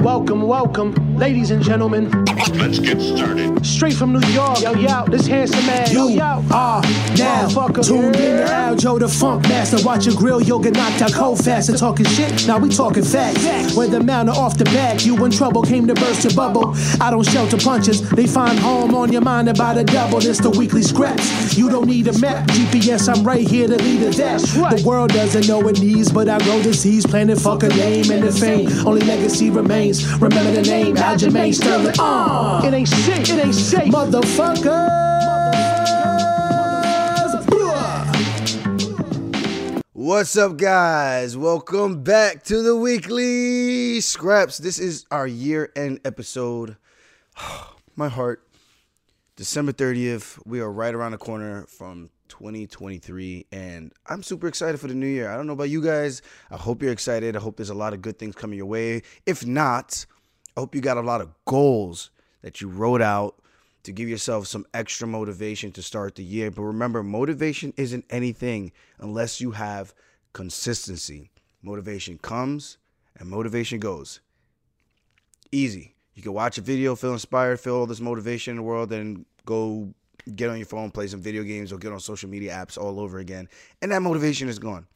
Welcome, 0.00 0.42
welcome, 0.42 0.94
ladies 1.18 1.50
and 1.50 1.62
gentlemen. 1.62 2.10
Let's 2.54 2.78
get 2.78 3.00
started. 3.00 3.64
Straight 3.66 3.92
from 3.94 4.12
New 4.12 4.26
York, 4.28 4.60
yo, 4.62 4.72
yo, 4.72 5.04
this 5.06 5.26
handsome 5.26 5.64
man, 5.66 5.90
yo, 5.92 6.08
You 6.08 6.14
yo. 6.16 6.42
ah, 6.50 6.80
now 7.18 7.46
Motherfucker. 7.48 7.86
tuned 7.86 8.16
in 8.16 8.36
to 8.38 8.42
Yeah. 8.44 8.70
Aljo 8.70 8.98
the 8.98 9.08
Funk 9.08 9.42
Master. 9.48 9.76
Watch 9.84 10.06
your 10.06 10.14
grill, 10.16 10.40
you'll 10.40 10.58
get 10.60 10.74
knocked 10.74 11.02
out 11.02 11.12
cold 11.12 11.44
fast. 11.44 11.68
And 11.68 11.76
talking 11.78 12.06
shit, 12.06 12.46
now 12.46 12.58
we 12.58 12.70
talking 12.70 13.02
facts. 13.04 13.44
Facts. 13.44 13.74
When 13.76 13.90
the 13.90 14.00
mountain 14.02 14.34
off 14.34 14.56
the 14.56 14.64
back, 14.66 15.04
you 15.04 15.22
in 15.24 15.30
trouble, 15.30 15.62
came 15.62 15.86
to 15.86 15.94
burst 15.94 16.24
your 16.24 16.32
bubble. 16.34 16.74
I 17.00 17.10
don't 17.10 17.26
shelter 17.26 17.58
punches, 17.58 18.08
they 18.10 18.26
find 18.26 18.58
home 18.58 18.94
on 18.94 19.12
your 19.12 19.22
mind 19.22 19.48
about 19.50 19.76
a 19.76 19.84
double. 19.84 20.18
It's 20.24 20.40
the 20.40 20.50
weekly 20.50 20.82
scraps. 20.82 21.56
You 21.58 21.68
don't 21.68 21.86
need 21.86 22.08
a 22.08 22.18
map, 22.20 22.46
GPS, 22.48 23.08
I'm 23.14 23.22
right 23.24 23.46
here 23.46 23.68
to 23.68 23.76
lead 23.76 24.02
it 24.02 24.16
dash. 24.16 24.56
right. 24.56 24.78
The 24.78 24.84
world 24.88 25.10
doesn't 25.12 25.46
know 25.46 25.66
it 25.68 25.80
needs, 25.80 26.10
but 26.10 26.28
I 26.28 26.38
grow 26.38 26.62
disease, 26.62 27.04
planet 27.06 27.38
fuck 27.38 27.62
a 27.64 27.68
name 27.68 28.10
and 28.10 28.22
the 28.22 28.32
fame. 28.32 28.68
Only 28.86 29.02
legacy 29.04 29.50
remains. 29.50 29.89
Remember 29.90 30.52
the 30.52 30.62
name, 30.62 30.94
Aljamain 30.96 31.52
Sterling. 31.52 31.94
Uh, 31.98 32.62
It 32.64 32.72
ain't 32.74 32.86
shit, 32.88 33.28
it 33.28 33.44
ain't 33.44 33.54
safe. 33.54 33.92
Motherfuckers! 33.92 35.00
What's 39.92 40.36
up, 40.36 40.56
guys? 40.56 41.36
Welcome 41.36 42.02
back 42.02 42.42
to 42.44 42.62
the 42.62 42.76
weekly 42.76 44.00
scraps. 44.00 44.58
This 44.58 44.78
is 44.78 45.06
our 45.10 45.26
year 45.26 45.72
end 45.74 46.00
episode. 46.04 46.76
My 47.96 48.08
heart, 48.08 48.46
December 49.36 49.72
30th. 49.72 50.38
We 50.46 50.60
are 50.60 50.70
right 50.70 50.94
around 50.94 51.12
the 51.12 51.18
corner 51.18 51.66
from 51.66 52.10
2023, 52.30 53.46
and 53.52 53.92
I'm 54.06 54.22
super 54.22 54.46
excited 54.46 54.80
for 54.80 54.86
the 54.86 54.94
new 54.94 55.06
year. 55.06 55.30
I 55.30 55.36
don't 55.36 55.46
know 55.46 55.52
about 55.52 55.68
you 55.68 55.82
guys. 55.82 56.22
I 56.50 56.56
hope 56.56 56.82
you're 56.82 56.92
excited. 56.92 57.36
I 57.36 57.40
hope 57.40 57.56
there's 57.56 57.68
a 57.68 57.74
lot 57.74 57.92
of 57.92 58.00
good 58.00 58.18
things 58.18 58.34
coming 58.34 58.56
your 58.56 58.66
way. 58.66 59.02
If 59.26 59.44
not, 59.44 60.06
I 60.56 60.60
hope 60.60 60.74
you 60.74 60.80
got 60.80 60.96
a 60.96 61.02
lot 61.02 61.20
of 61.20 61.34
goals 61.44 62.10
that 62.40 62.60
you 62.60 62.68
wrote 62.68 63.02
out 63.02 63.36
to 63.82 63.92
give 63.92 64.08
yourself 64.08 64.46
some 64.46 64.66
extra 64.72 65.06
motivation 65.06 65.72
to 65.72 65.82
start 65.82 66.14
the 66.14 66.24
year. 66.24 66.50
But 66.50 66.62
remember, 66.62 67.02
motivation 67.02 67.74
isn't 67.76 68.04
anything 68.10 68.72
unless 68.98 69.40
you 69.40 69.52
have 69.52 69.94
consistency. 70.32 71.30
Motivation 71.62 72.18
comes 72.18 72.78
and 73.18 73.28
motivation 73.28 73.80
goes. 73.80 74.20
Easy. 75.52 75.94
You 76.14 76.22
can 76.22 76.32
watch 76.32 76.58
a 76.58 76.62
video, 76.62 76.94
feel 76.94 77.12
inspired, 77.12 77.60
feel 77.60 77.76
all 77.76 77.86
this 77.86 78.00
motivation 78.00 78.52
in 78.52 78.56
the 78.56 78.62
world, 78.62 78.90
then 78.90 79.24
go 79.44 79.94
get 80.30 80.50
on 80.50 80.56
your 80.56 80.66
phone, 80.66 80.90
play 80.90 81.06
some 81.06 81.20
video 81.20 81.42
games, 81.42 81.72
or 81.72 81.78
get 81.78 81.92
on 81.92 82.00
social 82.00 82.28
media 82.28 82.52
apps 82.52 82.78
all 82.78 83.00
over 83.00 83.18
again. 83.18 83.48
And 83.82 83.92
that 83.92 84.02
motivation 84.02 84.48
is 84.48 84.58
gone. 84.58 84.86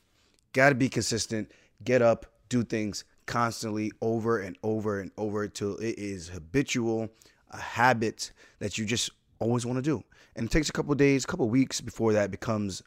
Got 0.52 0.70
to 0.70 0.74
be 0.74 0.88
consistent. 0.88 1.50
Get 1.82 2.02
up, 2.02 2.27
do 2.48 2.62
things 2.62 3.04
constantly 3.27 3.90
over 4.00 4.38
and 4.38 4.56
over 4.62 5.00
and 5.00 5.10
over 5.16 5.48
till 5.48 5.77
it 5.77 5.98
is 5.98 6.28
habitual, 6.28 7.08
a 7.50 7.58
habit 7.58 8.32
that 8.58 8.78
you 8.78 8.84
just 8.84 9.10
always 9.38 9.66
want 9.66 9.77
to 9.77 9.82
do. 9.82 10.02
And 10.36 10.46
it 10.46 10.50
takes 10.50 10.68
a 10.68 10.72
couple 10.72 10.94
days, 10.94 11.24
a 11.24 11.27
couple 11.27 11.48
weeks 11.48 11.80
before 11.80 12.12
that 12.12 12.30
becomes 12.30 12.82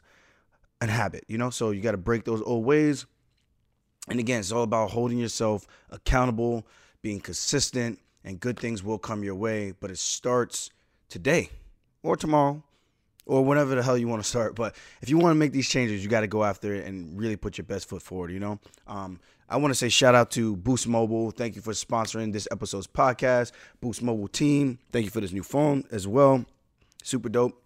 an 0.80 0.88
habit, 0.88 1.24
you 1.28 1.38
know? 1.38 1.50
So 1.50 1.70
you 1.70 1.80
got 1.80 1.92
to 1.92 1.98
break 1.98 2.24
those 2.24 2.42
old 2.42 2.64
ways. 2.64 3.06
And 4.08 4.20
again, 4.20 4.40
it's 4.40 4.52
all 4.52 4.62
about 4.62 4.90
holding 4.90 5.18
yourself 5.18 5.66
accountable, 5.90 6.66
being 7.02 7.20
consistent, 7.20 7.98
and 8.24 8.40
good 8.40 8.58
things 8.58 8.82
will 8.82 8.98
come 8.98 9.22
your 9.22 9.34
way. 9.34 9.72
But 9.72 9.90
it 9.90 9.98
starts 9.98 10.70
today 11.08 11.50
or 12.08 12.16
tomorrow 12.16 12.62
or 13.26 13.44
whenever 13.44 13.74
the 13.74 13.82
hell 13.82 13.96
you 13.98 14.08
want 14.08 14.22
to 14.22 14.28
start. 14.28 14.56
But 14.56 14.74
if 15.02 15.10
you 15.10 15.18
want 15.18 15.32
to 15.32 15.38
make 15.38 15.52
these 15.52 15.68
changes, 15.68 16.02
you 16.02 16.08
got 16.08 16.20
to 16.20 16.26
go 16.26 16.42
after 16.42 16.74
it 16.74 16.86
and 16.86 17.18
really 17.18 17.36
put 17.36 17.58
your 17.58 17.66
best 17.66 17.88
foot 17.88 18.02
forward, 18.02 18.32
you 18.32 18.40
know? 18.40 18.58
Um, 18.86 19.20
I 19.50 19.58
want 19.58 19.70
to 19.70 19.74
say 19.74 19.90
shout 19.90 20.14
out 20.14 20.30
to 20.32 20.56
Boost 20.56 20.88
Mobile. 20.88 21.30
Thank 21.30 21.54
you 21.54 21.62
for 21.62 21.72
sponsoring 21.72 22.32
this 22.32 22.48
episode's 22.50 22.86
podcast. 22.86 23.52
Boost 23.80 24.02
Mobile 24.02 24.28
team, 24.28 24.78
thank 24.90 25.04
you 25.04 25.10
for 25.10 25.20
this 25.20 25.32
new 25.32 25.42
phone 25.42 25.84
as 25.90 26.08
well. 26.08 26.44
Super 27.02 27.28
dope. 27.28 27.62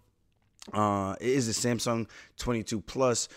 Uh, 0.73 1.15
it 1.19 1.29
is 1.29 1.47
the 1.47 1.53
Samsung 1.53 2.07
22 2.37 2.81
Plus. 2.81 3.27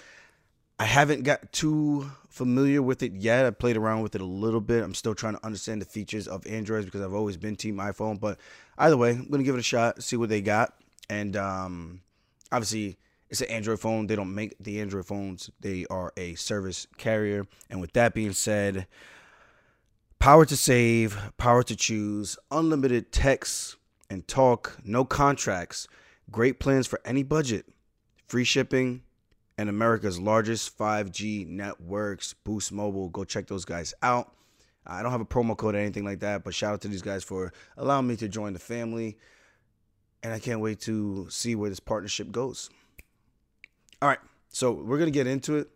I 0.78 0.84
haven't 0.84 1.22
got 1.22 1.52
too 1.52 2.10
familiar 2.28 2.82
with 2.82 3.02
it 3.02 3.12
yet. 3.14 3.46
I 3.46 3.50
played 3.50 3.76
around 3.76 4.02
with 4.02 4.14
it 4.14 4.20
a 4.20 4.26
little 4.26 4.60
bit. 4.60 4.84
I'm 4.84 4.94
still 4.94 5.14
trying 5.14 5.34
to 5.34 5.44
understand 5.44 5.80
the 5.80 5.86
features 5.86 6.28
of 6.28 6.46
Androids 6.46 6.84
because 6.84 7.00
I've 7.00 7.14
always 7.14 7.36
been 7.36 7.56
team 7.56 7.76
iPhone. 7.76 8.20
But 8.20 8.38
either 8.76 8.96
way, 8.96 9.12
I'm 9.12 9.28
gonna 9.28 9.42
give 9.42 9.54
it 9.54 9.60
a 9.60 9.62
shot, 9.62 10.02
see 10.02 10.16
what 10.16 10.28
they 10.28 10.42
got. 10.42 10.74
And 11.08 11.36
um, 11.36 12.00
obviously, 12.50 12.98
it's 13.28 13.40
an 13.40 13.48
Android 13.48 13.80
phone. 13.80 14.06
They 14.06 14.16
don't 14.16 14.34
make 14.34 14.56
the 14.58 14.80
Android 14.80 15.06
phones. 15.06 15.50
They 15.60 15.86
are 15.90 16.12
a 16.16 16.34
service 16.34 16.86
carrier. 16.96 17.46
And 17.70 17.80
with 17.80 17.92
that 17.94 18.14
being 18.14 18.32
said, 18.32 18.86
power 20.18 20.44
to 20.44 20.56
save, 20.56 21.18
power 21.36 21.62
to 21.64 21.76
choose, 21.76 22.38
unlimited 22.50 23.12
text 23.12 23.76
and 24.08 24.26
talk, 24.28 24.78
no 24.84 25.04
contracts, 25.04 25.88
great 26.30 26.60
plans 26.60 26.86
for 26.86 27.00
any 27.04 27.22
budget, 27.22 27.66
free 28.26 28.44
shipping, 28.44 29.02
and 29.58 29.68
America's 29.68 30.20
largest 30.20 30.76
5G 30.76 31.46
networks, 31.46 32.34
Boost 32.44 32.72
Mobile. 32.72 33.08
Go 33.08 33.24
check 33.24 33.46
those 33.46 33.64
guys 33.64 33.94
out. 34.02 34.32
I 34.86 35.02
don't 35.02 35.12
have 35.12 35.20
a 35.20 35.26
promo 35.26 35.56
code 35.56 35.74
or 35.74 35.78
anything 35.78 36.04
like 36.04 36.20
that, 36.20 36.44
but 36.44 36.54
shout 36.54 36.74
out 36.74 36.80
to 36.82 36.88
these 36.88 37.02
guys 37.02 37.24
for 37.24 37.52
allowing 37.76 38.06
me 38.06 38.16
to 38.16 38.28
join 38.28 38.52
the 38.52 38.58
family. 38.58 39.18
And 40.26 40.34
I 40.34 40.40
can't 40.40 40.58
wait 40.58 40.80
to 40.80 41.28
see 41.30 41.54
where 41.54 41.70
this 41.70 41.78
partnership 41.78 42.32
goes. 42.32 42.68
All 44.02 44.08
right, 44.08 44.18
so 44.48 44.72
we're 44.72 44.98
going 44.98 45.06
to 45.06 45.16
get 45.16 45.28
into 45.28 45.54
it. 45.54 45.68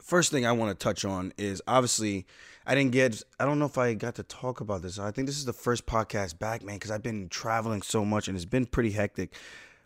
First 0.00 0.32
thing 0.32 0.44
I 0.44 0.50
want 0.50 0.76
to 0.76 0.82
touch 0.82 1.04
on 1.04 1.32
is 1.38 1.62
obviously 1.68 2.26
I 2.66 2.74
didn't 2.74 2.90
get, 2.90 3.22
I 3.38 3.44
don't 3.44 3.60
know 3.60 3.66
if 3.66 3.78
I 3.78 3.94
got 3.94 4.16
to 4.16 4.24
talk 4.24 4.60
about 4.60 4.82
this. 4.82 4.98
I 4.98 5.12
think 5.12 5.28
this 5.28 5.36
is 5.36 5.44
the 5.44 5.52
first 5.52 5.86
podcast 5.86 6.40
back, 6.40 6.64
man, 6.64 6.74
because 6.74 6.90
I've 6.90 7.04
been 7.04 7.28
traveling 7.28 7.82
so 7.82 8.04
much 8.04 8.26
and 8.26 8.34
it's 8.36 8.44
been 8.44 8.66
pretty 8.66 8.90
hectic. 8.90 9.36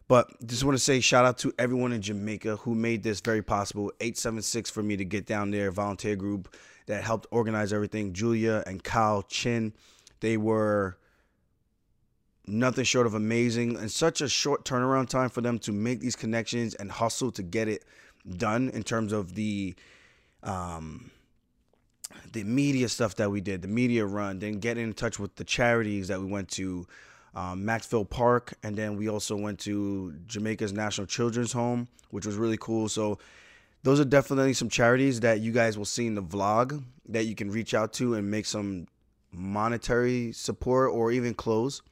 But 0.09 0.31
just 0.47 0.65
want 0.65 0.75
to 0.75 0.83
say 0.83 1.01
shout 1.01 1.27
out 1.27 1.37
to 1.41 1.53
everyone 1.59 1.93
in 1.93 2.01
Jamaica 2.01 2.57
who 2.57 2.75
made 2.75 3.03
this 3.03 3.21
very 3.21 3.43
possible. 3.43 3.93
876 4.01 4.71
for 4.71 4.83
me 4.83 4.97
to 4.97 5.05
get 5.05 5.27
down 5.27 5.51
there, 5.51 5.71
volunteer 5.71 6.17
group 6.17 6.57
that 6.87 7.05
helped 7.05 7.27
organize 7.31 7.75
everything. 7.75 8.15
Julia 8.15 8.65
and 8.67 8.83
Kyle 8.83 9.23
Chin, 9.23 9.75
they 10.21 10.39
were 10.39 10.97
nothing 12.47 12.85
short 12.85 13.07
of 13.07 13.15
amazing 13.15 13.77
and 13.77 13.91
such 13.91 14.21
a 14.21 14.29
short 14.29 14.65
turnaround 14.65 15.09
time 15.09 15.29
for 15.29 15.41
them 15.41 15.59
to 15.59 15.73
make 15.73 16.01
these 16.01 16.17
connections 16.17 16.75
and 16.75 16.91
hustle 16.91 17.33
to 17.33 17.43
get 17.43 17.69
it 17.69 17.85
done 18.37 18.69
in 18.71 18.83
terms 18.83 19.13
of 19.13 19.35
the 19.35 19.75
um 20.43 21.11
the 22.33 22.45
media 22.45 22.89
stuff 22.89 23.17
that 23.17 23.31
we 23.31 23.41
did, 23.41 23.63
the 23.63 23.69
media 23.69 24.05
run, 24.05 24.39
then 24.39 24.59
getting 24.59 24.85
in 24.85 24.93
touch 24.93 25.19
with 25.19 25.35
the 25.37 25.45
charities 25.45 26.09
that 26.09 26.21
we 26.21 26.27
went 26.27 26.49
to, 26.49 26.87
um, 27.35 27.65
Maxfield 27.65 28.09
Park, 28.09 28.55
and 28.63 28.77
then 28.77 28.97
we 28.97 29.09
also 29.09 29.37
went 29.37 29.59
to 29.61 30.15
Jamaica's 30.27 30.73
National 30.73 31.07
Children's 31.07 31.53
Home, 31.53 31.89
which 32.11 32.25
was 32.25 32.37
really 32.37 32.57
cool. 32.59 32.89
So 32.89 33.19
those 33.83 34.01
are 34.01 34.05
definitely 34.05 34.55
some 34.55 34.69
charities 34.69 35.21
that 35.21 35.41
you 35.41 35.53
guys 35.53 35.77
will 35.77 35.85
see 35.85 36.07
in 36.07 36.15
the 36.15 36.23
vlog 36.23 36.83
that 37.09 37.25
you 37.25 37.35
can 37.35 37.51
reach 37.51 37.75
out 37.75 37.93
to 37.95 38.15
and 38.15 38.31
make 38.31 38.47
some 38.47 38.87
monetary 39.33 40.33
support 40.33 40.91
or 40.93 41.13
even 41.13 41.35
clothes, 41.35 41.83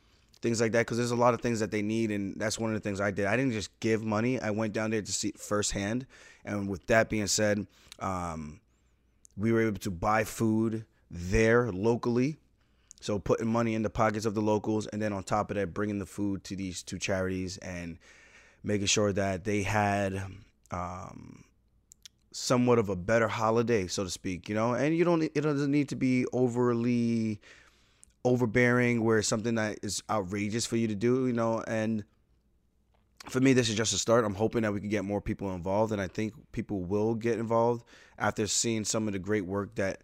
things 0.45 0.61
like 0.61 0.71
that. 0.73 0.83
Because 0.83 0.99
there's 0.99 1.11
a 1.11 1.17
lot 1.17 1.35
of 1.35 1.41
things 1.41 1.59
that 1.59 1.73
they 1.73 1.83
need, 1.83 2.13
and 2.13 2.39
that's 2.39 2.57
one 2.57 2.71
of 2.71 2.75
the 2.75 2.89
things 2.89 3.01
I 3.01 3.11
did. 3.11 3.27
I 3.27 3.37
didn't 3.37 3.53
just 3.53 3.81
give 3.81 4.05
money; 4.05 4.39
I 4.41 4.51
went 4.51 4.73
down 4.73 4.93
there 4.93 5.03
to 5.03 5.13
see 5.13 5.31
it 5.31 5.41
firsthand. 5.41 6.07
And 6.45 6.69
with 6.69 6.87
that 6.87 7.09
being 7.09 7.27
said, 7.27 7.67
um, 7.99 8.61
we 9.37 9.51
were 9.51 9.63
able 9.63 9.81
to 9.81 9.91
buy 9.91 10.23
food 10.23 10.85
there 11.11 11.73
locally 11.73 12.39
so 13.05 13.19
putting 13.19 13.49
money 13.49 13.75
in 13.75 13.83
the 13.83 13.91
pockets 13.91 14.25
of 14.25 14.35
the 14.35 14.41
locals, 14.41 14.87
and 14.87 15.03
then 15.03 15.13
on 15.13 15.25
top 15.25 15.51
of 15.51 15.57
that, 15.57 15.75
bringing 15.75 15.99
the 15.99 16.07
food 16.07 16.43
to 16.45 16.57
these 16.57 16.83
two 16.83 16.99
charities 16.99 17.59
and 17.59 17.99
making 18.63 18.87
sure 18.87 19.13
that 19.13 19.45
they 19.45 19.63
had 19.63 20.25
um, 20.71 21.45
somewhat 22.33 22.79
of 22.79 22.89
a 22.89 22.97
better 22.97 23.29
holiday, 23.29 23.87
so 23.89 24.05
to 24.05 24.09
speak. 24.09 24.49
You 24.49 24.55
know, 24.55 24.73
and 24.73 24.97
you 24.97 25.05
don't. 25.05 25.23
It 25.23 25.43
doesn't 25.43 25.71
need 25.71 25.91
to 25.91 25.97
be 25.97 26.25
overly 26.33 27.43
overbearing, 28.25 29.05
where 29.05 29.19
it's 29.19 29.29
something 29.29 29.57
that 29.57 29.79
is 29.83 30.03
outrageous 30.09 30.67
for 30.67 30.77
you 30.77 30.89
to 30.89 30.95
do. 30.95 31.27
You 31.27 31.33
know, 31.33 31.63
and 31.67 32.05
for 33.29 33.41
me, 33.41 33.53
this 33.53 33.69
is 33.69 33.77
just 33.77 33.93
a 33.95 33.99
start. 33.99 34.25
I'm 34.25 34.35
hoping 34.35 34.63
that 34.63 34.73
we 34.73 34.81
can 34.81 34.89
get 34.89 35.05
more 35.05 35.21
people 35.21 35.55
involved, 35.55 35.93
and 35.93 36.01
I 36.01 36.09
think 36.09 36.35
people 36.53 36.83
will 36.83 37.15
get 37.15 37.39
involved 37.39 37.85
after 38.19 38.47
seeing 38.47 38.85
some 38.85 39.07
of 39.07 39.13
the 39.13 39.19
great 39.19 39.47
work 39.47 39.75
that 39.77 40.03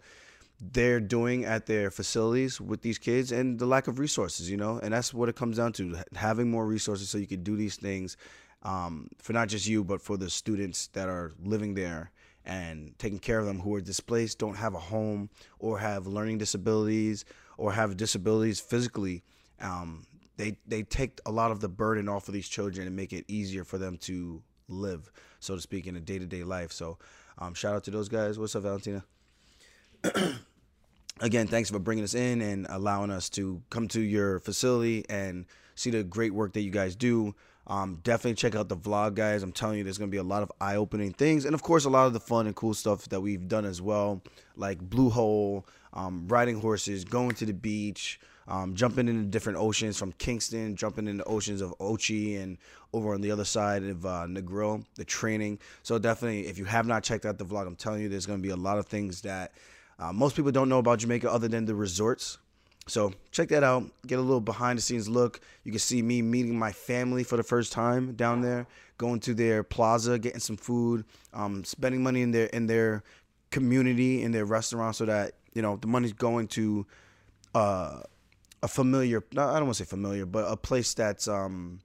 they're 0.60 1.00
doing 1.00 1.44
at 1.44 1.66
their 1.66 1.90
facilities 1.90 2.60
with 2.60 2.82
these 2.82 2.98
kids 2.98 3.32
and 3.32 3.58
the 3.58 3.66
lack 3.66 3.88
of 3.88 3.98
resources, 3.98 4.50
you 4.50 4.56
know, 4.56 4.78
and 4.82 4.92
that's 4.92 5.14
what 5.14 5.28
it 5.28 5.36
comes 5.36 5.56
down 5.56 5.72
to 5.72 5.96
having 6.14 6.50
more 6.50 6.66
resources 6.66 7.08
so 7.08 7.16
you 7.16 7.26
can 7.26 7.42
do 7.42 7.56
these 7.56 7.76
things 7.76 8.16
um, 8.62 9.08
for 9.18 9.32
not 9.32 9.48
just 9.48 9.66
you, 9.66 9.82
but 9.82 10.02
for 10.02 10.18
the 10.18 10.28
students 10.28 10.88
that 10.88 11.08
are 11.08 11.32
living 11.42 11.74
there 11.74 12.10
and 12.44 12.94
taking 12.98 13.18
care 13.18 13.38
of 13.38 13.46
them 13.46 13.58
who 13.58 13.74
are 13.74 13.80
displaced, 13.80 14.38
don't 14.38 14.56
have 14.56 14.74
a 14.74 14.78
home, 14.78 15.30
or 15.58 15.78
have 15.78 16.06
learning 16.06 16.38
disabilities, 16.38 17.24
or 17.60 17.72
have 17.72 17.96
disabilities 17.96 18.58
physically. 18.58 19.22
Um, 19.60 20.06
they 20.38 20.56
they 20.66 20.82
take 20.82 21.20
a 21.26 21.30
lot 21.30 21.50
of 21.50 21.60
the 21.60 21.68
burden 21.68 22.08
off 22.08 22.26
of 22.26 22.34
these 22.34 22.48
children 22.48 22.86
and 22.86 22.96
make 22.96 23.12
it 23.12 23.26
easier 23.28 23.64
for 23.64 23.76
them 23.76 23.98
to 23.98 24.42
live, 24.66 25.10
so 25.40 25.54
to 25.54 25.60
speak, 25.60 25.86
in 25.86 25.94
a 25.94 26.00
day 26.00 26.18
to 26.18 26.24
day 26.26 26.42
life. 26.42 26.72
So, 26.72 26.96
um, 27.38 27.52
shout 27.52 27.74
out 27.76 27.84
to 27.84 27.90
those 27.90 28.08
guys. 28.08 28.38
What's 28.38 28.56
up, 28.56 28.62
Valentina? 28.62 29.04
again, 31.20 31.46
thanks 31.46 31.68
for 31.70 31.78
bringing 31.78 32.02
us 32.02 32.14
in 32.14 32.40
and 32.40 32.66
allowing 32.70 33.10
us 33.10 33.28
to 33.30 33.62
come 33.68 33.88
to 33.88 34.00
your 34.00 34.38
facility 34.38 35.04
and 35.10 35.44
see 35.80 35.90
the 35.90 36.04
great 36.04 36.34
work 36.34 36.52
that 36.52 36.60
you 36.60 36.70
guys 36.70 36.94
do. 36.94 37.34
Um, 37.66 38.00
definitely 38.02 38.34
check 38.34 38.54
out 38.54 38.68
the 38.68 38.76
vlog, 38.76 39.14
guys. 39.14 39.42
I'm 39.42 39.52
telling 39.52 39.78
you, 39.78 39.84
there's 39.84 39.98
gonna 39.98 40.10
be 40.10 40.16
a 40.16 40.22
lot 40.22 40.42
of 40.42 40.50
eye-opening 40.60 41.12
things, 41.12 41.44
and 41.44 41.54
of 41.54 41.62
course, 41.62 41.84
a 41.84 41.90
lot 41.90 42.06
of 42.06 42.12
the 42.12 42.20
fun 42.20 42.46
and 42.46 42.56
cool 42.56 42.74
stuff 42.74 43.08
that 43.10 43.20
we've 43.20 43.46
done 43.48 43.64
as 43.64 43.80
well, 43.80 44.22
like 44.56 44.80
Blue 44.80 45.08
Hole, 45.08 45.66
um, 45.92 46.26
riding 46.28 46.60
horses, 46.60 47.04
going 47.04 47.34
to 47.36 47.46
the 47.46 47.52
beach, 47.52 48.18
um, 48.48 48.74
jumping 48.74 49.06
into 49.06 49.24
different 49.24 49.58
oceans 49.58 49.96
from 49.96 50.12
Kingston, 50.12 50.74
jumping 50.74 51.06
into 51.06 51.22
oceans 51.24 51.60
of 51.60 51.72
Ochi, 51.78 52.42
and 52.42 52.58
over 52.92 53.14
on 53.14 53.20
the 53.20 53.30
other 53.30 53.44
side 53.44 53.84
of 53.84 54.04
uh, 54.04 54.26
Negril, 54.26 54.84
the 54.96 55.04
training. 55.04 55.60
So 55.84 55.98
definitely, 55.98 56.48
if 56.48 56.58
you 56.58 56.64
have 56.64 56.86
not 56.86 57.04
checked 57.04 57.24
out 57.24 57.38
the 57.38 57.44
vlog, 57.44 57.68
I'm 57.68 57.76
telling 57.76 58.02
you, 58.02 58.08
there's 58.08 58.26
gonna 58.26 58.42
be 58.42 58.50
a 58.50 58.56
lot 58.56 58.78
of 58.78 58.86
things 58.86 59.20
that 59.22 59.52
uh, 60.00 60.12
most 60.12 60.34
people 60.34 60.50
don't 60.50 60.68
know 60.68 60.78
about 60.78 60.98
Jamaica 60.98 61.30
other 61.30 61.46
than 61.46 61.66
the 61.66 61.74
resorts. 61.74 62.38
So 62.86 63.12
check 63.30 63.48
that 63.50 63.62
out. 63.62 63.84
Get 64.06 64.18
a 64.18 64.22
little 64.22 64.40
behind 64.40 64.78
the 64.78 64.82
scenes 64.82 65.08
look. 65.08 65.40
You 65.64 65.72
can 65.72 65.78
see 65.78 66.02
me 66.02 66.22
meeting 66.22 66.58
my 66.58 66.72
family 66.72 67.22
for 67.22 67.36
the 67.36 67.42
first 67.42 67.72
time 67.72 68.14
down 68.14 68.40
there, 68.40 68.66
going 68.98 69.20
to 69.20 69.34
their 69.34 69.62
plaza, 69.62 70.18
getting 70.18 70.40
some 70.40 70.56
food, 70.56 71.04
um, 71.32 71.64
spending 71.64 72.02
money 72.02 72.22
in 72.22 72.32
their 72.32 72.46
in 72.46 72.66
their 72.66 73.04
community, 73.50 74.22
in 74.22 74.32
their 74.32 74.44
restaurant, 74.44 74.96
so 74.96 75.04
that 75.04 75.34
you 75.54 75.62
know 75.62 75.76
the 75.76 75.86
money's 75.86 76.12
going 76.12 76.48
to 76.48 76.86
uh, 77.54 78.00
a 78.62 78.68
familiar. 78.68 79.22
I 79.32 79.34
don't 79.34 79.66
want 79.66 79.76
to 79.76 79.84
say 79.84 79.88
familiar, 79.88 80.26
but 80.26 80.50
a 80.50 80.56
place 80.56 80.92
that's 80.94 81.28
um, 81.28 81.80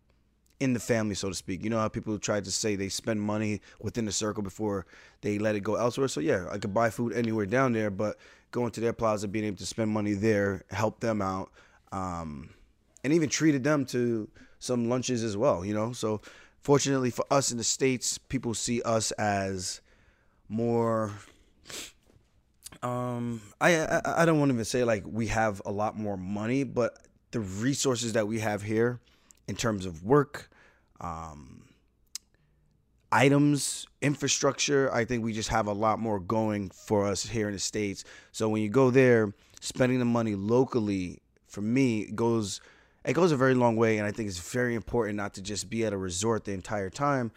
in 0.59 0.73
the 0.73 0.79
family, 0.79 1.15
so 1.15 1.29
to 1.29 1.35
speak. 1.35 1.63
You 1.63 1.69
know 1.69 1.79
how 1.79 1.87
people 1.87 2.17
try 2.17 2.39
to 2.39 2.51
say 2.51 2.75
they 2.75 2.89
spend 2.89 3.21
money 3.21 3.61
within 3.79 4.05
the 4.05 4.11
circle 4.11 4.43
before 4.43 4.85
they 5.21 5.37
let 5.37 5.55
it 5.55 5.61
go 5.61 5.75
elsewhere. 5.75 6.07
So 6.07 6.19
yeah, 6.19 6.47
I 6.51 6.57
could 6.57 6.73
buy 6.73 6.89
food 6.89 7.13
anywhere 7.13 7.45
down 7.45 7.73
there, 7.73 7.91
but 7.91 8.17
going 8.55 8.71
to 8.71 8.79
their 8.79 8.93
plaza, 8.93 9.27
being 9.27 9.43
able 9.43 9.57
to 9.57 9.65
spend 9.65 9.91
money 9.91 10.13
there, 10.13 10.63
help 10.71 11.01
them 11.01 11.21
out, 11.21 11.51
um, 11.91 12.49
and 13.03 13.11
even 13.11 13.27
treated 13.27 13.65
them 13.65 13.85
to 13.85 14.29
some 14.59 14.87
lunches 14.87 15.23
as 15.23 15.35
well. 15.35 15.65
You 15.65 15.73
know, 15.73 15.91
so 15.91 16.21
fortunately 16.61 17.11
for 17.11 17.25
us 17.29 17.51
in 17.51 17.57
the 17.57 17.65
states, 17.65 18.17
people 18.17 18.53
see 18.53 18.81
us 18.81 19.11
as 19.11 19.81
more. 20.47 21.11
Um, 22.81 23.41
I, 23.59 23.75
I 23.75 24.21
I 24.21 24.25
don't 24.25 24.39
want 24.39 24.49
to 24.51 24.55
even 24.55 24.63
say 24.63 24.85
like 24.85 25.03
we 25.05 25.27
have 25.27 25.61
a 25.65 25.71
lot 25.71 25.97
more 25.97 26.15
money, 26.15 26.63
but 26.63 26.97
the 27.31 27.41
resources 27.41 28.13
that 28.13 28.25
we 28.25 28.39
have 28.39 28.61
here 28.61 29.01
in 29.49 29.55
terms 29.57 29.85
of 29.85 30.03
work, 30.05 30.49
um, 31.01 31.64
items, 33.15 33.87
infrastructure. 34.01 34.93
I 34.93 35.05
think 35.05 35.23
we 35.23 35.31
just 35.31 35.47
have 35.47 35.67
a 35.67 35.73
lot 35.73 35.99
more 35.99 36.19
going 36.19 36.69
for 36.69 37.07
us 37.07 37.25
here 37.25 37.47
in 37.47 37.53
the 37.53 37.59
States. 37.59 38.03
So 38.33 38.49
when 38.49 38.61
you 38.61 38.67
go 38.67 38.91
there, 38.91 39.33
spending 39.61 39.99
the 39.99 40.05
money 40.05 40.35
locally, 40.35 41.21
for 41.47 41.61
me, 41.61 42.11
goes 42.11 42.59
it 43.05 43.13
goes 43.13 43.31
a 43.31 43.37
very 43.37 43.53
long 43.53 43.77
way. 43.77 43.99
And 43.99 44.05
I 44.05 44.11
think 44.11 44.27
it's 44.27 44.51
very 44.51 44.75
important 44.75 45.15
not 45.15 45.33
to 45.35 45.41
just 45.41 45.69
be 45.69 45.85
at 45.85 45.93
a 45.93 45.97
resort 45.97 46.43
the 46.43 46.51
entire 46.51 46.89
time. 46.89 47.31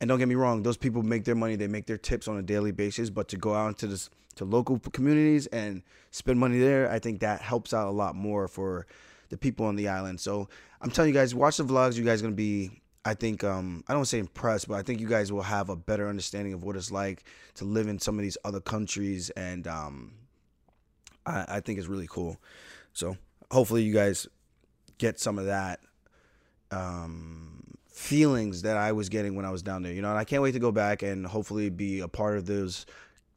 And 0.00 0.08
don't 0.08 0.18
get 0.18 0.28
me 0.28 0.36
wrong, 0.36 0.62
those 0.62 0.76
people 0.76 1.02
make 1.02 1.24
their 1.24 1.34
money, 1.34 1.56
they 1.56 1.66
make 1.66 1.86
their 1.86 1.98
tips 1.98 2.28
on 2.28 2.38
a 2.38 2.42
daily 2.42 2.72
basis. 2.72 3.10
But 3.10 3.28
to 3.28 3.36
go 3.36 3.52
out 3.52 3.68
into 3.68 3.88
this 3.88 4.08
to 4.36 4.44
local 4.44 4.78
communities 4.78 5.46
and 5.48 5.82
spend 6.10 6.38
money 6.38 6.58
there, 6.58 6.90
I 6.90 7.00
think 7.00 7.20
that 7.20 7.42
helps 7.42 7.74
out 7.74 7.88
a 7.88 7.90
lot 7.90 8.14
more 8.14 8.48
for 8.48 8.86
the 9.28 9.36
people 9.36 9.66
on 9.66 9.76
the 9.76 9.88
island. 9.88 10.20
So 10.20 10.48
I'm 10.80 10.90
telling 10.90 11.12
you 11.12 11.20
guys, 11.20 11.34
watch 11.34 11.58
the 11.58 11.64
vlogs. 11.64 11.96
You 11.96 12.04
guys 12.04 12.20
are 12.20 12.26
gonna 12.26 12.36
be, 12.36 12.70
I 13.04 13.14
think, 13.14 13.42
um, 13.44 13.84
I 13.88 13.94
don't 13.94 14.04
say 14.04 14.18
impressed, 14.18 14.68
but 14.68 14.74
I 14.74 14.82
think 14.82 15.00
you 15.00 15.08
guys 15.08 15.32
will 15.32 15.42
have 15.42 15.68
a 15.68 15.76
better 15.76 16.08
understanding 16.08 16.52
of 16.52 16.62
what 16.64 16.76
it's 16.76 16.90
like 16.90 17.24
to 17.54 17.64
live 17.64 17.88
in 17.88 17.98
some 17.98 18.18
of 18.18 18.22
these 18.22 18.36
other 18.44 18.60
countries, 18.60 19.30
and 19.30 19.66
um, 19.66 20.12
I, 21.24 21.44
I 21.48 21.60
think 21.60 21.78
it's 21.78 21.88
really 21.88 22.08
cool. 22.08 22.38
So 22.92 23.16
hopefully 23.50 23.82
you 23.82 23.94
guys 23.94 24.26
get 24.98 25.20
some 25.20 25.38
of 25.38 25.46
that 25.46 25.80
um, 26.70 27.62
feelings 27.90 28.62
that 28.62 28.76
I 28.76 28.92
was 28.92 29.08
getting 29.08 29.36
when 29.36 29.44
I 29.44 29.50
was 29.50 29.62
down 29.62 29.82
there. 29.82 29.92
You 29.92 30.02
know, 30.02 30.10
and 30.10 30.18
I 30.18 30.24
can't 30.24 30.42
wait 30.42 30.52
to 30.52 30.58
go 30.58 30.72
back 30.72 31.02
and 31.02 31.26
hopefully 31.26 31.70
be 31.70 32.00
a 32.00 32.08
part 32.08 32.36
of 32.36 32.46
those 32.46 32.86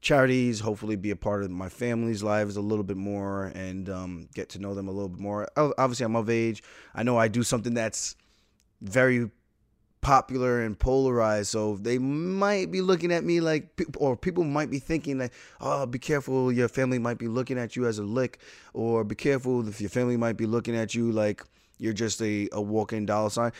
charities, 0.01 0.59
hopefully 0.59 0.95
be 0.95 1.11
a 1.11 1.15
part 1.15 1.43
of 1.43 1.51
my 1.51 1.69
family's 1.69 2.23
lives 2.23 2.57
a 2.57 2.61
little 2.61 2.83
bit 2.83 2.97
more 2.97 3.51
and 3.53 3.87
um, 3.89 4.27
get 4.33 4.49
to 4.49 4.59
know 4.59 4.73
them 4.73 4.87
a 4.87 4.91
little 4.91 5.09
bit 5.09 5.19
more. 5.19 5.47
Obviously, 5.55 6.05
I'm 6.05 6.15
of 6.15 6.29
age. 6.29 6.63
I 6.95 7.03
know 7.03 7.17
I 7.17 7.27
do 7.27 7.43
something 7.43 7.73
that's 7.73 8.15
very 8.81 9.29
popular 10.01 10.61
and 10.61 10.77
polarized, 10.77 11.49
so 11.49 11.77
they 11.77 11.97
might 11.97 12.71
be 12.71 12.81
looking 12.81 13.11
at 13.11 13.23
me 13.23 13.39
like, 13.39 13.69
or 13.97 14.17
people 14.17 14.43
might 14.43 14.69
be 14.69 14.79
thinking 14.79 15.19
like, 15.19 15.33
oh, 15.59 15.85
be 15.85 15.99
careful, 15.99 16.51
your 16.51 16.67
family 16.67 16.99
might 16.99 17.17
be 17.17 17.27
looking 17.27 17.57
at 17.57 17.75
you 17.75 17.85
as 17.85 17.99
a 17.99 18.03
lick, 18.03 18.39
or 18.73 19.03
be 19.03 19.15
careful 19.15 19.67
if 19.67 19.79
your 19.79 19.89
family 19.89 20.17
might 20.17 20.37
be 20.37 20.45
looking 20.45 20.75
at 20.75 20.95
you 20.95 21.11
like 21.11 21.43
you're 21.77 21.93
just 21.93 22.21
a, 22.21 22.49
a 22.51 22.61
walking 22.61 23.05
dollar 23.05 23.29
sign. 23.29 23.51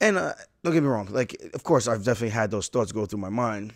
And 0.00 0.18
uh, 0.18 0.32
don't 0.64 0.72
get 0.72 0.82
me 0.82 0.88
wrong, 0.88 1.08
like, 1.10 1.36
of 1.54 1.62
course, 1.62 1.86
I've 1.86 2.04
definitely 2.04 2.30
had 2.30 2.50
those 2.50 2.68
thoughts 2.68 2.92
go 2.92 3.06
through 3.06 3.20
my 3.20 3.28
mind 3.28 3.72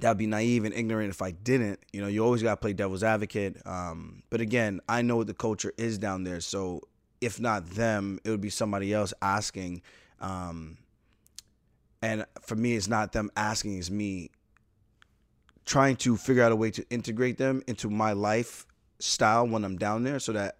that'd 0.00 0.18
be 0.18 0.26
naive 0.26 0.64
and 0.64 0.74
ignorant 0.74 1.10
if 1.10 1.22
I 1.22 1.30
didn't. 1.30 1.80
You 1.92 2.00
know, 2.00 2.08
you 2.08 2.24
always 2.24 2.42
got 2.42 2.50
to 2.50 2.56
play 2.56 2.72
devil's 2.72 3.04
advocate. 3.04 3.64
Um, 3.66 4.22
but 4.30 4.40
again, 4.40 4.80
I 4.88 5.02
know 5.02 5.16
what 5.16 5.26
the 5.26 5.34
culture 5.34 5.72
is 5.76 5.98
down 5.98 6.24
there. 6.24 6.40
So 6.40 6.82
if 7.20 7.40
not 7.40 7.70
them, 7.70 8.18
it 8.24 8.30
would 8.30 8.40
be 8.40 8.50
somebody 8.50 8.92
else 8.92 9.14
asking. 9.22 9.82
Um, 10.24 10.78
and 12.00 12.24
for 12.40 12.56
me, 12.56 12.76
it's 12.76 12.88
not 12.88 13.12
them 13.12 13.30
asking, 13.36 13.78
it's 13.78 13.90
me 13.90 14.30
trying 15.66 15.96
to 15.96 16.16
figure 16.16 16.42
out 16.42 16.50
a 16.50 16.56
way 16.56 16.70
to 16.70 16.84
integrate 16.88 17.36
them 17.36 17.62
into 17.66 17.90
my 17.90 18.12
lifestyle 18.12 19.46
when 19.46 19.64
I'm 19.64 19.76
down 19.76 20.02
there 20.02 20.18
so 20.18 20.32
that 20.32 20.56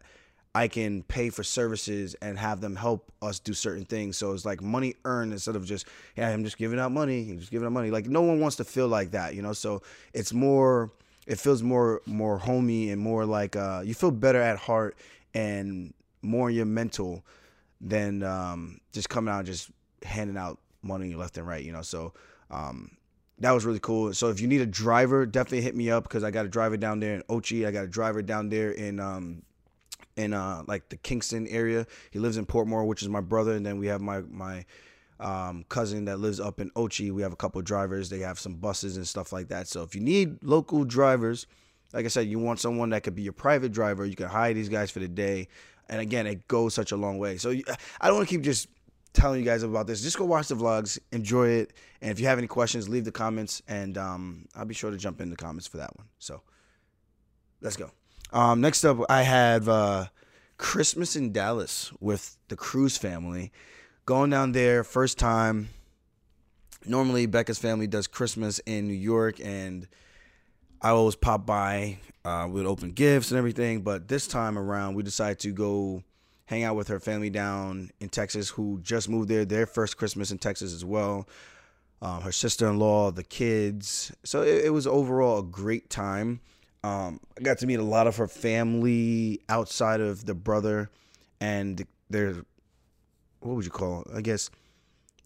I 0.54 0.68
can 0.68 1.02
pay 1.02 1.30
for 1.30 1.42
services 1.42 2.14
and 2.20 2.38
have 2.38 2.60
them 2.60 2.76
help 2.76 3.10
us 3.22 3.40
do 3.40 3.54
certain 3.54 3.86
things. 3.86 4.18
So 4.18 4.32
it's 4.32 4.44
like 4.44 4.60
money 4.60 4.94
earned 5.06 5.32
instead 5.32 5.56
of 5.56 5.64
just, 5.64 5.86
yeah, 6.14 6.28
I'm 6.28 6.44
just 6.44 6.58
giving 6.58 6.78
out 6.78 6.92
money, 6.92 7.30
I'm 7.30 7.38
just 7.38 7.50
giving 7.50 7.66
out 7.66 7.72
money. 7.72 7.90
Like 7.90 8.06
no 8.06 8.20
one 8.20 8.40
wants 8.40 8.56
to 8.56 8.64
feel 8.64 8.88
like 8.88 9.12
that, 9.12 9.34
you 9.34 9.40
know. 9.42 9.54
So 9.54 9.82
it's 10.12 10.32
more, 10.32 10.92
it 11.26 11.40
feels 11.40 11.62
more 11.62 12.02
more 12.04 12.36
homey 12.36 12.90
and 12.90 13.00
more 13.00 13.24
like 13.24 13.56
uh, 13.56 13.82
you 13.82 13.94
feel 13.94 14.10
better 14.10 14.40
at 14.40 14.58
heart 14.58 14.94
and 15.32 15.94
more 16.20 16.50
your 16.50 16.66
mental 16.66 17.24
than 17.80 18.22
um, 18.22 18.80
just 18.92 19.08
coming 19.08 19.32
out 19.32 19.38
and 19.38 19.46
just 19.46 19.70
handing 20.02 20.36
out 20.36 20.58
money 20.82 21.14
left 21.14 21.38
and 21.38 21.46
right, 21.46 21.64
you 21.64 21.72
know. 21.72 21.82
So 21.82 22.14
um, 22.50 22.96
that 23.38 23.50
was 23.50 23.64
really 23.64 23.80
cool. 23.80 24.14
So 24.14 24.28
if 24.28 24.40
you 24.40 24.48
need 24.48 24.60
a 24.60 24.66
driver, 24.66 25.26
definitely 25.26 25.62
hit 25.62 25.74
me 25.74 25.90
up 25.90 26.04
because 26.04 26.24
I 26.24 26.30
got 26.30 26.46
a 26.46 26.48
driver 26.48 26.76
down 26.76 27.00
there 27.00 27.14
in 27.14 27.22
Ochi. 27.22 27.66
I 27.66 27.70
got 27.70 27.84
a 27.84 27.88
driver 27.88 28.22
down 28.22 28.48
there 28.48 28.70
in 28.70 29.00
um, 29.00 29.42
in 30.16 30.32
uh 30.32 30.62
like 30.66 30.88
the 30.88 30.96
Kingston 30.96 31.46
area. 31.48 31.86
He 32.10 32.18
lives 32.18 32.36
in 32.36 32.46
Portmore, 32.46 32.86
which 32.86 33.02
is 33.02 33.08
my 33.08 33.20
brother, 33.20 33.52
and 33.52 33.64
then 33.64 33.78
we 33.78 33.86
have 33.88 34.00
my 34.00 34.20
my 34.20 34.64
um, 35.20 35.64
cousin 35.68 36.04
that 36.06 36.18
lives 36.18 36.40
up 36.40 36.60
in 36.60 36.70
Ochi. 36.70 37.10
We 37.10 37.22
have 37.22 37.32
a 37.32 37.36
couple 37.36 37.60
drivers. 37.62 38.10
They 38.10 38.20
have 38.20 38.38
some 38.38 38.54
buses 38.54 38.96
and 38.96 39.06
stuff 39.06 39.32
like 39.32 39.48
that. 39.48 39.68
So 39.68 39.82
if 39.82 39.94
you 39.94 40.00
need 40.00 40.42
local 40.42 40.84
drivers, 40.84 41.46
like 41.92 42.04
I 42.04 42.08
said, 42.08 42.26
you 42.26 42.38
want 42.38 42.60
someone 42.60 42.90
that 42.90 43.02
could 43.02 43.14
be 43.14 43.22
your 43.22 43.32
private 43.32 43.72
driver. 43.72 44.04
You 44.04 44.16
can 44.16 44.28
hire 44.28 44.52
these 44.52 44.68
guys 44.68 44.90
for 44.90 44.98
the 44.98 45.08
day, 45.08 45.48
and 45.88 46.00
again, 46.00 46.26
it 46.26 46.48
goes 46.48 46.74
such 46.74 46.92
a 46.92 46.96
long 46.96 47.18
way. 47.18 47.36
So 47.36 47.50
I 48.00 48.06
don't 48.06 48.16
want 48.16 48.28
to 48.28 48.34
keep 48.34 48.42
just 48.42 48.68
telling 49.12 49.38
you 49.38 49.46
guys 49.46 49.62
about 49.62 49.86
this. 49.86 50.02
Just 50.02 50.18
go 50.18 50.24
watch 50.24 50.48
the 50.48 50.56
vlogs, 50.56 50.98
enjoy 51.12 51.48
it, 51.48 51.72
and 52.02 52.10
if 52.10 52.20
you 52.20 52.26
have 52.26 52.38
any 52.38 52.46
questions, 52.46 52.88
leave 52.88 53.04
the 53.04 53.12
comments, 53.12 53.62
and 53.68 53.96
um, 53.96 54.46
I'll 54.54 54.64
be 54.64 54.74
sure 54.74 54.90
to 54.90 54.96
jump 54.96 55.20
in 55.20 55.30
the 55.30 55.36
comments 55.36 55.66
for 55.66 55.78
that 55.78 55.96
one. 55.96 56.06
So 56.18 56.42
let's 57.60 57.76
go. 57.76 57.90
Um, 58.32 58.60
next 58.60 58.84
up, 58.84 58.98
I 59.08 59.22
have 59.22 59.68
uh, 59.68 60.06
Christmas 60.58 61.16
in 61.16 61.32
Dallas 61.32 61.92
with 62.00 62.36
the 62.48 62.56
Cruz 62.56 62.96
family. 62.96 63.52
Going 64.06 64.30
down 64.30 64.52
there, 64.52 64.84
first 64.84 65.18
time. 65.18 65.70
Normally, 66.84 67.26
Becca's 67.26 67.58
family 67.58 67.86
does 67.86 68.06
Christmas 68.06 68.58
in 68.66 68.86
New 68.86 68.92
York, 68.94 69.40
and 69.42 69.88
I 70.84 70.90
always 70.90 71.16
pop 71.16 71.46
by. 71.46 71.96
Uh, 72.26 72.46
we'd 72.50 72.66
open 72.66 72.90
gifts 72.90 73.30
and 73.30 73.38
everything, 73.38 73.80
but 73.80 74.06
this 74.06 74.26
time 74.26 74.58
around, 74.58 74.94
we 74.94 75.02
decided 75.02 75.38
to 75.40 75.50
go 75.50 76.02
hang 76.44 76.62
out 76.62 76.76
with 76.76 76.88
her 76.88 77.00
family 77.00 77.30
down 77.30 77.90
in 78.00 78.10
Texas, 78.10 78.50
who 78.50 78.80
just 78.82 79.08
moved 79.08 79.30
there. 79.30 79.46
Their 79.46 79.64
first 79.64 79.96
Christmas 79.96 80.30
in 80.30 80.36
Texas 80.36 80.74
as 80.74 80.84
well. 80.84 81.26
Um, 82.02 82.20
her 82.20 82.32
sister-in-law, 82.32 83.12
the 83.12 83.24
kids. 83.24 84.12
So 84.24 84.42
it, 84.42 84.66
it 84.66 84.74
was 84.74 84.86
overall 84.86 85.38
a 85.38 85.42
great 85.42 85.88
time. 85.88 86.40
Um, 86.82 87.18
I 87.38 87.42
got 87.42 87.56
to 87.58 87.66
meet 87.66 87.78
a 87.78 87.82
lot 87.82 88.06
of 88.06 88.16
her 88.18 88.28
family 88.28 89.40
outside 89.48 90.02
of 90.02 90.26
the 90.26 90.34
brother 90.34 90.90
and 91.40 91.86
their 92.10 92.34
what 93.40 93.56
would 93.56 93.64
you 93.64 93.70
call 93.70 94.02
it? 94.02 94.08
I 94.14 94.20
guess 94.20 94.50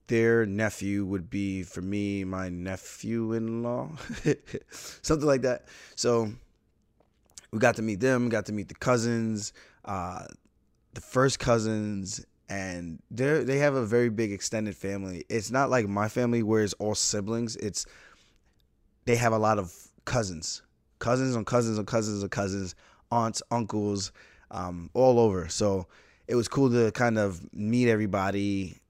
their 0.09 0.47
nephew 0.47 1.05
would 1.05 1.31
be 1.31 1.63
for 1.63 1.81
me 1.81 2.25
my 2.25 2.49
nephew-in-law, 2.49 3.91
something 4.71 5.27
like 5.27 5.43
that. 5.43 5.67
So 5.95 6.33
we 7.53 7.59
got 7.59 7.77
to 7.77 7.83
meet 7.83 8.01
them, 8.01 8.29
got 8.29 8.47
to 8.47 8.53
meet 8.53 8.69
the 8.69 8.75
cousins, 8.75 9.53
uh, 9.85 10.27
the 10.95 11.01
first 11.01 11.39
cousins, 11.39 12.25
and 12.49 13.01
they 13.11 13.45
they 13.45 13.59
have 13.59 13.75
a 13.75 13.85
very 13.85 14.09
big 14.09 14.33
extended 14.33 14.77
family. 14.77 15.25
It's 15.29 15.51
not 15.51 15.71
like 15.71 15.87
my 15.87 16.09
family 16.09 16.43
where 16.43 16.63
it's 16.63 16.75
all 16.75 16.95
siblings. 16.95 17.57
It's 17.57 17.87
they 19.05 19.17
have 19.17 19.33
a 19.33 19.39
lot 19.39 19.59
of 19.59 19.73
cousins 20.05 20.63
cousins 20.99 21.37
on 21.37 21.45
cousins 21.45 21.79
on 21.79 21.87
cousins 21.87 22.23
on 22.23 22.29
cousins 22.29 22.75
aunts, 23.11 23.43
uncles, 23.51 24.13
um, 24.51 24.91
all 24.95 25.19
over. 25.19 25.49
So 25.49 25.87
it 26.27 26.35
was 26.35 26.49
cool 26.49 26.71
to 26.71 26.91
kind 26.93 27.19
of 27.19 27.53
meet 27.55 27.89
everybody, 27.89 28.81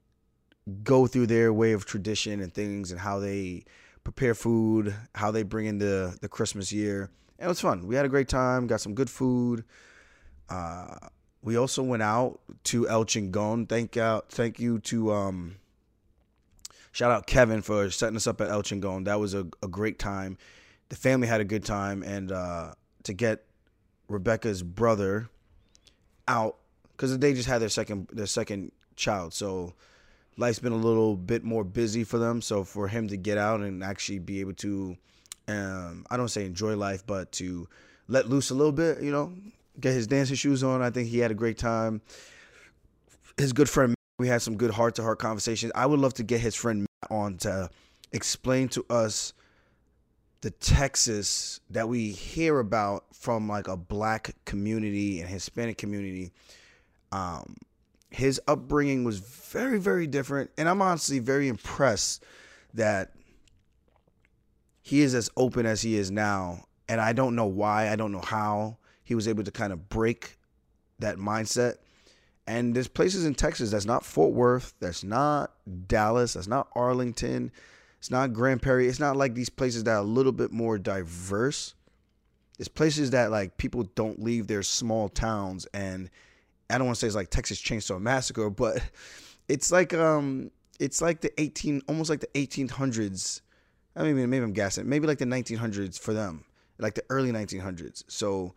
go 0.83 1.07
through 1.07 1.27
their 1.27 1.51
way 1.53 1.73
of 1.73 1.85
tradition 1.85 2.41
and 2.41 2.53
things, 2.53 2.91
and 2.91 2.99
how 2.99 3.19
they 3.19 3.65
prepare 4.03 4.33
food, 4.33 4.95
how 5.15 5.31
they 5.31 5.43
bring 5.43 5.65
in 5.65 5.77
the 5.77 6.17
the 6.21 6.29
Christmas 6.29 6.71
year. 6.71 7.09
And 7.37 7.45
it 7.45 7.49
was 7.49 7.61
fun. 7.61 7.87
We 7.87 7.95
had 7.95 8.05
a 8.05 8.09
great 8.09 8.27
time. 8.27 8.67
Got 8.67 8.81
some 8.81 8.93
good 8.93 9.09
food. 9.09 9.63
Uh, 10.49 10.95
we 11.41 11.57
also 11.57 11.83
went 11.83 12.03
out 12.03 12.39
to 12.65 12.87
El 12.89 13.05
Chingon. 13.05 13.67
Thank 13.67 13.97
out, 13.97 14.29
thank 14.29 14.59
you 14.59 14.79
to 14.79 15.13
um, 15.13 15.55
shout 16.91 17.11
out 17.11 17.27
Kevin 17.27 17.61
for 17.61 17.89
setting 17.89 18.15
us 18.15 18.27
up 18.27 18.41
at 18.41 18.49
El 18.49 18.63
Chingon. 18.63 19.05
That 19.05 19.19
was 19.19 19.33
a, 19.33 19.47
a 19.63 19.67
great 19.67 19.99
time. 19.99 20.37
The 20.89 20.95
family 20.95 21.27
had 21.27 21.39
a 21.39 21.45
good 21.45 21.63
time, 21.63 22.03
and 22.03 22.31
uh, 22.31 22.73
to 23.03 23.13
get 23.13 23.45
Rebecca's 24.07 24.63
brother 24.63 25.29
out 26.27 26.57
because 26.91 27.17
they 27.17 27.33
just 27.33 27.47
had 27.47 27.61
their 27.61 27.69
second 27.69 28.09
their 28.11 28.25
second 28.25 28.71
child, 28.95 29.33
so 29.33 29.75
life's 30.39 30.59
been 30.59 30.71
a 30.71 30.77
little 30.77 31.15
bit 31.15 31.43
more 31.43 31.63
busy 31.63 32.03
for 32.03 32.17
them. 32.17 32.41
So 32.41 32.63
for 32.63 32.87
him 32.87 33.09
to 33.09 33.17
get 33.17 33.37
out 33.37 33.59
and 33.59 33.83
actually 33.83 34.19
be 34.19 34.39
able 34.39 34.53
to, 34.53 34.97
um, 35.47 36.05
I 36.09 36.17
don't 36.17 36.29
say 36.29 36.45
enjoy 36.45 36.75
life, 36.75 37.05
but 37.05 37.31
to 37.33 37.67
let 38.07 38.29
loose 38.29 38.49
a 38.49 38.55
little 38.55 38.71
bit, 38.71 39.01
you 39.01 39.11
know, 39.11 39.33
get 39.79 39.93
his 39.93 40.07
dancing 40.07 40.35
shoes 40.35 40.63
on. 40.63 40.81
I 40.81 40.89
think 40.89 41.09
he 41.09 41.19
had 41.19 41.31
a 41.31 41.35
great 41.35 41.57
time. 41.57 42.01
His 43.37 43.53
good 43.53 43.69
friend, 43.69 43.93
we 44.17 44.27
had 44.27 44.41
some 44.41 44.55
good 44.55 44.71
heart 44.71 44.95
to 44.95 45.03
heart 45.03 45.19
conversations. 45.19 45.71
I 45.75 45.85
would 45.85 45.99
love 45.99 46.13
to 46.15 46.23
get 46.23 46.39
his 46.39 46.55
friend 46.55 46.81
Matt 46.81 47.11
on 47.11 47.37
to 47.39 47.69
explain 48.11 48.69
to 48.69 48.85
us 48.89 49.33
the 50.41 50.51
Texas 50.51 51.59
that 51.69 51.89
we 51.89 52.11
hear 52.11 52.59
about 52.59 53.05
from 53.13 53.49
like 53.49 53.67
a 53.67 53.75
black 53.75 54.35
community 54.45 55.19
and 55.19 55.29
Hispanic 55.29 55.77
community. 55.77 56.31
Um, 57.11 57.57
his 58.09 58.41
upbringing 58.47 59.03
was 59.03 59.19
very, 59.19 59.79
very 59.79 60.07
different. 60.07 60.51
And 60.57 60.67
I'm 60.67 60.81
honestly 60.81 61.19
very 61.19 61.47
impressed 61.47 62.23
that 62.73 63.13
he 64.81 65.01
is 65.01 65.13
as 65.13 65.29
open 65.37 65.65
as 65.65 65.81
he 65.81 65.95
is 65.95 66.09
now. 66.09 66.65
And 66.87 66.99
I 66.99 67.13
don't 67.13 67.35
know 67.35 67.45
why, 67.45 67.89
I 67.89 67.95
don't 67.95 68.11
know 68.11 68.21
how 68.21 68.77
he 69.03 69.15
was 69.15 69.27
able 69.27 69.43
to 69.43 69.51
kind 69.51 69.71
of 69.71 69.89
break 69.89 70.37
that 70.99 71.17
mindset. 71.17 71.75
And 72.47 72.75
there's 72.75 72.87
places 72.87 73.25
in 73.25 73.35
Texas 73.35 73.69
that's 73.69 73.85
not 73.85 74.03
Fort 74.03 74.33
Worth, 74.33 74.73
that's 74.79 75.03
not 75.03 75.53
Dallas, 75.87 76.33
that's 76.33 76.47
not 76.47 76.67
Arlington, 76.75 77.51
it's 77.99 78.09
not 78.09 78.33
Grand 78.33 78.61
Prairie. 78.61 78.87
It's 78.87 78.99
not 78.99 79.17
like 79.17 79.35
these 79.35 79.49
places 79.49 79.83
that 79.83 79.91
are 79.91 79.99
a 79.99 80.03
little 80.03 80.31
bit 80.31 80.51
more 80.51 80.77
diverse. 80.77 81.75
It's 82.57 82.69
places 82.69 83.11
that 83.11 83.29
like 83.29 83.57
people 83.57 83.83
don't 83.95 84.23
leave 84.23 84.47
their 84.47 84.63
small 84.63 85.09
towns 85.09 85.65
and 85.73 86.09
I 86.69 86.77
don't 86.77 86.87
want 86.87 86.97
to 86.97 86.99
say 86.99 87.07
it's 87.07 87.15
like 87.15 87.29
Texas 87.29 87.61
Chainsaw 87.61 87.99
Massacre, 87.99 88.49
but 88.49 88.81
it's 89.47 89.71
like 89.71 89.93
um 89.93 90.51
it's 90.79 91.01
like 91.01 91.21
the 91.21 91.39
18 91.39 91.81
almost 91.87 92.09
like 92.09 92.21
the 92.21 92.27
1800s. 92.27 93.41
I 93.95 94.03
mean 94.03 94.29
maybe 94.29 94.43
I'm 94.43 94.53
guessing. 94.53 94.87
Maybe 94.87 95.07
like 95.07 95.17
the 95.17 95.25
1900s 95.25 95.99
for 95.99 96.13
them. 96.13 96.45
Like 96.77 96.93
the 96.93 97.03
early 97.09 97.31
1900s. 97.31 98.03
So 98.07 98.53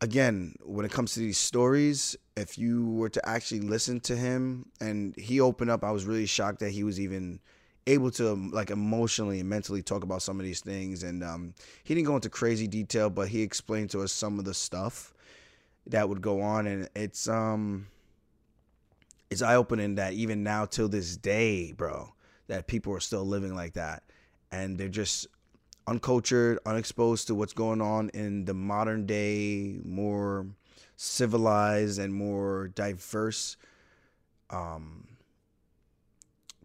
again, 0.00 0.54
when 0.62 0.84
it 0.84 0.92
comes 0.92 1.14
to 1.14 1.20
these 1.20 1.38
stories, 1.38 2.16
if 2.36 2.58
you 2.58 2.90
were 2.92 3.08
to 3.08 3.28
actually 3.28 3.60
listen 3.60 4.00
to 4.00 4.16
him 4.16 4.66
and 4.80 5.16
he 5.16 5.40
opened 5.40 5.70
up, 5.70 5.82
I 5.82 5.90
was 5.90 6.04
really 6.04 6.26
shocked 6.26 6.60
that 6.60 6.70
he 6.70 6.84
was 6.84 7.00
even 7.00 7.40
able 7.88 8.10
to 8.10 8.34
like 8.52 8.70
emotionally 8.70 9.40
and 9.40 9.48
mentally 9.48 9.82
talk 9.82 10.04
about 10.04 10.20
some 10.20 10.38
of 10.38 10.44
these 10.44 10.60
things 10.60 11.02
and 11.02 11.24
um, 11.24 11.54
he 11.84 11.94
didn't 11.94 12.06
go 12.06 12.14
into 12.14 12.28
crazy 12.28 12.66
detail 12.66 13.08
but 13.08 13.28
he 13.28 13.40
explained 13.40 13.88
to 13.88 14.02
us 14.02 14.12
some 14.12 14.38
of 14.38 14.44
the 14.44 14.52
stuff 14.52 15.14
that 15.88 16.08
would 16.08 16.20
go 16.20 16.40
on 16.40 16.66
and 16.66 16.88
it's 16.94 17.28
um 17.28 17.86
it's 19.30 19.42
eye-opening 19.42 19.96
that 19.96 20.12
even 20.12 20.42
now 20.42 20.64
till 20.64 20.88
this 20.88 21.16
day 21.16 21.72
bro 21.72 22.12
that 22.46 22.66
people 22.66 22.92
are 22.92 23.00
still 23.00 23.24
living 23.24 23.54
like 23.54 23.74
that 23.74 24.02
and 24.50 24.78
they're 24.78 24.88
just 24.88 25.26
uncultured 25.86 26.58
unexposed 26.66 27.26
to 27.26 27.34
what's 27.34 27.52
going 27.52 27.80
on 27.80 28.10
in 28.10 28.44
the 28.44 28.54
modern 28.54 29.06
day 29.06 29.78
more 29.84 30.46
civilized 30.96 31.98
and 31.98 32.12
more 32.12 32.68
diverse 32.68 33.56
um 34.50 35.06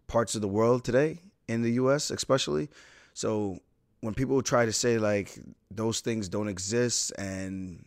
parts 0.06 0.34
of 0.34 0.40
the 0.40 0.48
world 0.48 0.84
today 0.84 1.18
in 1.48 1.62
the 1.62 1.72
US 1.72 2.10
especially. 2.10 2.68
So 3.14 3.58
when 4.00 4.14
people 4.14 4.40
try 4.42 4.66
to 4.66 4.72
say 4.72 4.98
like 4.98 5.38
those 5.70 6.00
things 6.00 6.28
don't 6.28 6.48
exist 6.48 7.12
and 7.18 7.84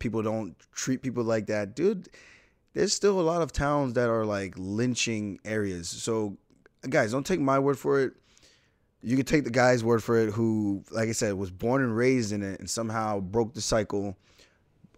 people 0.00 0.22
don't 0.22 0.56
treat 0.74 1.02
people 1.02 1.22
like 1.22 1.46
that, 1.46 1.76
dude, 1.76 2.08
there's 2.74 2.92
still 2.92 3.20
a 3.20 3.22
lot 3.22 3.42
of 3.42 3.52
towns 3.52 3.94
that 3.94 4.08
are 4.08 4.24
like 4.24 4.54
lynching 4.56 5.38
areas. 5.44 5.88
So 5.88 6.36
guys, 6.88 7.12
don't 7.12 7.26
take 7.26 7.40
my 7.40 7.60
word 7.60 7.78
for 7.78 8.00
it. 8.00 8.14
You 9.02 9.16
can 9.16 9.24
take 9.24 9.44
the 9.44 9.50
guy's 9.50 9.84
word 9.84 10.02
for 10.02 10.18
it 10.18 10.32
who, 10.32 10.82
like 10.90 11.08
I 11.08 11.12
said, 11.12 11.34
was 11.34 11.50
born 11.50 11.82
and 11.82 11.96
raised 11.96 12.32
in 12.32 12.42
it 12.42 12.58
and 12.58 12.68
somehow 12.68 13.20
broke 13.20 13.54
the 13.54 13.60
cycle. 13.60 14.16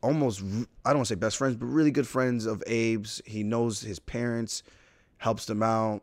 Almost, 0.03 0.43
I 0.85 0.93
don't 0.93 1.05
say 1.05 1.15
best 1.15 1.37
friends, 1.37 1.55
but 1.57 1.67
really 1.67 1.93
good 1.93 2.09
friends 2.09 2.47
of 2.47 2.63
Abe's. 2.67 3.23
He 3.27 3.45
knows 3.45 3.81
his 3.83 4.01
parents, 4.01 4.63
helps 5.19 5.45
them 5.45 5.63
out 5.63 6.03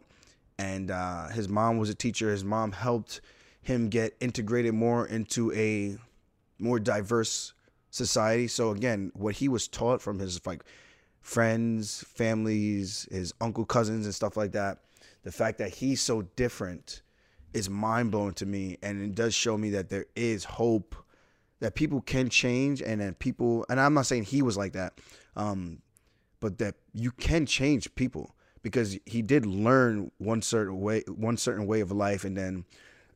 and 0.60 0.92
uh, 0.92 1.30
his 1.30 1.48
mom 1.48 1.78
was 1.78 1.90
a 1.90 1.96
teacher. 1.96 2.30
His 2.30 2.44
mom 2.44 2.74
helped 2.74 3.22
him 3.62 3.88
get 3.88 4.14
integrated 4.20 4.74
more 4.74 5.08
into 5.08 5.54
a 5.54 5.98
more 6.60 6.80
diverse 6.80 7.54
society. 7.90 8.48
So 8.48 8.72
again, 8.72 9.12
what 9.14 9.36
he 9.36 9.50
was 9.50 9.68
taught 9.68 10.02
from 10.02 10.20
his 10.20 10.46
like 10.46 10.64
friends, 11.22 12.04
families, 12.08 13.08
his 13.12 13.34
uncle, 13.42 13.66
cousins, 13.66 14.06
and 14.06 14.16
stuff 14.16 14.38
like 14.38 14.54
that, 14.54 14.80
the 15.24 15.32
fact 15.32 15.58
that 15.58 15.76
he's 15.76 16.02
so 16.02 16.24
different 16.36 17.02
is 17.54 17.70
mind 17.70 18.12
blowing 18.12 18.34
to 18.34 18.46
me, 18.46 18.78
and 18.82 19.02
it 19.02 19.16
does 19.16 19.34
show 19.34 19.58
me 19.58 19.72
that 19.72 19.90
there 19.90 20.06
is 20.16 20.44
hope 20.44 20.96
that 21.60 21.76
people 21.76 22.00
can 22.02 22.30
change, 22.30 22.82
and 22.82 23.02
that 23.02 23.20
people. 23.20 23.66
And 23.70 23.80
I'm 23.80 23.94
not 23.94 24.06
saying 24.06 24.24
he 24.24 24.42
was 24.42 24.56
like 24.56 24.74
that, 24.74 25.00
um, 25.36 25.82
but 26.40 26.58
that 26.60 26.76
you 26.94 27.12
can 27.12 27.46
change 27.46 27.94
people 27.96 28.36
because 28.62 28.98
he 29.06 29.22
did 29.22 29.46
learn 29.46 30.12
one 30.18 30.42
certain 30.42 30.80
way 30.80 31.04
one 31.08 31.38
certain 31.38 31.66
way 31.66 31.80
of 31.82 31.92
life 31.92 32.24
and 32.24 32.38
then 32.38 32.66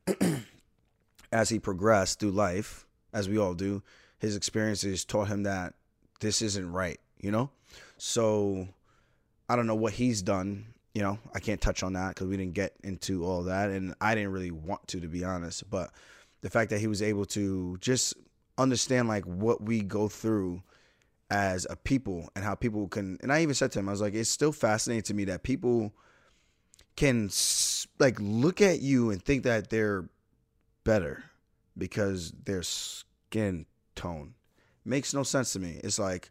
as 1.32 1.48
he 1.48 1.58
progressed 1.58 2.20
through 2.20 2.30
life 2.30 2.86
as 3.12 3.28
we 3.28 3.38
all 3.38 3.54
do 3.54 3.82
his 4.18 4.36
experiences 4.36 5.04
taught 5.04 5.28
him 5.28 5.42
that 5.42 5.74
this 6.20 6.42
isn't 6.42 6.70
right 6.70 7.00
you 7.18 7.30
know? 7.30 7.50
So 7.98 8.68
i 9.48 9.56
don't 9.56 9.66
know 9.66 9.74
what 9.74 9.92
he's 9.94 10.22
done 10.22 10.66
you 10.94 11.02
know? 11.02 11.18
I 11.34 11.40
can't 11.40 11.60
touch 11.60 11.82
on 11.82 11.94
that 11.94 12.10
because 12.10 12.28
we 12.28 12.36
didn't 12.36 12.54
get 12.54 12.74
into 12.84 13.24
all 13.24 13.42
that 13.44 13.70
and 13.70 13.94
i 14.00 14.14
didn't 14.14 14.32
really 14.32 14.50
want 14.50 14.86
to 14.88 15.00
to 15.00 15.08
be 15.08 15.24
honest 15.24 15.68
but 15.70 15.90
the 16.40 16.50
fact 16.50 16.70
that 16.70 16.78
he 16.78 16.86
was 16.86 17.02
able 17.02 17.24
to 17.24 17.78
just 17.80 18.14
understand 18.58 19.08
like 19.08 19.24
what 19.24 19.62
we 19.62 19.80
go 19.80 20.08
through 20.08 20.62
as 21.30 21.66
a 21.70 21.76
people 21.76 22.28
and 22.36 22.44
how 22.44 22.54
people 22.54 22.86
can 22.86 23.18
and 23.22 23.32
I 23.32 23.42
even 23.42 23.54
said 23.54 23.72
to 23.72 23.78
him 23.78 23.88
I 23.88 23.92
was 23.92 24.00
like 24.00 24.14
it's 24.14 24.30
still 24.30 24.52
fascinating 24.52 25.02
to 25.04 25.14
me 25.14 25.24
that 25.24 25.42
people 25.42 25.92
can 26.96 27.30
like 27.98 28.16
look 28.20 28.60
at 28.60 28.80
you 28.80 29.10
and 29.10 29.22
think 29.22 29.42
that 29.44 29.70
they're 29.70 30.08
better 30.84 31.24
because 31.76 32.32
their 32.44 32.62
skin 32.62 33.66
tone. 33.94 34.34
Makes 34.84 35.14
no 35.14 35.22
sense 35.22 35.52
to 35.54 35.58
me. 35.58 35.80
It's 35.82 35.98
like 35.98 36.30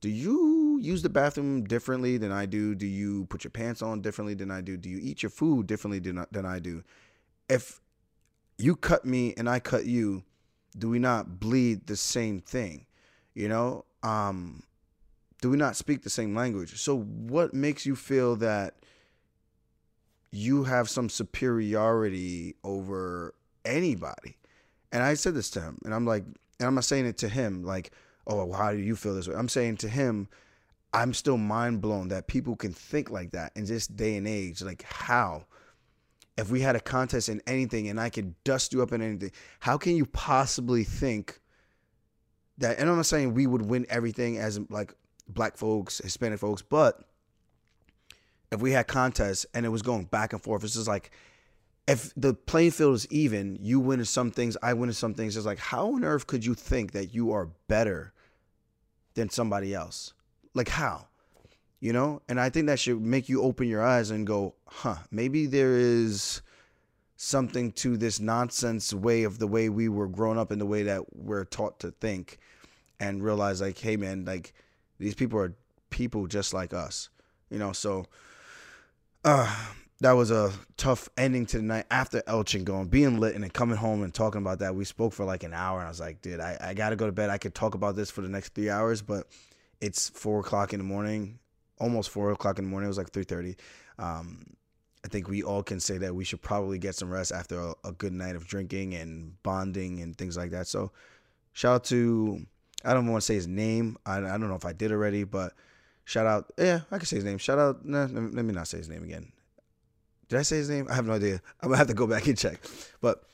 do 0.00 0.08
you 0.08 0.78
use 0.80 1.02
the 1.02 1.10
bathroom 1.10 1.64
differently 1.64 2.16
than 2.16 2.32
I 2.32 2.46
do? 2.46 2.74
Do 2.74 2.86
you 2.86 3.26
put 3.26 3.44
your 3.44 3.50
pants 3.50 3.82
on 3.82 4.00
differently 4.00 4.32
than 4.32 4.50
I 4.50 4.62
do? 4.62 4.78
Do 4.78 4.88
you 4.88 4.98
eat 4.98 5.22
your 5.22 5.28
food 5.28 5.66
differently 5.66 5.98
than, 5.98 6.46
I 6.46 6.58
do? 6.58 6.82
If 7.48 7.82
you 8.56 8.76
cut 8.76 9.04
me 9.04 9.34
and 9.36 9.48
I 9.48 9.60
cut 9.60 9.84
you 9.84 10.24
do 10.78 10.88
we 10.88 10.98
not 10.98 11.40
bleed 11.40 11.86
the 11.86 11.96
same 11.96 12.40
thing? 12.40 12.86
You 13.34 13.48
know, 13.48 13.84
um, 14.02 14.62
do 15.42 15.50
we 15.50 15.56
not 15.56 15.76
speak 15.76 16.02
the 16.02 16.10
same 16.10 16.34
language? 16.34 16.80
So 16.80 16.98
what 16.98 17.54
makes 17.54 17.86
you 17.86 17.96
feel 17.96 18.36
that 18.36 18.74
you 20.30 20.64
have 20.64 20.88
some 20.88 21.08
superiority 21.08 22.54
over 22.62 23.34
anybody? 23.64 24.36
And 24.92 25.02
I 25.02 25.14
said 25.14 25.34
this 25.34 25.50
to 25.50 25.60
him, 25.60 25.78
and 25.84 25.94
I'm 25.94 26.04
like, 26.04 26.24
and 26.24 26.66
I'm 26.66 26.74
not 26.74 26.84
saying 26.84 27.06
it 27.06 27.18
to 27.18 27.28
him 27.28 27.62
like, 27.62 27.92
oh, 28.26 28.44
well, 28.44 28.58
how 28.58 28.72
do 28.72 28.78
you 28.78 28.96
feel 28.96 29.14
this 29.14 29.28
way? 29.28 29.34
I'm 29.34 29.48
saying 29.48 29.78
to 29.78 29.88
him, 29.88 30.28
I'm 30.92 31.14
still 31.14 31.38
mind 31.38 31.80
blown 31.80 32.08
that 32.08 32.26
people 32.26 32.56
can 32.56 32.72
think 32.72 33.10
like 33.10 33.30
that 33.32 33.52
in 33.54 33.64
this 33.64 33.86
day 33.86 34.16
and 34.16 34.26
age. 34.26 34.62
Like, 34.62 34.82
how? 34.82 35.44
If 36.36 36.50
we 36.50 36.60
had 36.60 36.74
a 36.74 36.80
contest 36.80 37.28
in 37.28 37.42
anything 37.46 37.88
and 37.88 38.00
I 38.00 38.10
could 38.10 38.42
dust 38.44 38.72
you 38.72 38.82
up 38.82 38.92
in 38.92 39.02
anything, 39.02 39.32
how 39.60 39.78
can 39.78 39.94
you 39.94 40.06
possibly 40.06 40.84
think 40.84 41.40
that 42.58 42.78
and 42.78 42.88
I'm 42.88 42.96
not 42.96 43.06
saying 43.06 43.34
we 43.34 43.46
would 43.46 43.62
win 43.62 43.86
everything 43.88 44.38
as 44.38 44.60
like 44.68 44.94
black 45.28 45.56
folks, 45.56 45.98
Hispanic 45.98 46.38
folks, 46.38 46.62
but 46.62 47.02
if 48.50 48.60
we 48.60 48.72
had 48.72 48.86
contests 48.86 49.46
and 49.54 49.64
it 49.64 49.70
was 49.70 49.82
going 49.82 50.04
back 50.04 50.32
and 50.32 50.42
forth, 50.42 50.64
it's 50.64 50.74
just 50.74 50.88
like 50.88 51.10
if 51.90 52.12
the 52.16 52.34
playing 52.34 52.70
field 52.70 52.94
is 52.94 53.06
even, 53.10 53.58
you 53.60 53.80
win 53.80 53.98
in 53.98 54.06
some 54.06 54.30
things, 54.30 54.56
I 54.62 54.74
win 54.74 54.90
in 54.90 54.94
some 54.94 55.12
things. 55.12 55.36
It's 55.36 55.44
like, 55.44 55.58
how 55.58 55.92
on 55.94 56.04
earth 56.04 56.28
could 56.28 56.44
you 56.44 56.54
think 56.54 56.92
that 56.92 57.12
you 57.12 57.32
are 57.32 57.48
better 57.66 58.12
than 59.14 59.28
somebody 59.28 59.74
else? 59.74 60.12
Like, 60.54 60.68
how? 60.68 61.08
You 61.80 61.92
know? 61.92 62.22
And 62.28 62.40
I 62.40 62.48
think 62.48 62.68
that 62.68 62.78
should 62.78 63.00
make 63.00 63.28
you 63.28 63.42
open 63.42 63.66
your 63.66 63.82
eyes 63.82 64.12
and 64.12 64.24
go, 64.24 64.54
huh, 64.66 64.98
maybe 65.10 65.46
there 65.46 65.76
is 65.76 66.42
something 67.16 67.72
to 67.72 67.96
this 67.96 68.20
nonsense 68.20 68.94
way 68.94 69.24
of 69.24 69.40
the 69.40 69.48
way 69.48 69.68
we 69.68 69.88
were 69.88 70.06
grown 70.06 70.38
up 70.38 70.52
and 70.52 70.60
the 70.60 70.66
way 70.66 70.84
that 70.84 71.16
we're 71.16 71.44
taught 71.44 71.80
to 71.80 71.90
think 71.90 72.38
and 73.00 73.24
realize, 73.24 73.60
like, 73.60 73.78
hey, 73.78 73.96
man, 73.96 74.24
like, 74.24 74.54
these 75.00 75.16
people 75.16 75.40
are 75.40 75.56
people 75.90 76.28
just 76.28 76.54
like 76.54 76.72
us, 76.72 77.08
you 77.50 77.58
know? 77.58 77.72
So, 77.72 78.06
uh, 79.24 79.66
that 80.00 80.12
was 80.12 80.30
a 80.30 80.50
tough 80.78 81.10
ending 81.18 81.44
to 81.46 81.58
the 81.58 81.62
night 81.62 81.84
after 81.90 82.22
El 82.26 82.42
Chingon, 82.42 82.88
being 82.88 83.20
lit 83.20 83.34
and 83.34 83.44
then 83.44 83.50
coming 83.50 83.76
home 83.76 84.02
and 84.02 84.14
talking 84.14 84.40
about 84.40 84.60
that. 84.60 84.74
We 84.74 84.84
spoke 84.84 85.12
for 85.12 85.26
like 85.26 85.42
an 85.42 85.52
hour 85.52 85.78
and 85.78 85.86
I 85.86 85.90
was 85.90 86.00
like, 86.00 86.22
dude, 86.22 86.40
I, 86.40 86.56
I 86.60 86.74
got 86.74 86.90
to 86.90 86.96
go 86.96 87.06
to 87.06 87.12
bed. 87.12 87.28
I 87.28 87.36
could 87.36 87.54
talk 87.54 87.74
about 87.74 87.96
this 87.96 88.10
for 88.10 88.22
the 88.22 88.28
next 88.28 88.54
three 88.54 88.70
hours, 88.70 89.02
but 89.02 89.26
it's 89.80 90.08
four 90.08 90.40
o'clock 90.40 90.72
in 90.72 90.78
the 90.78 90.84
morning, 90.84 91.38
almost 91.78 92.08
four 92.08 92.30
o'clock 92.30 92.58
in 92.58 92.64
the 92.64 92.70
morning. 92.70 92.86
It 92.86 92.88
was 92.88 92.98
like 92.98 93.12
3.30. 93.12 93.56
Um, 93.98 94.46
I 95.04 95.08
think 95.08 95.28
we 95.28 95.42
all 95.42 95.62
can 95.62 95.80
say 95.80 95.98
that 95.98 96.14
we 96.14 96.24
should 96.24 96.40
probably 96.40 96.78
get 96.78 96.94
some 96.94 97.10
rest 97.10 97.30
after 97.30 97.60
a, 97.60 97.74
a 97.84 97.92
good 97.92 98.14
night 98.14 98.36
of 98.36 98.46
drinking 98.46 98.94
and 98.94 99.42
bonding 99.42 100.00
and 100.00 100.16
things 100.16 100.36
like 100.36 100.50
that. 100.52 100.66
So 100.66 100.92
shout 101.52 101.74
out 101.74 101.84
to, 101.84 102.46
I 102.86 102.94
don't 102.94 103.06
want 103.06 103.20
to 103.20 103.26
say 103.26 103.34
his 103.34 103.48
name. 103.48 103.98
I, 104.06 104.16
I 104.16 104.38
don't 104.38 104.48
know 104.48 104.54
if 104.54 104.64
I 104.64 104.72
did 104.72 104.92
already, 104.92 105.24
but 105.24 105.52
shout 106.04 106.26
out. 106.26 106.52
Yeah, 106.56 106.80
I 106.90 106.96
can 106.96 107.06
say 107.06 107.16
his 107.16 107.24
name. 107.24 107.36
Shout 107.36 107.58
out. 107.58 107.84
Nah, 107.84 108.08
let 108.10 108.44
me 108.44 108.54
not 108.54 108.66
say 108.66 108.78
his 108.78 108.88
name 108.88 109.04
again. 109.04 109.32
Did 110.30 110.38
I 110.38 110.42
say 110.42 110.58
his 110.58 110.70
name? 110.70 110.86
I 110.88 110.94
have 110.94 111.06
no 111.06 111.14
idea. 111.14 111.42
I'm 111.60 111.68
gonna 111.68 111.78
have 111.78 111.88
to 111.88 111.94
go 111.94 112.06
back 112.06 112.28
and 112.28 112.38
check. 112.38 112.60
But 113.00 113.24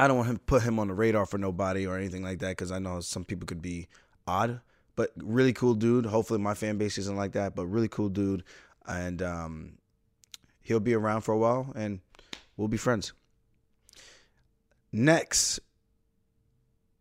I 0.00 0.08
don't 0.08 0.16
want 0.16 0.30
him 0.30 0.38
put 0.38 0.62
him 0.62 0.78
on 0.78 0.88
the 0.88 0.94
radar 0.94 1.26
for 1.26 1.36
nobody 1.36 1.86
or 1.86 1.98
anything 1.98 2.22
like 2.22 2.38
that 2.38 2.52
because 2.52 2.72
I 2.72 2.78
know 2.78 3.00
some 3.00 3.26
people 3.26 3.46
could 3.46 3.60
be 3.60 3.88
odd. 4.26 4.62
But 4.96 5.12
really 5.22 5.52
cool 5.52 5.74
dude. 5.74 6.06
Hopefully 6.06 6.40
my 6.40 6.54
fan 6.54 6.78
base 6.78 6.96
isn't 6.96 7.14
like 7.14 7.32
that. 7.32 7.54
But 7.54 7.66
really 7.66 7.88
cool 7.88 8.08
dude, 8.08 8.42
and 8.86 9.20
um, 9.20 9.72
he'll 10.62 10.80
be 10.80 10.94
around 10.94 11.20
for 11.20 11.34
a 11.34 11.38
while, 11.38 11.72
and 11.76 12.00
we'll 12.56 12.68
be 12.68 12.78
friends. 12.78 13.12
Next, 14.90 15.60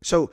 so 0.04 0.32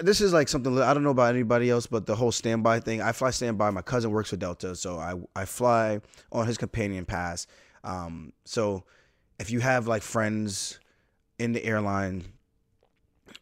this 0.00 0.22
is 0.22 0.32
like 0.32 0.48
something 0.48 0.80
I 0.80 0.94
don't 0.94 1.02
know 1.02 1.10
about 1.10 1.34
anybody 1.34 1.68
else, 1.68 1.86
but 1.86 2.06
the 2.06 2.16
whole 2.16 2.32
standby 2.32 2.80
thing. 2.80 3.02
I 3.02 3.12
fly 3.12 3.32
standby. 3.32 3.68
My 3.68 3.82
cousin 3.82 4.12
works 4.12 4.30
for 4.30 4.36
Delta, 4.36 4.74
so 4.74 4.98
I 4.98 5.14
I 5.36 5.44
fly 5.44 6.00
on 6.32 6.46
his 6.46 6.56
companion 6.56 7.04
pass 7.04 7.46
um, 7.88 8.34
so 8.44 8.84
if 9.40 9.50
you 9.50 9.60
have 9.60 9.88
like 9.88 10.02
friends 10.02 10.78
in 11.38 11.52
the 11.52 11.64
airline, 11.64 12.24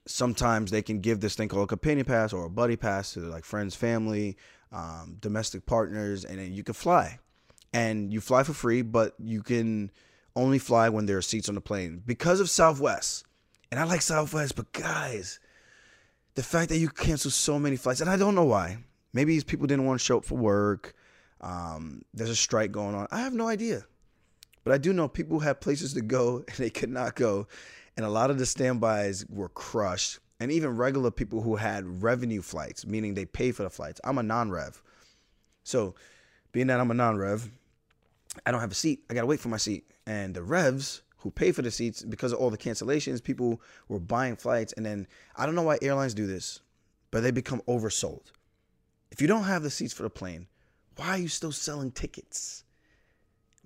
sometimes 0.07 0.71
they 0.71 0.83
can 0.83 1.01
give 1.01 1.21
this 1.21 1.35
thing 1.35 1.49
called 1.49 1.65
a 1.65 1.67
companion 1.67 2.07
pass 2.07 2.33
or 2.33 2.45
a 2.45 2.51
buddy 2.51 2.77
pass 2.77 3.15
to 3.15 3.21
like 3.21 3.45
friends, 3.45 3.75
family, 3.75 4.37
um, 4.71 5.17
domestic 5.21 5.67
partners, 5.67 6.25
and 6.25 6.39
then 6.39 6.53
you 6.53 6.63
can 6.63 6.75
fly. 6.75 7.19
And 7.73 8.13
you 8.13 8.21
fly 8.21 8.45
for 8.45 8.53
free, 8.53 8.83
but 8.83 9.15
you 9.19 9.43
can 9.43 9.91
only 10.37 10.61
fly 10.61 10.89
when 10.91 11.07
there 11.07 11.19
are 11.19 11.23
seats 11.23 11.49
on 11.49 11.57
the 11.57 11.61
plane 11.61 12.03
because 12.07 12.39
of 12.39 12.49
Southwest. 12.49 13.25
And 13.73 13.81
I 13.81 13.85
like 13.85 14.01
Southwest, 14.01 14.55
but 14.55 14.73
guys, 14.73 15.41
the 16.37 16.43
fact 16.45 16.69
that 16.69 16.79
you 16.79 16.89
cancel 16.89 17.33
so 17.33 17.59
many 17.59 17.75
flights, 17.75 18.01
and 18.01 18.09
I 18.09 18.17
don't 18.17 18.37
know 18.37 18.45
why. 18.45 18.79
Maybe 19.13 19.33
these 19.33 19.45
people 19.45 19.67
didn't 19.67 19.87
want 19.87 19.99
to 19.99 20.05
show 20.05 20.19
up 20.19 20.25
for 20.25 20.37
work. 20.37 20.95
Um, 21.41 22.03
there's 22.15 22.31
a 22.31 22.37
strike 22.37 22.71
going 22.71 22.95
on. 22.95 23.09
I 23.11 23.21
have 23.21 23.35
no 23.35 23.49
idea. 23.49 23.85
But 24.67 24.75
I 24.75 24.79
do 24.79 24.93
know 24.93 25.07
people 25.07 25.39
had 25.39 25.61
places 25.61 25.95
to 25.95 26.01
go 26.01 26.39
and 26.49 26.57
they 26.57 26.71
could 26.71 26.91
not 26.91 27.15
go. 27.15 27.47
And 27.97 28.05
a 28.05 28.11
lot 28.11 28.31
of 28.31 28.39
the 28.39 28.45
standbys 28.45 29.25
were 29.29 29.49
crushed. 29.49 30.19
And 30.41 30.51
even 30.51 30.77
regular 30.77 31.13
people 31.13 31.41
who 31.41 31.55
had 31.55 32.03
revenue 32.03 32.43
flights, 32.43 32.85
meaning 32.85 33.15
they 33.15 33.27
pay 33.27 33.53
for 33.53 33.63
the 33.63 33.71
flights. 33.71 34.01
I'm 34.03 34.19
a 34.19 34.25
non 34.25 34.51
rev. 34.51 34.83
So, 35.63 35.95
being 36.51 36.67
that 36.67 36.81
I'm 36.81 36.91
a 36.91 36.95
non 36.95 37.17
rev, 37.17 37.49
I 38.45 38.51
don't 38.51 38.61
have 38.61 38.73
a 38.73 38.75
seat. 38.75 39.05
I 39.09 39.15
got 39.15 39.21
to 39.21 39.27
wait 39.27 39.39
for 39.39 39.49
my 39.49 39.57
seat. 39.57 39.89
And 40.05 40.35
the 40.35 40.43
revs 40.43 41.03
who 41.19 41.31
pay 41.31 41.53
for 41.53 41.63
the 41.63 41.71
seats, 41.71 42.03
because 42.03 42.33
of 42.33 42.41
all 42.41 42.51
the 42.51 42.59
cancellations, 42.59 43.23
people 43.23 43.63
were 43.89 44.01
buying 44.01 44.35
flights. 44.35 44.73
And 44.73 44.85
then 44.85 45.07
I 45.37 45.47
don't 45.47 45.55
know 45.55 45.63
why 45.63 45.79
airlines 45.81 46.13
do 46.13 46.27
this, 46.27 46.61
but 47.13 47.23
they 47.23 47.31
become 47.31 47.63
oversold. 47.69 48.33
If 49.13 49.23
you 49.23 49.29
don't 49.29 49.45
have 49.45 49.63
the 49.63 49.71
seats 49.71 49.95
for 49.95 50.03
the 50.03 50.11
plane, 50.11 50.49
why 50.97 51.11
are 51.11 51.19
you 51.19 51.29
still 51.29 51.53
selling 51.53 51.93
tickets? 51.93 52.65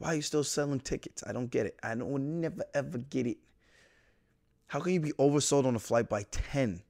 Why 0.01 0.09
are 0.09 0.15
you 0.15 0.23
still 0.23 0.45
selling 0.45 0.81
tickets? 0.81 1.23
I 1.27 1.33
don't 1.33 1.51
get 1.51 1.67
it. 1.67 1.79
I 1.83 1.95
don't 1.95 2.41
never 2.41 2.65
ever 2.73 2.97
get 2.97 3.27
it. 3.27 3.37
How 4.69 4.81
can 4.81 4.95
you 4.95 5.01
be 5.01 5.13
oversold 5.13 5.67
on 5.67 5.77
a 5.77 5.79
flight 5.79 6.09
by 6.09 6.23
10? 6.31 6.81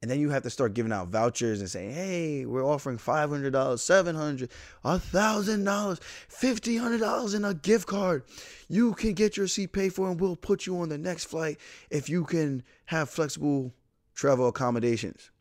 And 0.00 0.10
then 0.10 0.20
you 0.20 0.30
have 0.30 0.44
to 0.44 0.50
start 0.50 0.74
giving 0.74 0.92
out 0.92 1.08
vouchers 1.08 1.58
and 1.58 1.68
saying, 1.68 1.92
hey, 1.92 2.46
we're 2.46 2.64
offering 2.64 2.98
$500, 2.98 3.50
$700, 3.50 4.48
$1,000, 4.84 6.00
$1,500 6.30 7.34
in 7.34 7.44
a 7.44 7.52
gift 7.52 7.88
card. 7.88 8.22
You 8.68 8.94
can 8.94 9.14
get 9.14 9.36
your 9.36 9.48
seat 9.48 9.72
paid 9.72 9.92
for 9.92 10.08
and 10.08 10.20
we'll 10.20 10.36
put 10.36 10.66
you 10.66 10.78
on 10.78 10.88
the 10.88 10.98
next 10.98 11.24
flight 11.24 11.58
if 11.90 12.08
you 12.08 12.24
can 12.24 12.62
have 12.86 13.10
flexible 13.10 13.74
travel 14.14 14.46
accommodations. 14.46 15.32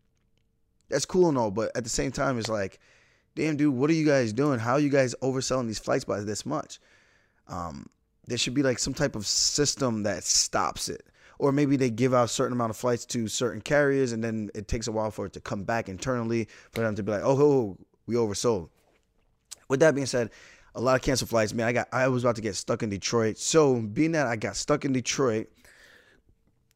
That's 0.90 1.06
cool 1.06 1.30
and 1.30 1.38
all, 1.38 1.52
but 1.52 1.72
at 1.78 1.84
the 1.84 1.90
same 1.90 2.12
time, 2.12 2.40
it's 2.40 2.50
like, 2.50 2.80
damn, 3.36 3.58
dude, 3.58 3.74
what 3.74 3.90
are 3.90 3.94
you 3.94 4.06
guys 4.06 4.34
doing? 4.34 4.60
How 4.60 4.74
are 4.74 4.80
you 4.80 4.90
guys 4.90 5.16
overselling 5.22 5.68
these 5.68 5.80
flights 5.80 6.06
by 6.06 6.22
this 6.22 6.46
much? 6.46 6.80
Um, 7.48 7.88
there 8.28 8.38
should 8.38 8.54
be 8.54 8.64
like 8.64 8.80
some 8.80 8.94
type 8.94 9.16
of 9.16 9.26
system 9.26 10.04
that 10.04 10.24
stops 10.24 10.90
it. 10.90 11.06
Or 11.40 11.52
maybe 11.52 11.78
they 11.78 11.90
give 11.90 12.14
out 12.14 12.26
a 12.26 12.28
certain 12.28 12.54
amount 12.54 12.72
of 12.72 12.78
flights 12.78 13.06
to 13.08 13.28
certain 13.28 13.62
carriers 13.62 14.12
and 14.12 14.24
then 14.24 14.50
it 14.54 14.68
takes 14.68 14.88
a 14.88 14.92
while 14.92 15.10
for 15.10 15.26
it 15.26 15.34
to 15.34 15.40
come 15.40 15.64
back 15.64 15.88
internally 15.88 16.48
for 16.72 16.82
them 16.82 16.96
to 16.96 17.04
be 17.04 17.12
like, 17.12 17.24
oh, 17.24 17.42
oh 17.42 17.78
we 18.06 18.16
oversold. 18.16 18.70
With 19.70 19.80
that 19.80 19.96
being 19.96 20.08
said, 20.08 20.32
a 20.76 20.82
lot 20.82 20.96
of 20.96 21.02
canceled 21.02 21.30
flights. 21.30 21.54
Man, 21.54 21.68
I 21.68 21.72
got 21.72 21.88
I 21.92 22.08
was 22.08 22.24
about 22.24 22.36
to 22.36 22.42
get 22.42 22.56
stuck 22.56 22.84
in 22.84 22.90
Detroit. 22.90 23.38
So 23.38 23.82
being 23.82 24.12
that 24.12 24.28
I 24.28 24.36
got 24.36 24.56
stuck 24.56 24.86
in 24.86 24.94
Detroit, 24.94 25.48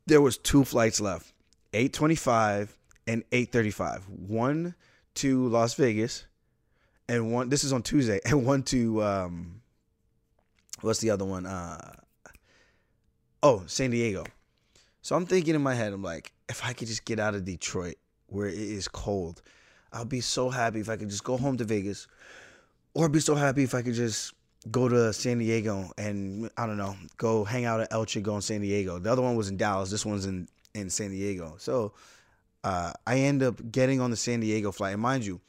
there 0.05 0.21
was 0.21 0.37
two 0.37 0.63
flights 0.63 1.01
left. 1.01 1.33
825 1.73 2.77
and 3.07 3.23
835. 3.31 4.07
One 4.09 4.75
to 5.15 5.47
Las 5.49 5.73
Vegas 5.75 6.25
and 7.09 7.31
one 7.31 7.49
this 7.49 7.63
is 7.63 7.73
on 7.73 7.83
Tuesday, 7.83 8.19
and 8.25 8.45
one 8.45 8.63
to 8.63 9.03
um, 9.03 9.61
what's 10.81 10.99
the 10.99 11.09
other 11.09 11.25
one? 11.25 11.45
Uh, 11.45 11.93
oh, 13.41 13.63
San 13.67 13.91
Diego. 13.91 14.25
So 15.01 15.15
I'm 15.15 15.25
thinking 15.25 15.53
in 15.53 15.61
my 15.61 15.75
head, 15.75 15.91
I'm 15.91 16.01
like, 16.01 16.31
if 16.47 16.63
I 16.63 16.71
could 16.73 16.87
just 16.87 17.03
get 17.03 17.19
out 17.19 17.35
of 17.35 17.43
Detroit 17.43 17.95
where 18.27 18.47
it 18.47 18.55
is 18.55 18.87
cold, 18.87 19.41
I'll 19.91 20.05
be 20.05 20.21
so 20.21 20.49
happy 20.49 20.79
if 20.79 20.89
I 20.89 20.95
could 20.95 21.09
just 21.09 21.23
go 21.23 21.37
home 21.37 21.57
to 21.57 21.65
Vegas, 21.65 22.07
or 22.93 23.09
be 23.09 23.19
so 23.19 23.35
happy 23.35 23.63
if 23.63 23.75
I 23.75 23.81
could 23.81 23.95
just 23.95 24.33
go 24.71 24.87
to 24.87 25.11
San 25.11 25.39
Diego 25.39 25.91
and 25.97 26.49
I 26.57 26.65
don't 26.65 26.77
know, 26.77 26.95
go 27.17 27.43
hang 27.43 27.65
out 27.65 27.81
at 27.81 27.91
El 27.91 28.05
Chico 28.05 28.35
in 28.35 28.41
San 28.41 28.61
Diego. 28.61 28.97
The 28.97 29.11
other 29.11 29.21
one 29.21 29.35
was 29.35 29.49
in 29.49 29.57
Dallas. 29.57 29.91
This 29.91 30.05
one's 30.05 30.25
in 30.25 30.47
in 30.73 30.89
San 30.89 31.11
Diego. 31.11 31.55
So 31.57 31.93
uh, 32.63 32.93
I 33.05 33.19
end 33.19 33.43
up 33.43 33.71
getting 33.71 33.99
on 33.99 34.09
the 34.09 34.17
San 34.17 34.39
Diego 34.39 34.71
flight, 34.71 34.93
and 34.93 35.01
mind 35.01 35.25
you 35.25 35.41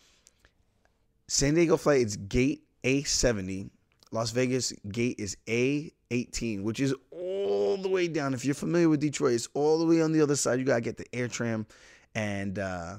San 1.27 1.55
Diego 1.55 1.77
flight 1.77 2.03
is 2.03 2.17
gate 2.17 2.65
A70. 2.83 3.71
Las 4.11 4.31
Vegas 4.31 4.73
gate 4.93 5.17
is 5.19 5.37
A18, 5.47 6.63
which 6.63 6.81
is 6.81 6.95
all 7.11 7.77
the 7.79 7.89
way 7.89 8.09
down. 8.09 8.35
If 8.35 8.45
you're 8.45 8.55
familiar 8.55 8.89
with 8.89 9.01
Detroit, 9.01 9.33
it's 9.33 9.49
all 9.55 9.79
the 9.79 9.87
way 9.87 10.03
on 10.03 10.13
the 10.13 10.21
other 10.21 10.37
side. 10.37 10.59
You 10.59 10.65
gotta 10.65 10.83
get 10.83 10.97
the 10.97 11.07
air 11.15 11.29
tram, 11.29 11.67
and 12.15 12.59
uh, 12.59 12.99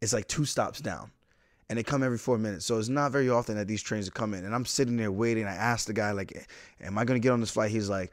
it's 0.00 0.12
like 0.12 0.26
two 0.28 0.44
stops 0.44 0.80
down. 0.80 1.10
And 1.68 1.78
they 1.78 1.82
come 1.82 2.02
every 2.02 2.18
four 2.18 2.38
minutes, 2.38 2.66
so 2.66 2.78
it's 2.78 2.88
not 2.88 3.12
very 3.12 3.30
often 3.30 3.56
that 3.56 3.68
these 3.68 3.82
trains 3.82 4.08
are 4.08 4.12
coming. 4.12 4.44
And 4.44 4.54
I'm 4.54 4.66
sitting 4.66 4.96
there 4.96 5.12
waiting. 5.12 5.46
I 5.46 5.54
asked 5.54 5.86
the 5.86 5.92
guy, 5.92 6.10
like, 6.12 6.46
"Am 6.80 6.98
I 6.98 7.04
gonna 7.04 7.20
get 7.20 7.30
on 7.30 7.40
this 7.40 7.50
flight?" 7.50 7.70
He's 7.70 7.88
like, 7.88 8.12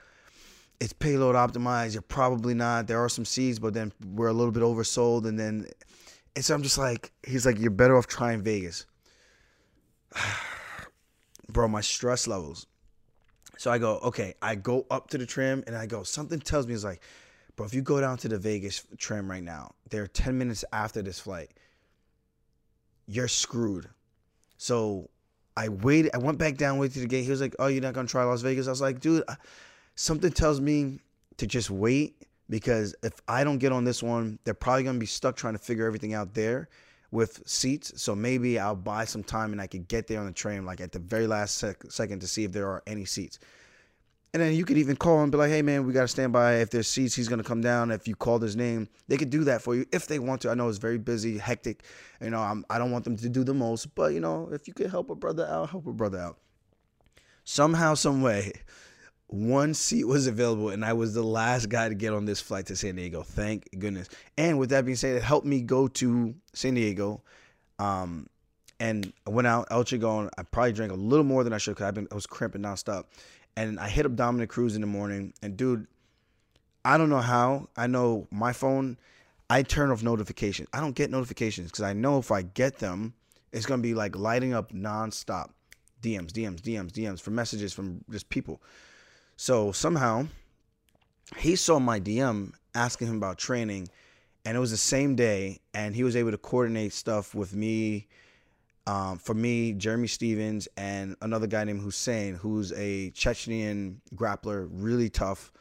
"It's 0.80 0.94
payload 0.94 1.36
optimized. 1.36 1.94
You're 1.94 2.02
probably 2.04 2.54
not. 2.54 2.88
There 2.88 3.00
are 3.00 3.10
some 3.10 3.26
seats, 3.26 3.58
but 3.60 3.74
then 3.74 3.92
we're 4.14 4.28
a 4.28 4.34
little 4.34 4.52
bit 4.52 4.64
oversold." 4.64 5.26
And 5.26 5.40
then, 5.40 5.68
and 6.36 6.46
so 6.46 6.54
I'm 6.54 6.64
just 6.64 6.78
like, 6.78 7.12
he's 7.26 7.46
like, 7.46 7.58
"You're 7.60 7.72
better 7.72 7.98
off 7.98 8.08
trying 8.08 8.44
Vegas." 8.44 8.86
bro, 11.50 11.68
my 11.68 11.82
stress 11.82 12.28
levels. 12.28 12.68
So 13.58 13.72
I 13.72 13.78
go, 13.78 14.00
okay, 14.00 14.36
I 14.42 14.56
go 14.56 14.86
up 14.90 15.10
to 15.10 15.18
the 15.18 15.26
tram 15.26 15.64
and 15.68 15.76
I 15.76 15.86
go, 15.86 16.04
something 16.04 16.40
tells 16.40 16.66
me 16.66 16.74
it's 16.74 16.84
like, 16.84 17.02
bro, 17.56 17.66
if 17.66 17.74
you 17.74 17.82
go 17.82 18.00
down 18.00 18.18
to 18.20 18.30
the 18.30 18.38
Vegas 18.38 18.86
tram 18.98 19.30
right 19.30 19.44
now, 19.44 19.72
they're 19.90 20.08
10 20.08 20.38
minutes 20.38 20.64
after 20.72 21.02
this 21.02 21.20
flight, 21.20 21.52
you're 23.06 23.28
screwed. 23.28 23.90
So 24.58 25.10
I 25.58 25.70
waited, 25.70 26.12
I 26.14 26.20
went 26.20 26.38
back 26.38 26.56
down, 26.56 26.78
waited 26.78 26.94
to 26.94 27.00
the 27.02 27.08
gate. 27.08 27.24
He 27.24 27.32
was 27.32 27.42
like, 27.42 27.56
oh, 27.60 27.68
you're 27.68 27.82
not 27.82 27.94
going 27.94 28.08
to 28.08 28.12
try 28.12 28.24
Las 28.24 28.42
Vegas? 28.42 28.68
I 28.68 28.70
was 28.70 28.82
like, 28.82 29.02
dude, 29.02 29.24
something 29.96 30.32
tells 30.32 30.62
me 30.62 31.00
to 31.36 31.48
just 31.48 31.70
wait 31.70 32.16
because 32.50 32.96
if 33.04 33.14
I 33.28 33.44
don't 33.44 33.58
get 33.58 33.74
on 33.74 33.84
this 33.84 34.02
one, 34.02 34.40
they're 34.46 34.54
probably 34.54 34.84
going 34.84 34.96
to 34.96 35.00
be 35.00 35.06
stuck 35.06 35.36
trying 35.36 35.54
to 35.54 35.60
figure 35.60 35.86
everything 35.86 36.14
out 36.14 36.34
there 36.34 36.70
with 37.12 37.42
seats. 37.48 38.02
So 38.02 38.16
maybe 38.16 38.60
I'll 38.60 38.76
buy 38.76 39.06
some 39.06 39.24
time 39.24 39.52
and 39.52 39.62
I 39.62 39.68
could 39.68 39.88
get 39.88 40.08
there 40.08 40.20
on 40.20 40.26
the 40.26 40.32
train 40.32 40.66
like 40.66 40.82
at 40.82 40.92
the 40.92 41.00
very 41.00 41.28
last 41.28 41.58
sec- 41.58 41.92
second 41.92 42.20
to 42.20 42.28
see 42.28 42.44
if 42.44 42.52
there 42.52 42.68
are 42.68 42.84
any 42.86 43.06
seats. 43.06 43.40
And 44.32 44.44
then 44.44 44.54
you 44.54 44.64
could 44.64 44.78
even 44.78 44.96
call 44.96 45.24
and 45.24 45.32
be 45.32 45.40
like, 45.40 45.50
hey, 45.50 45.64
man, 45.64 45.88
we 45.88 45.94
got 45.94 46.02
to 46.02 46.08
stand 46.08 46.32
by. 46.32 46.58
If 46.58 46.70
there's 46.70 46.88
seats, 46.88 47.16
he's 47.16 47.28
going 47.28 47.42
to 47.42 47.48
come 47.48 47.62
down. 47.62 47.90
If 47.90 48.08
you 48.08 48.16
called 48.16 48.44
his 48.44 48.56
name, 48.56 48.88
they 49.08 49.18
could 49.18 49.32
do 49.32 49.44
that 49.46 49.64
for 49.64 49.74
you 49.74 49.88
if 49.92 50.06
they 50.06 50.20
want 50.20 50.42
to. 50.42 50.52
I 50.52 50.54
know 50.54 50.70
it's 50.70 50.78
very 50.78 51.00
busy, 51.00 51.40
hectic. 51.40 51.84
You 52.22 52.30
know, 52.30 52.40
I'm, 52.40 52.64
I 52.70 52.78
don't 52.78 52.92
want 52.92 53.06
them 53.06 53.18
to 53.18 53.28
do 53.28 53.44
the 53.44 53.56
most, 53.56 53.96
but, 53.96 54.14
you 54.14 54.20
know, 54.20 54.50
if 54.52 54.68
you 54.68 54.74
could 54.76 54.92
help 54.92 55.10
a 55.10 55.16
brother 55.16 55.48
out, 55.48 55.72
help 55.72 55.88
a 55.88 55.94
brother 55.94 56.20
out. 56.20 56.38
Somehow, 57.44 57.96
some 57.96 58.22
way, 58.22 58.54
one 59.32 59.76
seat 59.76 60.06
was 60.06 60.26
available, 60.26 60.70
and 60.70 60.84
I 60.84 60.94
was 60.94 61.14
the 61.14 61.24
last 61.24 61.70
guy 61.70 61.88
to 61.88 61.94
get 61.94 62.14
on 62.14 62.26
this 62.26 62.42
flight 62.42 62.66
to 62.68 62.76
San 62.76 62.96
Diego. 62.96 63.22
Thank 63.22 63.70
goodness. 63.78 64.10
And 64.38 64.58
with 64.58 64.72
that 64.72 64.86
being 64.86 64.96
said, 64.96 65.18
it 65.18 65.24
helped 65.24 65.46
me 65.46 65.62
go 65.62 65.88
to 65.88 66.34
San 66.54 66.74
Diego. 66.74 67.22
Um, 67.78 68.28
and 68.80 69.14
I 69.28 69.30
went 69.30 69.48
out 69.48 69.68
El 69.70 69.84
Chingon. 69.84 70.30
I 70.38 70.44
probably 70.44 70.74
drank 70.74 70.92
a 70.92 70.96
little 70.96 71.26
more 71.26 71.44
than 71.44 71.54
I 71.54 71.60
should 71.60 71.76
because 71.76 71.86
I've 71.86 71.94
been 71.94 72.08
I 72.12 72.16
was 72.16 72.26
cramping 72.26 72.64
nonstop. 72.64 73.06
And 73.56 73.80
I 73.80 73.88
hit 73.88 74.06
up 74.06 74.16
Dominic 74.16 74.50
Cruz 74.50 74.74
in 74.74 74.82
the 74.82 74.88
morning. 74.88 75.34
And 75.44 75.56
dude, 75.56 75.86
I 76.84 76.98
don't 76.98 77.10
know 77.10 77.20
how. 77.20 77.70
I 77.78 77.86
know 77.86 78.28
my 78.32 78.52
phone, 78.52 78.98
I 79.48 79.62
turn 79.62 79.92
off 79.92 80.02
notifications. 80.02 80.70
I 80.74 80.80
don't 80.80 80.96
get 80.96 81.12
notifications 81.12 81.70
because 81.70 81.84
I 81.84 81.94
know 81.94 82.18
if 82.18 82.32
I 82.32 82.42
get 82.42 82.80
them, 82.80 83.14
it's 83.52 83.68
gonna 83.68 83.82
be 83.84 83.94
like 83.94 84.16
lighting 84.16 84.54
up 84.54 84.72
nonstop. 84.72 85.50
DMs, 86.02 86.32
DMs, 86.32 86.62
DMs, 86.62 86.92
DMs 86.92 87.20
for 87.20 87.32
messages 87.32 87.74
from 87.74 88.04
just 88.10 88.30
people. 88.30 88.62
So 89.40 89.72
somehow 89.72 90.28
he 91.38 91.56
saw 91.56 91.80
my 91.80 91.98
DM 91.98 92.52
asking 92.76 93.08
him 93.08 93.16
about 93.16 93.38
training, 93.38 93.88
and 94.44 94.58
it 94.58 94.60
was 94.60 94.72
the 94.72 94.76
same 94.76 95.16
day, 95.16 95.62
and 95.74 95.96
he 95.96 96.04
was 96.04 96.18
able 96.18 96.32
to 96.32 96.38
coordinate 96.38 96.92
stuff 96.92 97.34
with 97.34 97.56
me 97.56 98.10
um, 98.86 99.18
for 99.18 99.34
me, 99.34 99.72
Jeremy 99.72 100.08
Stephens, 100.08 100.68
and 100.76 101.16
another 101.22 101.48
guy 101.48 101.64
named 101.64 101.80
Hussein, 101.80 102.36
who's 102.36 102.74
a 102.74 103.12
Chechenian 103.12 104.02
grappler, 104.14 104.68
really 104.70 105.10
tough 105.10 105.54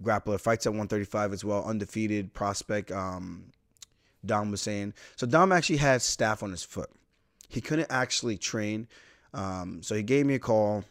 grappler, 0.00 0.40
fights 0.40 0.66
at 0.66 0.70
135 0.70 1.32
as 1.32 1.44
well, 1.44 1.64
undefeated 1.64 2.32
prospect. 2.34 2.92
Um, 2.92 3.46
Dom 4.24 4.52
was 4.52 4.60
saying. 4.60 4.94
So 5.16 5.26
Dom 5.26 5.50
actually 5.50 5.78
had 5.78 6.02
staph 6.02 6.44
on 6.44 6.52
his 6.52 6.62
foot. 6.62 6.90
He 7.48 7.60
couldn't 7.60 7.90
actually 7.90 8.38
train. 8.38 8.86
Um, 9.32 9.82
so 9.82 9.96
he 9.96 10.04
gave 10.04 10.24
me 10.24 10.34
a 10.34 10.38
call. 10.38 10.84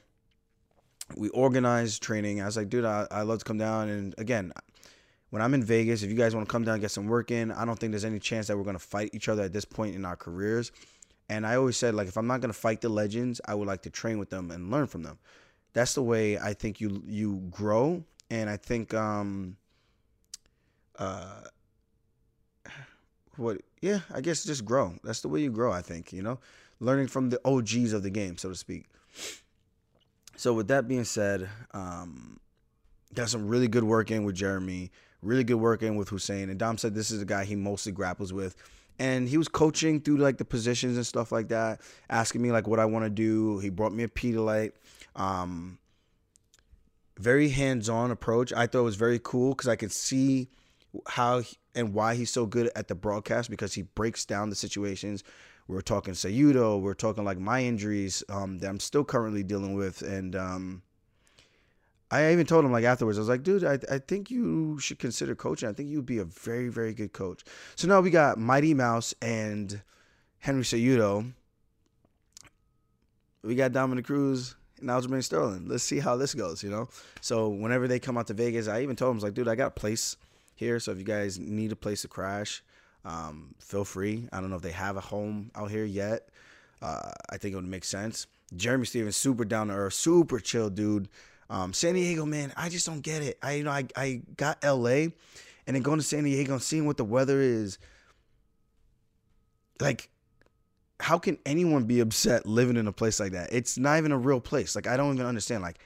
We 1.15 1.29
organized 1.29 2.01
training. 2.01 2.41
I 2.41 2.45
was 2.45 2.57
like, 2.57 2.69
dude, 2.69 2.85
I, 2.85 3.07
I 3.11 3.21
love 3.23 3.39
to 3.39 3.45
come 3.45 3.57
down. 3.57 3.89
And 3.89 4.15
again, 4.17 4.53
when 5.29 5.41
I'm 5.41 5.53
in 5.53 5.63
Vegas, 5.63 6.01
if 6.03 6.09
you 6.09 6.15
guys 6.15 6.33
want 6.35 6.47
to 6.47 6.51
come 6.51 6.63
down 6.63 6.75
and 6.75 6.81
get 6.81 6.91
some 6.91 7.07
work 7.07 7.29
in, 7.31 7.51
I 7.51 7.65
don't 7.65 7.77
think 7.77 7.91
there's 7.91 8.05
any 8.05 8.19
chance 8.19 8.47
that 8.47 8.57
we're 8.57 8.63
going 8.63 8.77
to 8.77 8.83
fight 8.83 9.11
each 9.13 9.29
other 9.29 9.43
at 9.43 9.53
this 9.53 9.65
point 9.65 9.95
in 9.95 10.05
our 10.05 10.15
careers. 10.15 10.71
And 11.29 11.47
I 11.47 11.55
always 11.55 11.77
said, 11.77 11.95
like, 11.95 12.07
if 12.07 12.17
I'm 12.17 12.27
not 12.27 12.41
gonna 12.41 12.53
fight 12.53 12.81
the 12.81 12.89
legends, 12.89 13.39
I 13.45 13.55
would 13.55 13.67
like 13.67 13.81
to 13.83 13.89
train 13.89 14.19
with 14.19 14.29
them 14.29 14.51
and 14.51 14.69
learn 14.69 14.87
from 14.87 15.03
them. 15.03 15.19
That's 15.73 15.95
the 15.95 16.03
way 16.03 16.37
I 16.37 16.53
think 16.53 16.81
you 16.81 17.01
you 17.07 17.37
grow. 17.49 18.03
And 18.29 18.49
I 18.49 18.57
think 18.57 18.93
um 18.93 19.57
uh 20.99 21.41
what 23.37 23.61
yeah, 23.81 24.01
I 24.13 24.21
guess 24.21 24.43
just 24.43 24.65
grow. 24.65 24.95
That's 25.03 25.21
the 25.21 25.27
way 25.27 25.41
you 25.41 25.49
grow, 25.49 25.71
I 25.71 25.81
think, 25.81 26.13
you 26.13 26.21
know? 26.21 26.39
Learning 26.79 27.07
from 27.07 27.29
the 27.29 27.39
OGs 27.45 27.93
of 27.93 28.03
the 28.03 28.09
game, 28.09 28.37
so 28.37 28.49
to 28.49 28.55
speak. 28.55 28.85
So 30.35 30.53
with 30.53 30.67
that 30.69 30.87
being 30.87 31.03
said, 31.03 31.49
um 31.73 32.39
got 33.13 33.29
some 33.29 33.47
really 33.47 33.67
good 33.67 33.83
work 33.83 34.09
in 34.09 34.23
with 34.23 34.35
Jeremy, 34.35 34.91
really 35.21 35.43
good 35.43 35.55
work 35.55 35.83
in 35.83 35.95
with 35.95 36.09
Hussein. 36.09 36.49
And 36.49 36.57
Dom 36.57 36.77
said 36.77 36.95
this 36.95 37.11
is 37.11 37.21
a 37.21 37.25
guy 37.25 37.45
he 37.45 37.55
mostly 37.55 37.91
grapples 37.91 38.33
with 38.33 38.55
and 38.99 39.27
he 39.27 39.37
was 39.37 39.47
coaching 39.47 39.99
through 39.99 40.17
like 40.17 40.37
the 40.37 40.45
positions 40.45 40.97
and 40.97 41.05
stuff 41.05 41.31
like 41.31 41.49
that, 41.49 41.81
asking 42.09 42.41
me 42.41 42.51
like 42.51 42.67
what 42.67 42.79
I 42.79 42.85
want 42.85 43.05
to 43.05 43.09
do. 43.09 43.59
He 43.59 43.69
brought 43.69 43.93
me 43.93 44.03
a 44.03 44.07
Pedialyte. 44.07 44.71
Um, 45.15 45.79
very 47.17 47.49
hands-on 47.49 48.11
approach. 48.11 48.51
I 48.53 48.67
thought 48.67 48.79
it 48.79 48.83
was 48.83 48.95
very 48.95 49.19
cool 49.23 49.53
because 49.53 49.67
I 49.67 49.75
could 49.75 49.91
see 49.91 50.49
how 51.07 51.39
he, 51.39 51.57
and 51.75 51.93
why 51.93 52.15
he's 52.15 52.31
so 52.31 52.45
good 52.45 52.69
at 52.75 52.87
the 52.87 52.95
broadcast 52.95 53.49
because 53.49 53.73
he 53.73 53.83
breaks 53.83 54.25
down 54.25 54.49
the 54.49 54.55
situations. 54.55 55.23
We 55.67 55.77
are 55.77 55.81
talking 55.81 56.13
Cejudo. 56.13 56.81
We 56.81 56.89
are 56.91 56.95
talking 56.95 57.23
like 57.23 57.39
my 57.39 57.63
injuries 57.63 58.23
um, 58.29 58.59
that 58.59 58.69
I'm 58.69 58.79
still 58.79 59.03
currently 59.03 59.43
dealing 59.43 59.75
with, 59.75 60.01
and 60.01 60.35
um, 60.35 60.81
I 62.13 62.31
even 62.31 62.45
told 62.45 62.63
him 62.63 62.71
like 62.71 62.83
afterwards, 62.83 63.17
I 63.17 63.21
was 63.21 63.29
like, 63.29 63.41
dude, 63.41 63.63
I, 63.63 63.79
I 63.91 63.97
think 63.97 64.29
you 64.29 64.77
should 64.79 64.99
consider 64.99 65.33
coaching. 65.33 65.67
I 65.67 65.73
think 65.73 65.89
you'd 65.89 66.05
be 66.05 66.19
a 66.19 66.25
very, 66.25 66.69
very 66.69 66.93
good 66.93 67.11
coach. 67.11 67.43
So 67.75 67.87
now 67.87 68.01
we 68.01 68.11
got 68.11 68.37
Mighty 68.37 68.75
Mouse 68.75 69.15
and 69.19 69.81
Henry 70.37 70.63
Cejudo. 70.63 71.33
We 73.41 73.55
got 73.55 73.71
Dominic 73.71 74.05
Cruz 74.05 74.55
and 74.79 74.89
Aljamain 74.89 75.23
Sterling. 75.23 75.67
Let's 75.67 75.83
see 75.83 75.99
how 75.99 76.15
this 76.15 76.35
goes, 76.35 76.61
you 76.61 76.69
know? 76.69 76.87
So 77.19 77.49
whenever 77.49 77.87
they 77.87 77.99
come 77.99 78.17
out 78.17 78.27
to 78.27 78.33
Vegas, 78.35 78.67
I 78.67 78.83
even 78.83 78.95
told 78.95 79.09
them, 79.09 79.15
I 79.15 79.17
was 79.17 79.23
like, 79.23 79.33
dude, 79.33 79.47
I 79.47 79.55
got 79.55 79.67
a 79.67 79.71
place 79.71 80.15
here. 80.53 80.79
So 80.79 80.91
if 80.91 80.99
you 80.99 81.03
guys 81.03 81.39
need 81.39 81.71
a 81.71 81.75
place 81.75 82.03
to 82.03 82.07
crash, 82.07 82.61
um, 83.05 83.55
feel 83.59 83.85
free. 83.85 84.27
I 84.31 84.39
don't 84.39 84.49
know 84.49 84.55
if 84.55 84.61
they 84.61 84.71
have 84.71 84.97
a 84.97 85.01
home 85.01 85.51
out 85.55 85.71
here 85.71 85.85
yet. 85.85 86.29
Uh, 86.81 87.11
I 87.29 87.37
think 87.37 87.53
it 87.53 87.55
would 87.55 87.67
make 87.67 87.85
sense. 87.85 88.27
Jeremy 88.55 88.85
Stephens, 88.85 89.15
super 89.15 89.45
down 89.45 89.67
to 89.67 89.73
earth, 89.73 89.93
super 89.93 90.39
chill 90.39 90.69
dude. 90.69 91.09
Um, 91.49 91.73
San 91.73 91.95
Diego, 91.95 92.25
man, 92.25 92.53
I 92.55 92.69
just 92.69 92.85
don't 92.85 93.01
get 93.01 93.21
it. 93.21 93.37
I 93.41 93.53
you 93.53 93.63
know 93.63 93.71
I, 93.71 93.85
I 93.95 94.21
got 94.37 94.63
LA 94.63 95.07
and 95.65 95.75
then 95.75 95.81
going 95.81 95.99
to 95.99 96.03
San 96.03 96.23
Diego 96.23 96.53
and 96.53 96.61
seeing 96.61 96.85
what 96.85 96.97
the 96.97 97.05
weather 97.05 97.39
is. 97.39 97.77
Like, 99.79 100.09
how 100.99 101.17
can 101.17 101.37
anyone 101.45 101.85
be 101.85 101.99
upset 101.99 102.45
living 102.45 102.77
in 102.77 102.87
a 102.87 102.91
place 102.91 103.19
like 103.19 103.33
that? 103.33 103.51
It's 103.51 103.77
not 103.77 103.97
even 103.97 104.11
a 104.11 104.17
real 104.17 104.39
place. 104.39 104.75
Like, 104.75 104.87
I 104.87 104.97
don't 104.97 105.15
even 105.15 105.25
understand. 105.25 105.61
Like, 105.61 105.79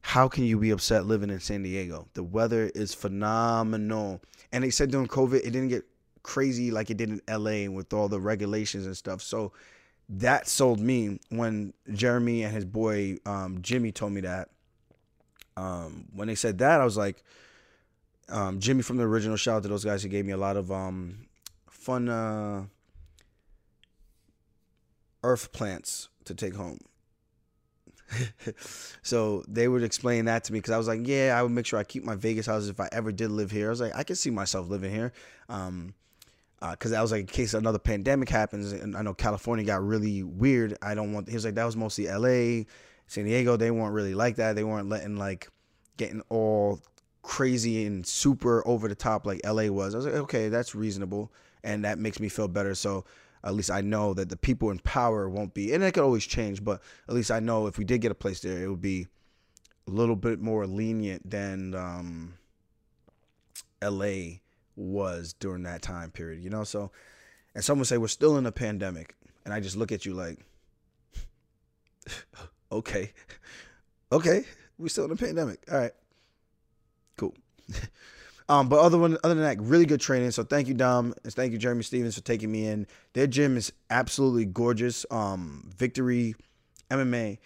how 0.00 0.28
can 0.28 0.44
you 0.44 0.58
be 0.58 0.70
upset 0.70 1.06
living 1.06 1.30
in 1.30 1.40
San 1.40 1.62
Diego? 1.62 2.08
The 2.14 2.22
weather 2.22 2.70
is 2.74 2.94
phenomenal. 2.94 4.22
And 4.52 4.64
they 4.64 4.70
said 4.70 4.90
during 4.90 5.08
COVID, 5.08 5.36
it 5.36 5.50
didn't 5.50 5.68
get 5.68 5.84
crazy 6.24 6.72
like 6.72 6.90
it 6.90 6.96
did 6.96 7.10
in 7.10 7.20
LA 7.28 7.70
with 7.70 7.92
all 7.92 8.08
the 8.08 8.18
regulations 8.18 8.86
and 8.86 8.96
stuff. 8.96 9.22
So 9.22 9.52
that 10.08 10.48
sold 10.48 10.80
me 10.80 11.20
when 11.28 11.72
Jeremy 11.92 12.42
and 12.42 12.52
his 12.52 12.64
boy 12.64 13.18
um, 13.24 13.62
Jimmy 13.62 13.92
told 13.92 14.12
me 14.12 14.22
that 14.22 14.50
um, 15.56 16.06
when 16.12 16.26
they 16.26 16.34
said 16.34 16.58
that, 16.58 16.80
I 16.80 16.84
was 16.84 16.96
like, 16.96 17.22
um, 18.28 18.58
Jimmy 18.58 18.82
from 18.82 18.96
the 18.96 19.04
original. 19.04 19.36
Shout 19.36 19.58
out 19.58 19.62
to 19.62 19.68
those 19.68 19.84
guys 19.84 20.02
who 20.02 20.08
gave 20.08 20.24
me 20.24 20.32
a 20.32 20.36
lot 20.36 20.56
of 20.56 20.72
um, 20.72 21.26
fun 21.68 22.08
uh, 22.08 22.64
earth 25.22 25.52
plants 25.52 26.08
to 26.24 26.34
take 26.34 26.54
home. 26.54 26.80
so 29.02 29.44
they 29.48 29.68
would 29.68 29.82
explain 29.82 30.24
that 30.26 30.44
to 30.44 30.52
me 30.52 30.58
because 30.58 30.72
I 30.72 30.78
was 30.78 30.88
like, 30.88 31.06
yeah, 31.06 31.36
I 31.38 31.42
would 31.42 31.52
make 31.52 31.66
sure 31.66 31.78
I 31.78 31.84
keep 31.84 32.04
my 32.04 32.14
Vegas 32.14 32.46
houses 32.46 32.68
if 32.68 32.80
I 32.80 32.88
ever 32.92 33.12
did 33.12 33.30
live 33.30 33.50
here. 33.50 33.68
I 33.68 33.70
was 33.70 33.80
like, 33.80 33.94
I 33.94 34.04
can 34.04 34.16
see 34.16 34.30
myself 34.30 34.68
living 34.68 34.92
here. 34.92 35.12
Um, 35.48 35.94
because 36.70 36.92
uh, 36.92 36.96
that 36.96 37.02
was 37.02 37.12
like 37.12 37.20
in 37.20 37.26
case 37.26 37.54
another 37.54 37.78
pandemic 37.78 38.28
happens, 38.28 38.72
and 38.72 38.96
I 38.96 39.02
know 39.02 39.14
California 39.14 39.64
got 39.64 39.82
really 39.84 40.22
weird. 40.22 40.76
I 40.82 40.94
don't 40.94 41.12
want. 41.12 41.28
He 41.28 41.34
was 41.34 41.44
like, 41.44 41.54
that 41.54 41.64
was 41.64 41.76
mostly 41.76 42.08
L.A. 42.08 42.66
San 43.06 43.24
Diego, 43.24 43.56
they 43.56 43.70
weren't 43.70 43.94
really 43.94 44.14
like 44.14 44.36
that. 44.36 44.56
They 44.56 44.64
weren't 44.64 44.88
letting 44.88 45.16
like 45.16 45.48
getting 45.96 46.22
all 46.28 46.80
crazy 47.22 47.86
and 47.86 48.06
super 48.06 48.66
over 48.66 48.88
the 48.88 48.94
top 48.94 49.26
like 49.26 49.40
LA 49.44 49.68
was. 49.68 49.94
I 49.94 49.98
was 49.98 50.06
like, 50.06 50.14
okay, 50.14 50.48
that's 50.48 50.74
reasonable, 50.74 51.32
and 51.62 51.84
that 51.84 51.98
makes 51.98 52.20
me 52.20 52.28
feel 52.28 52.48
better. 52.48 52.74
So 52.74 53.04
at 53.42 53.54
least 53.54 53.70
I 53.70 53.82
know 53.82 54.14
that 54.14 54.30
the 54.30 54.36
people 54.36 54.70
in 54.70 54.78
power 54.80 55.28
won't 55.28 55.54
be, 55.54 55.72
and 55.72 55.82
it 55.84 55.92
could 55.92 56.02
always 56.02 56.24
change, 56.24 56.64
but 56.64 56.80
at 57.08 57.14
least 57.14 57.30
I 57.30 57.40
know 57.40 57.66
if 57.66 57.78
we 57.78 57.84
did 57.84 58.00
get 58.00 58.12
a 58.12 58.16
place 58.16 58.40
there, 58.40 58.62
it 58.62 58.68
would 58.68 58.80
be 58.80 59.06
a 59.86 59.90
little 59.90 60.16
bit 60.16 60.40
more 60.40 60.66
lenient 60.66 61.28
than 61.28 61.74
um, 61.74 62.34
LA 63.82 64.38
was 64.76 65.34
during 65.34 65.62
that 65.64 65.82
time 65.82 66.10
period, 66.10 66.42
you 66.42 66.50
know. 66.50 66.64
So, 66.64 66.90
and 67.54 67.64
someone 67.64 67.84
say 67.84 67.98
we're 67.98 68.08
still 68.08 68.36
in 68.36 68.46
a 68.46 68.52
pandemic, 68.52 69.14
and 69.44 69.52
I 69.52 69.60
just 69.60 69.76
look 69.76 69.92
at 69.92 70.04
you 70.04 70.14
like. 70.14 70.38
okay. 72.72 73.12
okay. 74.12 74.44
We're 74.78 74.88
still 74.88 75.04
in 75.04 75.12
a 75.12 75.16
pandemic. 75.16 75.60
All 75.70 75.78
right. 75.78 75.92
Cool. 77.16 77.34
um, 78.48 78.68
but 78.68 78.80
other 78.80 78.98
one, 78.98 79.16
other 79.22 79.34
than 79.34 79.44
that, 79.44 79.60
really 79.60 79.86
good 79.86 80.00
training. 80.00 80.32
So 80.32 80.42
thank 80.42 80.68
you, 80.68 80.74
Dom, 80.74 81.14
and 81.22 81.32
thank 81.32 81.52
you, 81.52 81.58
Jeremy 81.58 81.82
Stephens, 81.82 82.16
for 82.16 82.22
taking 82.22 82.50
me 82.50 82.66
in. 82.66 82.86
Their 83.12 83.26
gym 83.26 83.56
is 83.56 83.72
absolutely 83.90 84.46
gorgeous. 84.46 85.06
Um, 85.10 85.70
Victory 85.76 86.34
MMA, 86.90 87.38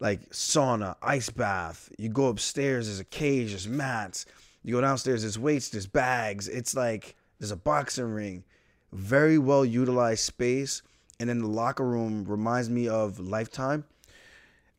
like 0.00 0.30
sauna, 0.30 0.96
ice 1.02 1.30
bath. 1.30 1.90
You 1.98 2.08
go 2.08 2.28
upstairs, 2.28 2.86
there's 2.86 3.00
a 3.00 3.04
cage, 3.04 3.50
there's 3.50 3.68
mats. 3.68 4.26
You 4.62 4.74
go 4.74 4.80
downstairs, 4.80 5.22
there's 5.22 5.38
weights, 5.38 5.70
there's 5.70 5.86
bags. 5.86 6.48
It's 6.48 6.74
like 6.74 7.16
there's 7.38 7.50
a 7.50 7.56
boxing 7.56 8.12
ring. 8.12 8.44
Very 8.92 9.38
well 9.38 9.64
utilized 9.64 10.24
space. 10.24 10.82
And 11.18 11.28
then 11.28 11.40
the 11.40 11.48
locker 11.48 11.84
room 11.84 12.24
reminds 12.24 12.70
me 12.70 12.88
of 12.88 13.18
Lifetime 13.18 13.84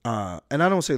uh, 0.03 0.39
and 0.49 0.63
I 0.63 0.69
don't 0.69 0.81
say 0.81 0.97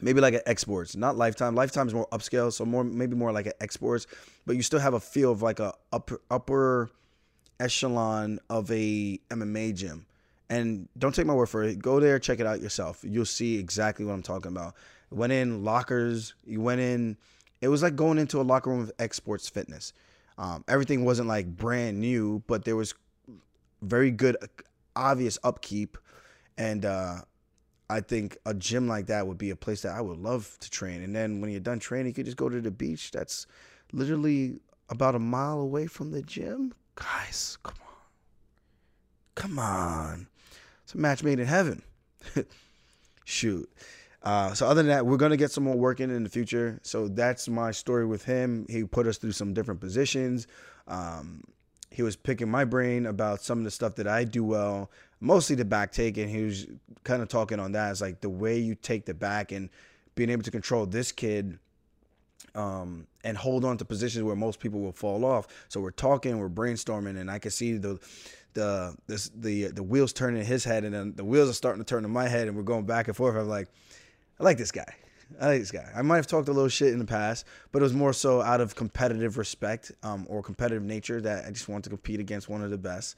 maybe 0.00 0.20
like 0.20 0.34
an 0.34 0.42
exports, 0.46 0.96
not 0.96 1.16
lifetime. 1.16 1.54
Lifetime 1.54 1.88
is 1.88 1.94
more 1.94 2.06
upscale, 2.12 2.52
so 2.52 2.64
more 2.64 2.84
maybe 2.84 3.16
more 3.16 3.32
like 3.32 3.46
an 3.46 3.52
exports, 3.60 4.06
but 4.46 4.56
you 4.56 4.62
still 4.62 4.78
have 4.78 4.94
a 4.94 5.00
feel 5.00 5.32
of 5.32 5.42
like 5.42 5.60
a 5.60 5.74
upper 5.92 6.20
upper 6.30 6.90
echelon 7.58 8.38
of 8.48 8.70
a 8.70 9.18
MMA 9.30 9.74
gym. 9.74 10.06
And 10.50 10.88
don't 10.96 11.14
take 11.14 11.26
my 11.26 11.34
word 11.34 11.48
for 11.48 11.62
it. 11.62 11.78
Go 11.80 12.00
there, 12.00 12.18
check 12.18 12.40
it 12.40 12.46
out 12.46 12.62
yourself. 12.62 13.00
You'll 13.02 13.26
see 13.26 13.58
exactly 13.58 14.06
what 14.06 14.14
I'm 14.14 14.22
talking 14.22 14.50
about. 14.50 14.74
Went 15.10 15.32
in 15.32 15.64
lockers. 15.64 16.34
You 16.44 16.60
went 16.60 16.80
in. 16.80 17.16
It 17.60 17.68
was 17.68 17.82
like 17.82 17.96
going 17.96 18.18
into 18.18 18.40
a 18.40 18.42
locker 18.42 18.70
room 18.70 18.80
of 18.80 18.92
Exports 18.98 19.48
Fitness. 19.48 19.92
Um, 20.36 20.64
everything 20.68 21.04
wasn't 21.04 21.28
like 21.28 21.46
brand 21.46 21.98
new, 21.98 22.42
but 22.46 22.64
there 22.64 22.76
was 22.76 22.94
very 23.82 24.10
good, 24.10 24.36
obvious 24.94 25.38
upkeep, 25.42 25.98
and 26.56 26.84
uh, 26.84 27.22
I 27.90 28.00
think 28.00 28.36
a 28.46 28.54
gym 28.54 28.86
like 28.86 29.06
that 29.06 29.26
would 29.26 29.38
be 29.38 29.50
a 29.50 29.56
place 29.56 29.82
that 29.82 29.96
I 29.96 30.00
would 30.00 30.18
love 30.18 30.56
to 30.60 30.70
train. 30.70 31.02
And 31.02 31.14
then 31.14 31.40
when 31.40 31.50
you're 31.50 31.60
done 31.60 31.78
training, 31.78 32.08
you 32.08 32.14
could 32.14 32.26
just 32.26 32.36
go 32.36 32.48
to 32.48 32.60
the 32.60 32.70
beach. 32.70 33.10
That's 33.10 33.46
literally 33.92 34.60
about 34.90 35.14
a 35.14 35.18
mile 35.18 35.60
away 35.60 35.86
from 35.86 36.10
the 36.10 36.22
gym. 36.22 36.74
Guys, 36.94 37.56
come 37.62 37.74
on. 37.80 37.94
Come 39.34 39.58
on. 39.58 40.26
It's 40.84 40.94
a 40.94 40.98
match 40.98 41.22
made 41.22 41.38
in 41.38 41.46
heaven. 41.46 41.82
Shoot. 43.24 43.70
Uh, 44.28 44.52
so 44.52 44.66
other 44.66 44.82
than 44.82 44.88
that, 44.88 45.06
we're 45.06 45.16
gonna 45.16 45.38
get 45.38 45.50
some 45.50 45.64
more 45.64 45.74
work 45.74 46.00
in 46.00 46.10
in 46.10 46.22
the 46.22 46.28
future. 46.28 46.78
So 46.82 47.08
that's 47.08 47.48
my 47.48 47.70
story 47.70 48.04
with 48.04 48.26
him. 48.26 48.66
He 48.68 48.84
put 48.84 49.06
us 49.06 49.16
through 49.16 49.32
some 49.32 49.54
different 49.54 49.80
positions. 49.80 50.46
Um, 50.86 51.42
he 51.90 52.02
was 52.02 52.14
picking 52.14 52.50
my 52.50 52.66
brain 52.66 53.06
about 53.06 53.40
some 53.40 53.56
of 53.56 53.64
the 53.64 53.70
stuff 53.70 53.94
that 53.94 54.06
I 54.06 54.24
do 54.24 54.44
well, 54.44 54.90
mostly 55.20 55.56
the 55.56 55.64
back 55.64 55.92
take, 55.92 56.18
and 56.18 56.28
he 56.28 56.42
was 56.42 56.66
kind 57.04 57.22
of 57.22 57.28
talking 57.28 57.58
on 57.58 57.72
that. 57.72 57.90
It's 57.90 58.02
like 58.02 58.20
the 58.20 58.28
way 58.28 58.58
you 58.58 58.74
take 58.74 59.06
the 59.06 59.14
back 59.14 59.50
and 59.50 59.70
being 60.14 60.28
able 60.28 60.42
to 60.42 60.50
control 60.50 60.84
this 60.84 61.10
kid 61.10 61.58
um, 62.54 63.06
and 63.24 63.34
hold 63.34 63.64
on 63.64 63.78
to 63.78 63.86
positions 63.86 64.24
where 64.24 64.36
most 64.36 64.60
people 64.60 64.80
will 64.80 64.92
fall 64.92 65.24
off. 65.24 65.46
So 65.68 65.80
we're 65.80 65.90
talking, 65.90 66.36
we're 66.36 66.50
brainstorming, 66.50 67.18
and 67.18 67.30
I 67.30 67.38
can 67.38 67.50
see 67.50 67.78
the 67.78 67.98
the 68.52 68.94
this 69.06 69.30
the 69.34 69.68
the 69.68 69.82
wheels 69.82 70.12
turning 70.12 70.40
in 70.40 70.46
his 70.46 70.64
head, 70.64 70.84
and 70.84 70.94
then 70.94 71.14
the 71.16 71.24
wheels 71.24 71.48
are 71.48 71.54
starting 71.54 71.82
to 71.82 71.88
turn 71.88 72.04
in 72.04 72.10
my 72.10 72.28
head, 72.28 72.46
and 72.46 72.54
we're 72.58 72.62
going 72.62 72.84
back 72.84 73.08
and 73.08 73.16
forth. 73.16 73.34
I'm 73.34 73.48
like, 73.48 73.68
I 74.38 74.44
like 74.44 74.58
this 74.58 74.72
guy. 74.72 74.94
I 75.40 75.46
like 75.48 75.60
this 75.60 75.70
guy. 75.70 75.90
I 75.94 76.02
might 76.02 76.16
have 76.16 76.26
talked 76.26 76.48
a 76.48 76.52
little 76.52 76.68
shit 76.68 76.92
in 76.92 76.98
the 76.98 77.04
past, 77.04 77.44
but 77.70 77.80
it 77.80 77.82
was 77.82 77.92
more 77.92 78.12
so 78.12 78.40
out 78.40 78.60
of 78.60 78.74
competitive 78.74 79.36
respect 79.36 79.92
um, 80.02 80.26
or 80.28 80.42
competitive 80.42 80.82
nature 80.82 81.20
that 81.20 81.44
I 81.44 81.50
just 81.50 81.68
wanted 81.68 81.84
to 81.84 81.90
compete 81.90 82.20
against 82.20 82.48
one 82.48 82.62
of 82.62 82.70
the 82.70 82.78
best 82.78 83.16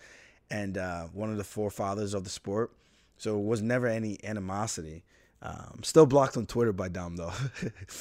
and 0.50 0.76
uh, 0.76 1.04
one 1.12 1.30
of 1.30 1.36
the 1.36 1.44
forefathers 1.44 2.14
of 2.14 2.24
the 2.24 2.30
sport. 2.30 2.72
So 3.16 3.38
it 3.38 3.44
was 3.44 3.62
never 3.62 3.86
any 3.86 4.18
animosity. 4.24 5.04
Um, 5.42 5.80
still 5.82 6.06
blocked 6.06 6.36
on 6.36 6.46
Twitter 6.46 6.72
by 6.72 6.88
Dom 6.88 7.16
though. 7.16 7.32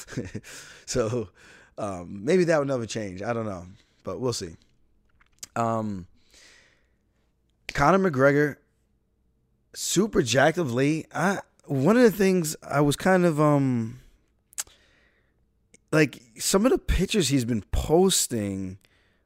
so 0.86 1.30
um, 1.78 2.26
maybe 2.26 2.46
that 2.46 2.58
would 2.58 2.68
never 2.68 2.86
change. 2.86 3.22
I 3.22 3.34
don't 3.34 3.46
know, 3.46 3.66
but 4.04 4.20
we'll 4.20 4.34
see. 4.34 4.56
Um, 5.56 6.08
Conor 7.74 8.10
McGregor, 8.10 8.58
super 9.74 10.22
jacked 10.22 10.58
of 10.58 10.74
late. 10.74 11.08
I 11.14 11.40
one 11.70 11.98
of 11.98 12.04
the 12.04 12.12
things 12.12 12.56
I 12.68 12.82
was 12.82 12.96
kind 12.96 13.26
of 13.26 13.40
um 13.40 14.00
like 15.92 16.22
some 16.38 16.66
of 16.66 16.72
the 16.72 16.78
pictures 16.78 17.30
he's 17.30 17.46
been 17.46 17.64
posting. 17.72 18.78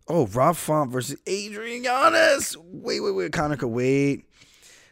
Oh, 0.08 0.28
Rob 0.28 0.58
Font 0.58 0.92
versus 0.92 1.18
Adrian 1.26 1.84
Yanez. 1.84 2.58
Wait, 2.58 3.00
wait, 3.00 3.12
wait. 3.12 3.32
Could 3.32 3.64
wait. 3.64 4.26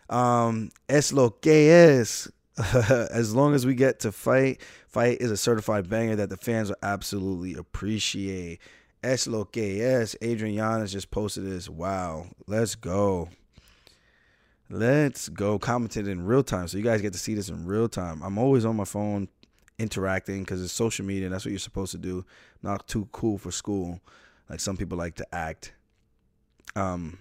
Um, 0.09 0.69
es 0.87 1.11
lo 1.11 1.29
que 1.29 1.51
es. 1.51 2.31
as 2.57 3.33
long 3.33 3.53
as 3.53 3.65
we 3.65 3.75
get 3.75 3.99
to 4.01 4.11
fight, 4.11 4.61
fight 4.87 5.17
is 5.21 5.31
a 5.31 5.37
certified 5.37 5.89
banger 5.89 6.15
that 6.17 6.29
the 6.29 6.37
fans 6.37 6.69
will 6.69 6.77
absolutely 6.83 7.55
appreciate. 7.55 8.59
Es 9.03 9.27
lo 9.27 9.45
que 9.45 9.83
es. 9.83 10.15
Adrian 10.21 10.55
Yanez 10.55 10.91
just 10.91 11.11
posted 11.11 11.45
this. 11.45 11.69
Wow, 11.69 12.27
let's 12.47 12.75
go. 12.75 13.29
Let's 14.73 15.27
go. 15.27 15.59
Commented 15.59 16.07
in 16.07 16.25
real 16.25 16.43
time, 16.43 16.69
so 16.69 16.77
you 16.77 16.83
guys 16.83 17.01
get 17.01 17.11
to 17.11 17.19
see 17.19 17.33
this 17.33 17.49
in 17.49 17.65
real 17.65 17.89
time. 17.89 18.21
I'm 18.23 18.37
always 18.37 18.63
on 18.63 18.77
my 18.77 18.85
phone 18.85 19.27
interacting 19.77 20.43
because 20.43 20.63
it's 20.63 20.71
social 20.71 21.05
media. 21.05 21.27
That's 21.27 21.43
what 21.43 21.49
you're 21.49 21.59
supposed 21.59 21.91
to 21.91 21.97
do. 21.97 22.23
Not 22.63 22.87
too 22.87 23.09
cool 23.11 23.37
for 23.37 23.51
school, 23.51 23.99
like 24.49 24.61
some 24.61 24.77
people 24.77 24.97
like 24.97 25.15
to 25.15 25.35
act. 25.35 25.73
Um, 26.77 27.19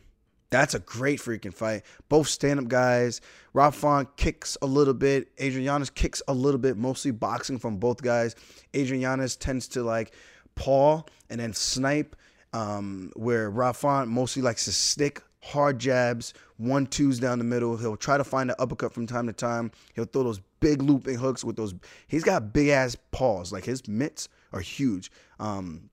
that's 0.50 0.74
a 0.74 0.78
great 0.78 1.18
freaking 1.18 1.52
fight. 1.52 1.82
Both 2.08 2.28
stand 2.28 2.60
up 2.60 2.68
guys. 2.68 3.20
Rob 3.52 3.74
Font 3.74 4.16
kicks 4.16 4.56
a 4.62 4.66
little 4.66 4.94
bit. 4.94 5.32
Adrian 5.38 5.64
Yanez 5.64 5.90
kicks 5.90 6.22
a 6.28 6.32
little 6.32 6.60
bit, 6.60 6.76
mostly 6.76 7.10
boxing 7.10 7.58
from 7.58 7.78
both 7.78 8.00
guys. 8.00 8.36
Adrian 8.74 9.02
Yanez 9.02 9.34
tends 9.34 9.66
to 9.68 9.82
like 9.82 10.14
paw 10.54 11.02
and 11.28 11.40
then 11.40 11.52
snipe, 11.52 12.14
um, 12.52 13.10
where 13.16 13.50
Rob 13.50 13.76
mostly 14.06 14.40
likes 14.40 14.66
to 14.66 14.72
stick 14.72 15.20
hard 15.42 15.78
jabs, 15.78 16.34
one 16.58 16.86
twos 16.86 17.18
down 17.18 17.38
the 17.38 17.44
middle. 17.44 17.76
He'll 17.76 17.96
try 17.96 18.18
to 18.18 18.24
find 18.24 18.50
an 18.50 18.56
uppercut 18.58 18.92
from 18.92 19.06
time 19.06 19.26
to 19.26 19.32
time. 19.32 19.70
He'll 19.94 20.04
throw 20.04 20.22
those 20.22 20.40
big 20.60 20.82
looping 20.82 21.16
hooks 21.16 21.42
with 21.42 21.56
those. 21.56 21.74
He's 22.06 22.24
got 22.24 22.52
big 22.52 22.68
ass 22.68 22.96
paws. 23.10 23.52
Like 23.52 23.64
his 23.64 23.86
mitts 23.88 24.28
are 24.52 24.60
huge. 24.60 25.10
Um, 25.38 25.90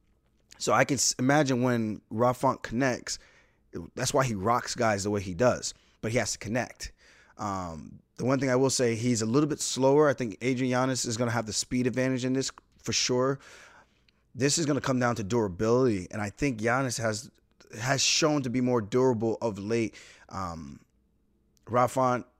so 0.57 0.73
I 0.73 0.83
can 0.83 0.97
imagine 1.19 1.61
when 1.61 2.01
Rob 2.09 2.35
Font 2.35 2.61
connects, 2.63 3.19
that's 3.95 4.13
why 4.13 4.25
he 4.25 4.33
rocks 4.33 4.75
guys 4.75 5.03
the 5.03 5.11
way 5.11 5.21
he 5.21 5.33
does. 5.33 5.73
But 6.01 6.11
he 6.11 6.17
has 6.17 6.33
to 6.33 6.37
connect. 6.37 6.91
Um, 7.37 7.99
the 8.17 8.25
one 8.25 8.39
thing 8.39 8.49
I 8.49 8.55
will 8.55 8.69
say, 8.69 8.95
he's 8.95 9.21
a 9.21 9.25
little 9.25 9.47
bit 9.47 9.61
slower. 9.61 10.09
I 10.09 10.13
think 10.13 10.37
Adrian 10.41 10.71
Yanez 10.71 11.05
is 11.05 11.17
going 11.17 11.29
to 11.29 11.33
have 11.33 11.45
the 11.45 11.53
speed 11.53 11.87
advantage 11.87 12.25
in 12.25 12.33
this 12.33 12.51
for 12.83 12.93
sure. 12.93 13.39
This 14.33 14.57
is 14.57 14.65
going 14.65 14.79
to 14.79 14.85
come 14.85 14.99
down 14.99 15.15
to 15.15 15.23
durability, 15.23 16.07
and 16.11 16.21
I 16.21 16.29
think 16.29 16.61
Yanez 16.61 16.97
has 16.97 17.31
has 17.79 18.01
shown 18.01 18.43
to 18.43 18.49
be 18.49 18.61
more 18.61 18.81
durable 18.81 19.37
of 19.41 19.59
late. 19.59 19.95
Um, 20.29 20.79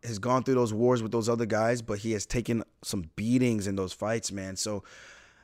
has 0.04 0.20
gone 0.20 0.44
through 0.44 0.56
those 0.56 0.74
wars 0.74 1.04
with 1.04 1.12
those 1.12 1.28
other 1.28 1.46
guys, 1.46 1.82
but 1.82 2.00
he 2.00 2.14
has 2.14 2.26
taken 2.26 2.64
some 2.82 3.10
beatings 3.16 3.68
in 3.68 3.76
those 3.76 3.92
fights, 3.92 4.32
man. 4.32 4.56
So 4.56 4.84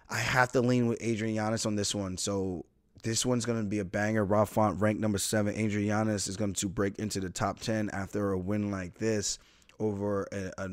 I 0.10 0.20
have 0.20 0.52
to 0.54 0.62
lean 0.62 0.88
with 0.88 1.00
Adrian 1.02 1.36
Yanez 1.36 1.66
on 1.66 1.76
this 1.76 1.94
one. 1.94 2.18
So 2.18 2.66
this 3.04 3.26
one's 3.26 3.46
going 3.46 3.62
to 3.62 3.68
be 3.68 3.80
a 3.80 3.86
banger. 3.86 4.24
Rob 4.24 4.50
ranked 4.56 5.02
number 5.02 5.18
seven. 5.18 5.56
Adrian 5.56 5.88
Yanez 5.88 6.28
is 6.28 6.38
going 6.38 6.54
to 6.54 6.70
break 6.70 6.98
into 7.00 7.20
the 7.20 7.30
top 7.30 7.60
10 7.60 7.90
after 7.92 8.32
a 8.32 8.38
win 8.38 8.72
like 8.72 8.96
this 8.96 9.38
over 9.80 10.28
a, 10.32 10.52
a 10.58 10.70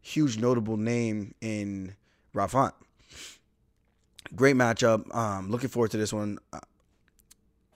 huge 0.00 0.38
notable 0.38 0.76
name 0.76 1.34
in 1.40 1.94
Rob 2.32 2.50
Great 4.34 4.56
matchup. 4.56 5.14
Um, 5.14 5.50
looking 5.50 5.68
forward 5.68 5.92
to 5.92 5.96
this 5.96 6.12
one. 6.12 6.38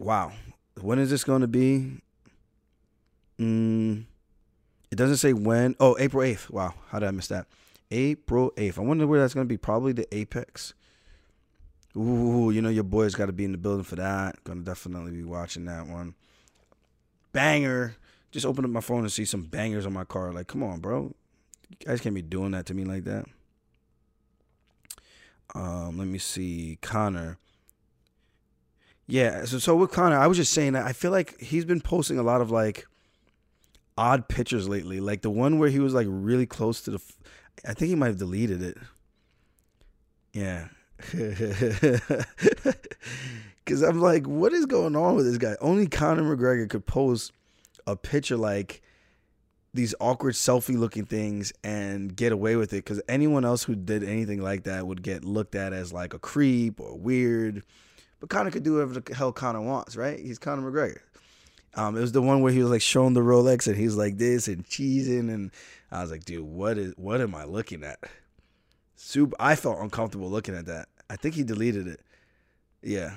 Wow. 0.00 0.32
When 0.80 0.98
is 0.98 1.10
this 1.10 1.24
going 1.24 1.42
to 1.42 1.46
be? 1.46 2.00
Mm, 3.38 4.06
it 4.90 4.96
doesn't 4.96 5.18
say 5.18 5.34
when. 5.34 5.76
Oh, 5.78 5.96
April 6.00 6.24
8th. 6.26 6.50
Wow. 6.50 6.74
How 6.88 6.98
did 6.98 7.08
I 7.08 7.10
miss 7.10 7.28
that? 7.28 7.46
April 7.90 8.50
8th. 8.56 8.78
I 8.78 8.80
wonder 8.80 9.06
where 9.06 9.20
that's 9.20 9.34
going 9.34 9.46
to 9.46 9.48
be. 9.48 9.58
Probably 9.58 9.92
the 9.92 10.12
Apex. 10.16 10.72
Ooh, 11.96 12.50
you 12.50 12.62
know 12.62 12.68
your 12.70 12.84
boy's 12.84 13.14
got 13.14 13.26
to 13.26 13.32
be 13.32 13.44
in 13.44 13.52
the 13.52 13.58
building 13.58 13.84
for 13.84 13.96
that. 13.96 14.42
Gonna 14.44 14.60
definitely 14.60 15.10
be 15.10 15.24
watching 15.24 15.64
that 15.64 15.86
one. 15.86 16.14
Banger. 17.32 17.96
Just 18.30 18.46
open 18.46 18.64
up 18.64 18.70
my 18.70 18.80
phone 18.80 19.00
and 19.00 19.10
see 19.10 19.24
some 19.24 19.42
bangers 19.42 19.86
on 19.86 19.92
my 19.92 20.04
car. 20.04 20.32
Like, 20.32 20.46
come 20.46 20.62
on, 20.62 20.78
bro. 20.78 21.12
You 21.68 21.76
guys 21.84 22.00
can't 22.00 22.14
be 22.14 22.22
doing 22.22 22.52
that 22.52 22.64
to 22.66 22.74
me 22.74 22.84
like 22.84 23.02
that. 23.04 23.26
Um, 25.52 25.98
let 25.98 26.06
me 26.06 26.18
see. 26.18 26.78
Conor. 26.80 27.38
Yeah, 29.10 29.44
so 29.44 29.58
so 29.58 29.74
with 29.76 29.90
Conor, 29.90 30.16
I 30.16 30.28
was 30.28 30.36
just 30.36 30.52
saying 30.52 30.74
that 30.74 30.86
I 30.86 30.92
feel 30.92 31.10
like 31.10 31.38
he's 31.40 31.64
been 31.64 31.80
posting 31.80 32.18
a 32.18 32.22
lot 32.22 32.40
of 32.40 32.50
like 32.50 32.86
odd 33.98 34.28
pictures 34.28 34.68
lately. 34.68 35.00
Like 35.00 35.22
the 35.22 35.30
one 35.30 35.58
where 35.58 35.68
he 35.68 35.80
was 35.80 35.92
like 35.94 36.06
really 36.08 36.46
close 36.46 36.80
to 36.82 36.92
the 36.92 37.00
I 37.66 37.74
think 37.74 37.88
he 37.88 37.94
might 37.96 38.06
have 38.06 38.18
deleted 38.18 38.62
it. 38.62 38.78
Yeah. 40.32 40.68
Cause 43.66 43.82
I'm 43.82 44.00
like, 44.00 44.26
what 44.26 44.52
is 44.52 44.66
going 44.66 44.94
on 44.96 45.16
with 45.16 45.26
this 45.26 45.38
guy? 45.38 45.56
Only 45.60 45.86
Conor 45.86 46.36
McGregor 46.36 46.68
could 46.68 46.86
post 46.86 47.32
a 47.86 47.96
picture 47.96 48.36
like 48.36 48.82
these 49.74 49.94
awkward 50.00 50.34
selfie 50.34 50.76
looking 50.76 51.04
things 51.04 51.52
and 51.62 52.14
get 52.14 52.32
away 52.32 52.56
with 52.56 52.72
it. 52.72 52.84
Cause 52.84 53.00
anyone 53.08 53.44
else 53.44 53.64
who 53.64 53.74
did 53.74 54.02
anything 54.02 54.40
like 54.40 54.64
that 54.64 54.86
would 54.86 55.02
get 55.02 55.24
looked 55.24 55.54
at 55.54 55.72
as 55.72 55.92
like 55.92 56.14
a 56.14 56.18
creep 56.18 56.80
or 56.80 56.96
weird. 56.96 57.62
But 58.20 58.28
Conor 58.28 58.50
could 58.50 58.62
do 58.62 58.74
whatever 58.74 59.00
the 59.00 59.14
hell 59.14 59.32
Conor 59.32 59.62
wants, 59.62 59.96
right? 59.96 60.18
He's 60.18 60.38
Conor 60.38 60.70
McGregor. 60.70 61.00
Um, 61.74 61.96
it 61.96 62.00
was 62.00 62.12
the 62.12 62.22
one 62.22 62.42
where 62.42 62.52
he 62.52 62.62
was 62.62 62.70
like 62.70 62.82
showing 62.82 63.14
the 63.14 63.20
Rolex 63.20 63.66
and 63.66 63.76
he's 63.76 63.96
like 63.96 64.18
this 64.18 64.48
and 64.48 64.66
cheesing, 64.66 65.32
and 65.32 65.50
I 65.90 66.02
was 66.02 66.10
like, 66.10 66.24
dude, 66.24 66.44
what 66.44 66.78
is 66.78 66.94
what 66.96 67.20
am 67.20 67.34
I 67.34 67.44
looking 67.44 67.84
at? 67.84 67.98
Super. 68.96 69.34
I 69.40 69.56
felt 69.56 69.80
uncomfortable 69.80 70.28
looking 70.30 70.54
at 70.54 70.66
that. 70.66 70.88
I 71.08 71.16
think 71.16 71.34
he 71.34 71.42
deleted 71.42 71.86
it. 71.86 72.00
Yeah. 72.82 73.12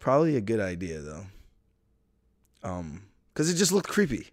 Probably 0.00 0.36
a 0.36 0.40
good 0.40 0.60
idea 0.60 1.00
though. 1.00 1.26
Um, 2.62 3.04
because 3.32 3.50
it 3.50 3.54
just 3.54 3.72
looked 3.72 3.88
creepy. 3.88 4.28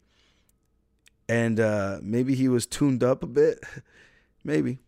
And 1.30 1.60
uh, 1.60 2.00
maybe 2.02 2.36
he 2.36 2.48
was 2.48 2.66
tuned 2.66 3.04
up 3.04 3.24
a 3.24 3.28
bit. 3.28 3.64
maybe. 4.44 4.80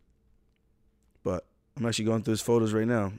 But 1.23 1.45
I'm 1.77 1.85
actually 1.85 2.05
going 2.05 2.23
through 2.23 2.33
his 2.33 2.41
photos 2.41 2.73
right 2.73 2.87
now. 2.87 3.13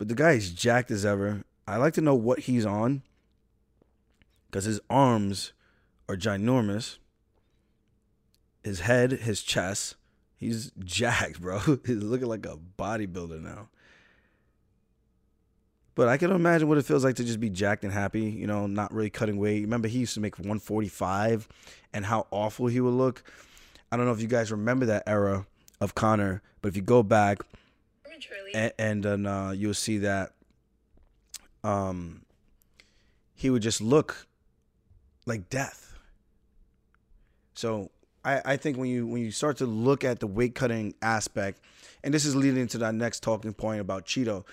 But 0.00 0.08
the 0.08 0.14
guy 0.14 0.30
is 0.30 0.50
jacked 0.50 0.90
as 0.90 1.04
ever. 1.04 1.44
I 1.68 1.76
like 1.76 1.92
to 1.92 2.00
know 2.00 2.14
what 2.14 2.38
he's 2.38 2.64
on. 2.64 3.02
Because 4.46 4.64
his 4.64 4.80
arms 4.88 5.52
are 6.08 6.16
ginormous. 6.16 6.96
His 8.64 8.80
head, 8.80 9.12
his 9.12 9.42
chest. 9.42 9.96
He's 10.38 10.72
jacked, 10.78 11.42
bro. 11.42 11.58
He's 11.84 12.02
looking 12.02 12.28
like 12.28 12.46
a 12.46 12.58
bodybuilder 12.78 13.42
now. 13.42 13.68
But 15.94 16.08
I 16.08 16.16
can 16.16 16.30
imagine 16.30 16.66
what 16.66 16.78
it 16.78 16.86
feels 16.86 17.04
like 17.04 17.16
to 17.16 17.24
just 17.24 17.38
be 17.38 17.50
jacked 17.50 17.84
and 17.84 17.92
happy, 17.92 18.22
you 18.22 18.46
know, 18.46 18.66
not 18.66 18.94
really 18.94 19.10
cutting 19.10 19.36
weight. 19.36 19.60
Remember, 19.60 19.86
he 19.86 19.98
used 19.98 20.14
to 20.14 20.20
make 20.20 20.38
145 20.38 21.46
and 21.92 22.06
how 22.06 22.26
awful 22.30 22.68
he 22.68 22.80
would 22.80 22.94
look. 22.94 23.22
I 23.92 23.98
don't 23.98 24.06
know 24.06 24.12
if 24.12 24.22
you 24.22 24.28
guys 24.28 24.50
remember 24.50 24.86
that 24.86 25.02
era 25.06 25.44
of 25.78 25.94
Conor, 25.94 26.40
but 26.62 26.68
if 26.68 26.76
you 26.76 26.80
go 26.80 27.02
back 27.02 27.40
and, 28.54 28.72
and 28.78 29.02
then 29.02 29.26
uh, 29.26 29.50
you'll 29.50 29.74
see 29.74 29.98
that 29.98 30.32
um, 31.64 32.22
he 33.34 33.50
would 33.50 33.62
just 33.62 33.80
look 33.80 34.26
like 35.26 35.48
death. 35.48 35.94
So 37.54 37.90
I, 38.24 38.42
I 38.44 38.56
think 38.56 38.76
when 38.78 38.88
you 38.88 39.06
when 39.06 39.22
you 39.22 39.30
start 39.30 39.58
to 39.58 39.66
look 39.66 40.04
at 40.04 40.20
the 40.20 40.26
weight 40.26 40.54
cutting 40.54 40.94
aspect, 41.02 41.60
and 42.02 42.12
this 42.12 42.24
is 42.24 42.34
leading 42.34 42.66
to 42.68 42.78
that 42.78 42.94
next 42.94 43.22
talking 43.22 43.52
point 43.52 43.80
about 43.80 44.06
Chito. 44.06 44.44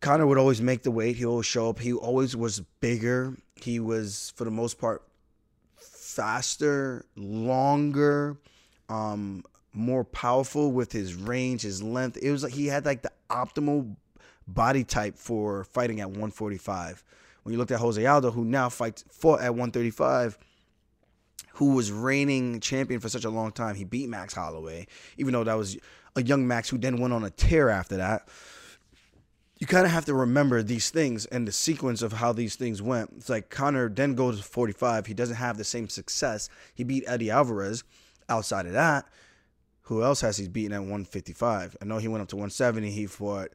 Conor 0.00 0.26
would 0.26 0.38
always 0.38 0.60
make 0.60 0.84
the 0.84 0.92
weight. 0.92 1.16
He 1.16 1.24
always 1.26 1.46
show 1.46 1.70
up. 1.70 1.80
He 1.80 1.92
always 1.92 2.36
was 2.36 2.60
bigger. 2.80 3.36
He 3.56 3.80
was, 3.80 4.32
for 4.36 4.44
the 4.44 4.50
most 4.50 4.78
part, 4.78 5.02
faster, 5.76 7.04
longer, 7.16 8.36
um, 8.88 9.44
more 9.78 10.04
powerful 10.04 10.72
with 10.72 10.92
his 10.92 11.14
range, 11.14 11.62
his 11.62 11.82
length. 11.82 12.18
It 12.20 12.30
was 12.30 12.42
like 12.42 12.52
he 12.52 12.66
had 12.66 12.84
like 12.84 13.02
the 13.02 13.12
optimal 13.30 13.96
body 14.46 14.84
type 14.84 15.16
for 15.16 15.64
fighting 15.64 16.00
at 16.00 16.08
145. 16.08 17.04
When 17.42 17.52
you 17.52 17.58
looked 17.58 17.70
at 17.70 17.80
Jose 17.80 18.04
Aldo, 18.04 18.32
who 18.32 18.44
now 18.44 18.68
fights 18.68 19.04
fought 19.10 19.40
at 19.40 19.54
135, 19.54 20.36
who 21.54 21.74
was 21.74 21.90
reigning 21.90 22.60
champion 22.60 23.00
for 23.00 23.08
such 23.08 23.24
a 23.24 23.30
long 23.30 23.52
time, 23.52 23.74
he 23.74 23.84
beat 23.84 24.08
Max 24.08 24.34
Holloway, 24.34 24.86
even 25.16 25.32
though 25.32 25.44
that 25.44 25.54
was 25.54 25.78
a 26.16 26.22
young 26.22 26.46
Max 26.46 26.68
who 26.68 26.78
then 26.78 26.98
went 26.98 27.14
on 27.14 27.24
a 27.24 27.30
tear 27.30 27.70
after 27.70 27.96
that. 27.96 28.28
You 29.58 29.66
kind 29.66 29.86
of 29.86 29.90
have 29.90 30.04
to 30.04 30.14
remember 30.14 30.62
these 30.62 30.90
things 30.90 31.26
and 31.26 31.48
the 31.48 31.52
sequence 31.52 32.00
of 32.00 32.12
how 32.12 32.32
these 32.32 32.54
things 32.54 32.80
went. 32.80 33.12
It's 33.16 33.28
like 33.28 33.50
Conor 33.50 33.88
then 33.88 34.14
goes 34.14 34.38
to 34.38 34.44
45. 34.44 35.06
He 35.06 35.14
doesn't 35.14 35.36
have 35.36 35.56
the 35.56 35.64
same 35.64 35.88
success. 35.88 36.48
He 36.74 36.84
beat 36.84 37.04
Eddie 37.06 37.30
Alvarez. 37.30 37.82
Outside 38.30 38.66
of 38.66 38.72
that, 38.72 39.06
who 39.88 40.02
else 40.02 40.20
has 40.20 40.36
he 40.36 40.48
beaten 40.48 40.74
at 40.74 40.80
155? 40.80 41.76
I 41.80 41.84
know 41.86 41.96
he 41.96 42.08
went 42.08 42.20
up 42.20 42.28
to 42.28 42.36
170. 42.36 42.90
He 42.90 43.06
fought 43.06 43.48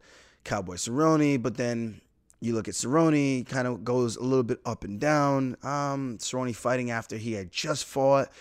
Cowboy 0.44 0.76
Cerrone, 0.76 1.40
but 1.42 1.58
then 1.58 2.02
you 2.42 2.56
look 2.56 2.68
at 2.68 2.74
Cerrone, 2.74 3.48
kind 3.48 3.68
of 3.68 3.84
goes 3.84 4.16
a 4.16 4.24
little 4.24 4.44
bit 4.44 4.60
up 4.66 4.84
and 4.84 5.00
down. 5.00 5.56
Um, 5.62 6.18
Cerrone 6.18 6.56
fighting 6.56 6.90
after 6.90 7.18
he 7.18 7.34
had 7.34 7.52
just 7.52 7.86
fought. 7.86 8.32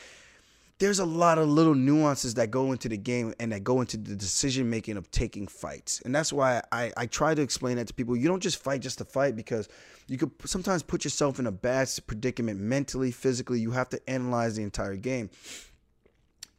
There's 0.79 1.01
a 1.01 1.05
lot 1.05 1.37
of 1.37 1.49
little 1.49 1.75
nuances 1.75 2.33
that 2.35 2.51
go 2.51 2.73
into 2.73 2.89
the 2.89 2.97
game 2.97 3.35
and 3.39 3.53
that 3.53 3.63
go 3.63 3.83
into 3.83 3.99
the 3.99 4.17
decision 4.17 4.71
making 4.71 4.97
of 4.97 5.11
taking 5.11 5.47
fights. 5.47 6.01
And 6.07 6.15
that's 6.15 6.33
why 6.33 6.63
I, 6.73 6.93
I 6.97 7.07
try 7.07 7.35
to 7.35 7.43
explain 7.43 7.77
that 7.77 7.89
to 7.89 7.95
people. 7.95 8.17
You 8.17 8.27
don't 8.27 8.43
just 8.43 8.57
fight 8.57 8.81
just 8.81 8.99
to 8.99 9.05
fight 9.05 9.37
because 9.37 9.69
you 10.09 10.17
could 10.17 10.31
sometimes 10.47 10.83
put 10.83 11.05
yourself 11.05 11.39
in 11.39 11.47
a 11.47 11.53
bad 11.53 11.91
predicament 12.07 12.59
mentally, 12.59 13.13
physically. 13.13 13.61
You 13.61 13.73
have 13.73 13.91
to 13.91 14.01
analyze 14.11 14.57
the 14.57 14.63
entire 14.63 14.97
game. 14.97 15.29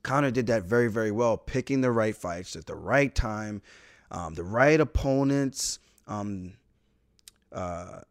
Conor 0.03 0.31
did 0.31 0.47
that 0.47 0.63
very, 0.63 0.89
very 0.89 1.11
well, 1.11 1.37
picking 1.37 1.81
the 1.81 1.91
right 1.91 2.15
fights 2.15 2.55
at 2.55 2.65
the 2.65 2.75
right 2.75 3.13
time, 3.13 3.61
um, 4.11 4.33
the 4.33 4.43
right 4.43 4.79
opponents, 4.79 5.79
um, 6.07 6.53
uh, 7.51 8.01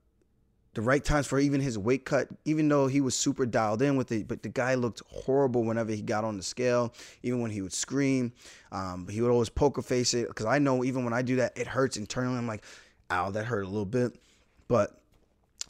the 0.75 0.81
right 0.81 1.05
times 1.05 1.27
for 1.27 1.39
even 1.39 1.61
his 1.61 1.79
weight 1.79 2.07
cut, 2.07 2.29
even 2.47 2.67
though 2.69 2.87
he 2.87 3.03
was 3.03 3.15
super 3.15 3.45
dialed 3.45 3.83
in 3.83 3.97
with 3.97 4.11
it. 4.11 4.27
But 4.27 4.43
the 4.43 4.49
guy 4.49 4.75
looked 4.75 5.03
horrible 5.07 5.65
whenever 5.65 5.93
he 5.93 6.01
got 6.01 6.25
on 6.25 6.39
the 6.39 6.43
scale, 6.43 6.95
even 7.23 7.43
when 7.43 7.51
he 7.51 7.61
would 7.61 7.75
scream. 7.75 8.33
Um, 8.71 9.07
he 9.09 9.21
would 9.21 9.31
always 9.31 9.51
poker 9.51 9.83
face 9.83 10.15
it 10.15 10.29
because 10.29 10.47
I 10.47 10.59
know 10.59 10.83
even 10.83 11.05
when 11.05 11.13
I 11.13 11.21
do 11.21 11.37
that, 11.37 11.59
it 11.59 11.67
hurts 11.67 11.99
internally. 11.99 12.39
I'm 12.39 12.47
like, 12.47 12.65
ow, 13.11 13.31
that 13.31 13.45
hurt 13.45 13.65
a 13.65 13.69
little 13.69 13.85
bit. 13.85 14.19
But 14.67 14.99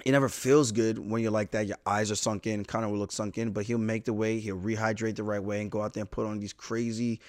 it 0.04 0.12
never 0.12 0.28
feels 0.28 0.72
good 0.72 0.98
when 0.98 1.22
you're 1.22 1.30
like 1.30 1.52
that. 1.52 1.66
Your 1.66 1.76
eyes 1.86 2.10
are 2.10 2.16
sunk 2.16 2.46
in. 2.46 2.64
Conor 2.64 2.88
will 2.88 2.98
look 2.98 3.12
sunk 3.12 3.38
in, 3.38 3.52
but 3.52 3.64
he'll 3.64 3.78
make 3.78 4.04
the 4.04 4.12
weight. 4.12 4.40
He'll 4.40 4.58
rehydrate 4.58 5.16
the 5.16 5.22
right 5.22 5.42
way 5.42 5.60
and 5.60 5.70
go 5.70 5.82
out 5.82 5.92
there 5.92 6.02
and 6.02 6.10
put 6.10 6.26
on 6.26 6.40
these 6.40 6.52
crazy 6.52 7.20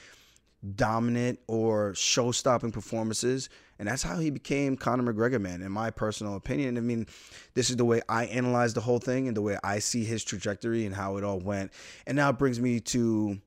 dominant 0.76 1.40
or 1.48 1.94
show 1.94 2.32
stopping 2.32 2.72
performances. 2.72 3.50
And 3.78 3.88
that's 3.88 4.02
how 4.02 4.18
he 4.18 4.30
became 4.30 4.78
Conor 4.78 5.14
McGregor, 5.14 5.42
man, 5.42 5.62
in 5.62 5.72
my 5.72 5.92
personal 5.92 6.36
opinion. 6.36 6.78
I 6.78 6.82
mean, 6.82 7.06
this 7.54 7.70
is 7.70 7.76
the 7.76 7.86
way 7.86 8.02
I 8.08 8.26
analyze 8.26 8.74
the 8.74 8.82
whole 8.82 9.00
thing 9.00 9.28
and 9.28 9.36
the 9.36 9.42
way 9.42 9.58
I 9.64 9.80
see 9.80 10.04
his 10.04 10.24
trajectory 10.24 10.86
and 10.86 10.96
how 10.96 11.18
it 11.18 11.24
all 11.24 11.40
went. 11.40 11.72
And 12.08 12.16
now 12.16 12.30
it 12.30 12.38
brings 12.38 12.60
me 12.60 12.80
to 12.80 13.40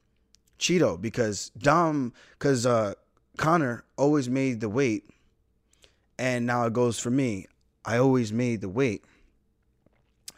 Chito 0.59 1.01
because 1.01 1.51
Dom, 1.59 2.12
because 2.39 2.67
uh, 2.67 2.95
Conor 3.39 3.85
always 3.97 4.29
made 4.29 4.61
the 4.61 4.69
weight. 4.69 5.09
And 6.19 6.47
now 6.47 6.65
it 6.65 6.73
goes 6.73 6.99
for 6.99 7.11
me. 7.11 7.47
I 7.85 7.99
always 7.99 8.33
made 8.33 8.61
the 8.61 8.69
weight. 8.69 9.05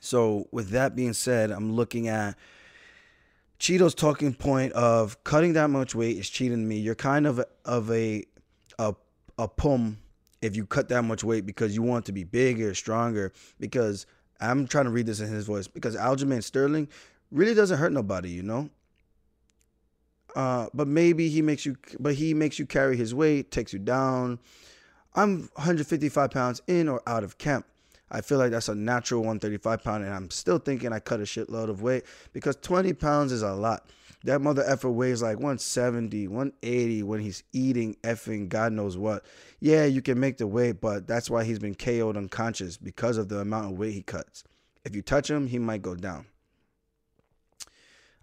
So, 0.01 0.49
with 0.53 0.71
that 0.71 0.95
being 0.95 1.13
said, 1.13 1.51
I'm 1.51 1.73
looking 1.73 2.09
at 2.09 2.37
Chito's 3.59 3.95
talking 3.95 4.35
point 4.35 4.73
of 4.73 5.23
cutting 5.25 5.55
that 5.55 5.69
much 5.71 5.95
weight 5.95 6.17
is 6.17 6.31
cheating 6.31 6.67
me. 6.69 6.79
You're 6.79 6.95
kind 6.95 7.27
of 7.27 7.43
of 7.65 7.91
a 7.91 8.25
a 8.79 8.95
a 9.39 9.49
pum 9.49 9.99
if 10.41 10.57
you 10.57 10.67
cut 10.67 10.89
that 10.89 11.03
much 11.03 11.25
weight 11.25 11.47
because 11.47 11.75
you 11.75 11.83
want 11.83 12.07
to 12.07 12.13
be 12.13 12.25
bigger, 12.25 12.75
stronger. 12.75 13.33
Because 13.59 14.07
I'm 14.41 14.67
trying 14.67 14.85
to 14.85 14.91
read 14.91 15.07
this 15.07 15.21
in 15.21 15.29
his 15.29 15.47
voice. 15.47 15.67
Because 15.67 15.97
Aljamain 15.97 16.43
Sterling 16.43 16.89
really 17.33 17.55
doesn't 17.55 17.79
hurt 17.79 17.93
nobody, 17.93 18.31
you 18.31 18.43
know. 18.43 18.71
Uh, 20.37 20.69
but 20.75 20.87
maybe 20.87 21.29
he 21.29 21.43
makes 21.43 21.67
you, 21.67 21.77
but 21.99 22.15
he 22.15 22.35
makes 22.35 22.59
you 22.59 22.67
carry 22.67 22.97
his 22.97 23.15
weight, 23.15 23.51
takes 23.51 23.73
you 23.73 23.79
down. 23.79 24.39
I'm 25.15 25.49
155 25.55 26.31
pounds 26.31 26.63
in 26.69 26.89
or 26.89 27.03
out 27.07 27.25
of 27.25 27.39
camp. 27.39 27.67
I 28.11 28.21
feel 28.21 28.39
like 28.39 28.51
that's 28.51 28.69
a 28.69 28.75
natural 28.75 29.21
135 29.21 29.83
pound, 29.83 30.05
and 30.05 30.15
I'm 30.15 30.31
still 30.31 30.59
thinking 30.59 30.93
I 30.93 31.01
cut 31.01 31.21
a 31.21 31.25
shitload 31.25 31.69
of 31.69 31.83
weight 31.83 32.05
because 32.33 32.57
20 32.57 32.93
pounds 32.95 33.33
is 33.33 33.43
a 33.43 33.53
lot. 33.53 33.89
That 34.25 34.41
mother 34.41 34.65
effer 34.67 34.91
weighs 34.91 35.23
like 35.23 35.37
170, 35.37 36.27
180 36.27 37.03
when 37.05 37.21
he's 37.21 37.45
eating 37.53 37.97
effing 38.03 38.49
God 38.49 38.73
knows 38.73 38.97
what. 38.97 39.25
Yeah, 39.61 39.85
you 39.85 40.03
can 40.03 40.19
make 40.19 40.39
the 40.39 40.47
weight, 40.47 40.81
but 40.81 41.07
that's 41.07 41.31
why 41.31 41.45
he's 41.45 41.61
been 41.61 41.77
KO'd 41.77 42.17
unconscious 42.17 42.77
because 42.77 43.17
of 43.17 43.29
the 43.29 43.39
amount 43.39 43.73
of 43.73 43.79
weight 43.79 43.95
he 43.95 44.03
cuts. 44.03 44.43
If 44.85 44.97
you 44.97 45.03
touch 45.03 45.31
him, 45.31 45.47
he 45.47 45.59
might 45.59 45.83
go 45.83 45.95
down. 45.95 46.27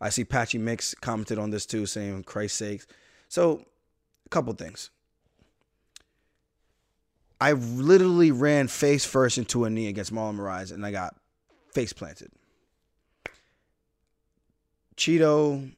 I 0.02 0.10
see 0.10 0.26
Patchy 0.26 0.58
Mix 0.58 0.94
commented 0.96 1.40
on 1.40 1.52
this 1.52 1.66
too, 1.66 1.86
saying, 1.86 2.24
Christ's 2.24 2.58
sakes. 2.58 2.88
So, 3.30 3.66
a 4.26 4.30
couple 4.30 4.54
things. 4.54 4.90
I 7.40 7.52
literally 7.52 8.32
ran 8.32 8.68
face 8.68 9.06
first 9.06 9.38
into 9.38 9.66
a 9.66 9.70
knee 9.70 9.88
against 9.88 10.14
Marlon 10.14 10.38
Moraes 10.38 10.72
and 10.72 10.86
I 10.86 10.92
got 10.92 11.16
face 11.74 11.94
planted. 11.94 12.32
Chito, 14.96 15.72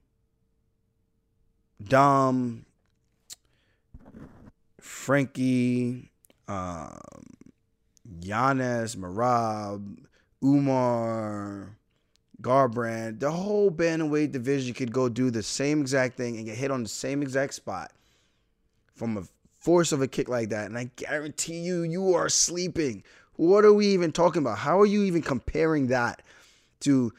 Dom, 1.83 2.65
Frankie, 4.79 6.11
um, 6.47 6.99
Giannis, 8.19 8.95
Merab, 8.95 9.97
Umar, 10.43 11.75
Garbrandt, 12.41 13.19
the 13.19 13.31
whole 13.31 13.71
bantamweight 13.71 14.31
division 14.31 14.73
could 14.75 14.91
go 14.91 15.09
do 15.09 15.31
the 15.31 15.41
same 15.41 15.81
exact 15.81 16.15
thing 16.17 16.37
and 16.37 16.45
get 16.45 16.55
hit 16.55 16.69
on 16.69 16.83
the 16.83 16.89
same 16.89 17.23
exact 17.23 17.55
spot 17.55 17.91
from 18.95 19.17
a 19.17 19.23
force 19.67 19.91
of 19.91 20.01
a 20.01 20.07
kick 20.07 20.29
like 20.29 20.47
that. 20.47 20.67
And 20.67 20.77
I 20.77 20.89
guarantee 20.95 21.59
you, 21.59 21.83
you 21.83 22.13
are 22.13 22.29
sleeping. 22.29 23.03
What 23.35 23.65
are 23.65 23.73
we 23.73 23.87
even 23.87 24.13
talking 24.13 24.41
about? 24.41 24.59
How 24.59 24.79
are 24.79 24.85
you 24.85 25.03
even 25.03 25.21
comparing 25.21 25.87
that 25.87 26.21
to 26.79 27.11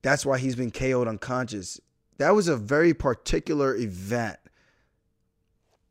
that's 0.00 0.24
why 0.24 0.38
he's 0.38 0.56
been 0.56 0.70
KO'd 0.70 1.06
unconscious? 1.06 1.78
That 2.16 2.34
was 2.34 2.48
a 2.48 2.56
very 2.56 2.94
particular 2.94 3.76
event, 3.76 4.38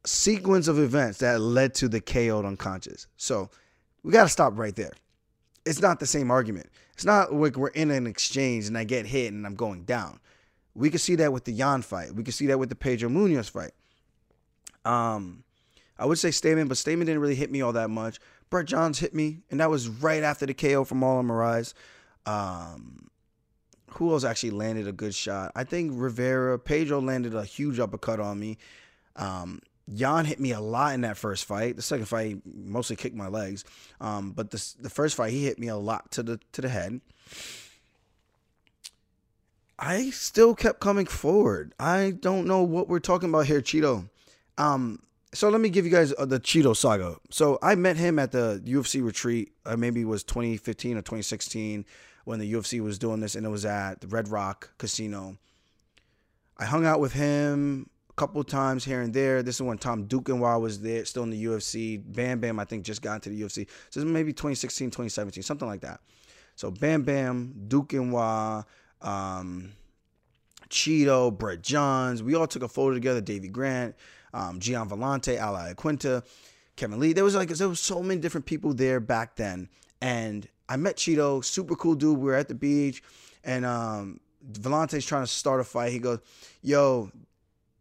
sequence 0.03 0.67
of 0.67 0.79
events 0.79 1.19
that 1.19 1.39
led 1.39 1.75
to 1.75 1.87
the 1.87 2.01
KO'd 2.01 2.45
unconscious. 2.45 3.05
So 3.17 3.51
we 4.01 4.11
got 4.11 4.23
to 4.23 4.29
stop 4.29 4.57
right 4.57 4.75
there. 4.75 4.93
It's 5.67 5.83
not 5.83 5.99
the 5.99 6.07
same 6.07 6.31
argument. 6.31 6.71
It's 6.95 7.05
not 7.05 7.31
like 7.31 7.57
we're 7.57 7.67
in 7.67 7.91
an 7.91 8.07
exchange 8.07 8.65
and 8.65 8.75
I 8.75 8.85
get 8.85 9.05
hit 9.05 9.33
and 9.33 9.45
I'm 9.45 9.53
going 9.53 9.83
down. 9.83 10.19
We 10.73 10.89
could 10.89 11.01
see 11.01 11.17
that 11.17 11.31
with 11.31 11.43
the 11.43 11.51
Yan 11.51 11.83
fight. 11.83 12.15
We 12.15 12.23
could 12.23 12.33
see 12.33 12.47
that 12.47 12.57
with 12.57 12.69
the 12.69 12.75
Pedro 12.75 13.07
Munhoz 13.07 13.51
fight. 13.51 13.73
Um, 14.83 15.43
I 16.01 16.05
would 16.05 16.17
say 16.17 16.29
Stamann, 16.29 16.67
but 16.67 16.77
Stamann 16.77 17.05
didn't 17.05 17.19
really 17.19 17.35
hit 17.35 17.51
me 17.51 17.61
all 17.61 17.73
that 17.73 17.91
much. 17.91 18.19
Brett 18.49 18.65
Johns 18.65 18.97
hit 18.97 19.13
me, 19.13 19.41
and 19.51 19.59
that 19.59 19.69
was 19.69 19.87
right 19.87 20.23
after 20.23 20.47
the 20.47 20.53
KO 20.55 20.83
from 20.83 21.01
Marlon 21.01 21.27
Moraes. 21.27 21.75
Um, 22.25 23.11
who 23.91 24.11
else 24.11 24.23
actually 24.23 24.49
landed 24.49 24.87
a 24.87 24.91
good 24.91 25.13
shot? 25.13 25.51
I 25.55 25.63
think 25.63 25.91
Rivera, 25.93 26.57
Pedro 26.57 26.99
landed 26.99 27.35
a 27.35 27.45
huge 27.45 27.79
uppercut 27.79 28.19
on 28.19 28.39
me. 28.39 28.57
Um, 29.15 29.61
Yan 29.87 30.25
hit 30.25 30.39
me 30.39 30.53
a 30.53 30.59
lot 30.59 30.95
in 30.95 31.01
that 31.01 31.17
first 31.17 31.45
fight. 31.45 31.75
The 31.75 31.83
second 31.83 32.07
fight, 32.07 32.41
mostly 32.45 32.95
kicked 32.95 33.15
my 33.15 33.27
legs. 33.27 33.63
Um, 33.99 34.31
but 34.31 34.49
the 34.49 34.73
the 34.79 34.89
first 34.89 35.15
fight, 35.15 35.31
he 35.31 35.45
hit 35.45 35.59
me 35.59 35.67
a 35.67 35.75
lot 35.77 36.09
to 36.13 36.23
the 36.23 36.39
to 36.53 36.61
the 36.61 36.69
head. 36.69 36.99
I 39.77 40.09
still 40.09 40.55
kept 40.55 40.79
coming 40.79 41.05
forward. 41.05 41.75
I 41.79 42.11
don't 42.11 42.47
know 42.47 42.63
what 42.63 42.87
we're 42.87 42.99
talking 42.99 43.29
about 43.29 43.45
here, 43.45 43.61
Chito. 43.61 44.09
Um, 44.57 45.01
so 45.33 45.49
let 45.49 45.61
me 45.61 45.69
give 45.69 45.85
you 45.85 45.91
guys 45.91 46.13
uh, 46.17 46.25
the 46.25 46.39
Chito 46.39 46.75
saga. 46.75 47.15
So 47.29 47.57
I 47.61 47.75
met 47.75 47.97
him 47.97 48.19
at 48.19 48.31
the 48.31 48.61
UFC 48.65 49.03
retreat. 49.03 49.53
Uh, 49.65 49.77
maybe 49.77 50.01
it 50.01 50.07
was 50.07 50.23
2015 50.23 50.97
or 50.97 51.01
2016 51.01 51.85
when 52.25 52.39
the 52.39 52.53
UFC 52.53 52.81
was 52.81 52.99
doing 52.99 53.19
this, 53.19 53.35
and 53.35 53.45
it 53.45 53.49
was 53.49 53.65
at 53.65 54.01
the 54.01 54.07
Red 54.07 54.27
Rock 54.27 54.71
Casino. 54.77 55.37
I 56.57 56.65
hung 56.65 56.85
out 56.85 56.99
with 56.99 57.13
him 57.13 57.89
a 58.09 58.13
couple 58.13 58.43
times 58.43 58.85
here 58.85 59.01
and 59.01 59.13
there. 59.13 59.41
This 59.41 59.55
is 59.55 59.61
when 59.61 59.77
Tom 59.77 60.07
Duquesnoy 60.07 60.59
was 60.59 60.81
there, 60.81 61.05
still 61.05 61.23
in 61.23 61.29
the 61.29 61.45
UFC. 61.45 62.01
Bam 62.05 62.39
Bam, 62.39 62.59
I 62.59 62.65
think, 62.65 62.83
just 62.83 63.01
got 63.01 63.15
into 63.15 63.29
the 63.29 63.41
UFC. 63.41 63.67
So 63.89 64.03
maybe 64.05 64.33
2016, 64.33 64.89
2017, 64.89 65.43
something 65.43 65.67
like 65.67 65.81
that. 65.81 66.01
So 66.55 66.69
Bam 66.69 67.03
Bam, 67.03 67.53
Duquesnoy, 67.67 68.65
um, 69.01 69.71
Chito, 70.69 71.35
Brett 71.35 71.61
Johns. 71.63 72.21
We 72.21 72.35
all 72.35 72.47
took 72.47 72.63
a 72.63 72.67
photo 72.67 72.93
together. 72.93 73.21
Davey 73.21 73.47
Grant, 73.47 73.95
um, 74.33 74.59
Gian 74.59 74.87
Villante, 74.89 75.35
Ala 75.35 75.73
Quinta, 75.75 76.23
Kevin 76.75 76.99
Lee. 76.99 77.13
There 77.13 77.23
was 77.23 77.35
like 77.35 77.49
there 77.49 77.69
was 77.69 77.79
so 77.79 78.01
many 78.01 78.19
different 78.19 78.45
people 78.45 78.73
there 78.73 78.99
back 78.99 79.35
then, 79.35 79.69
and 80.01 80.47
I 80.69 80.77
met 80.77 80.97
Chito, 80.97 81.43
super 81.43 81.75
cool 81.75 81.95
dude. 81.95 82.17
We 82.17 82.25
were 82.25 82.35
at 82.35 82.47
the 82.47 82.55
beach, 82.55 83.03
and 83.43 83.65
um, 83.65 84.19
Villante's 84.51 85.05
trying 85.05 85.23
to 85.23 85.27
start 85.27 85.59
a 85.59 85.63
fight. 85.63 85.91
He 85.91 85.99
goes, 85.99 86.19
"Yo." 86.61 87.11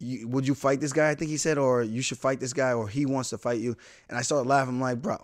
You, 0.03 0.29
would 0.29 0.49
you 0.49 0.55
fight 0.55 0.81
this 0.81 0.95
guy? 0.95 1.11
I 1.11 1.15
think 1.15 1.31
he 1.31 1.37
said, 1.37 1.59
or 1.59 1.83
you 1.83 2.01
should 2.01 2.17
fight 2.17 2.41
this 2.41 2.55
guy, 2.55 2.73
or 2.73 2.89
he 2.89 3.05
wants 3.05 3.29
to 3.29 3.37
fight 3.37 3.61
you. 3.61 3.77
And 4.09 4.17
I 4.17 4.23
started 4.23 4.49
laughing. 4.49 4.77
I'm 4.77 4.81
like, 4.81 5.03
bro, 5.03 5.19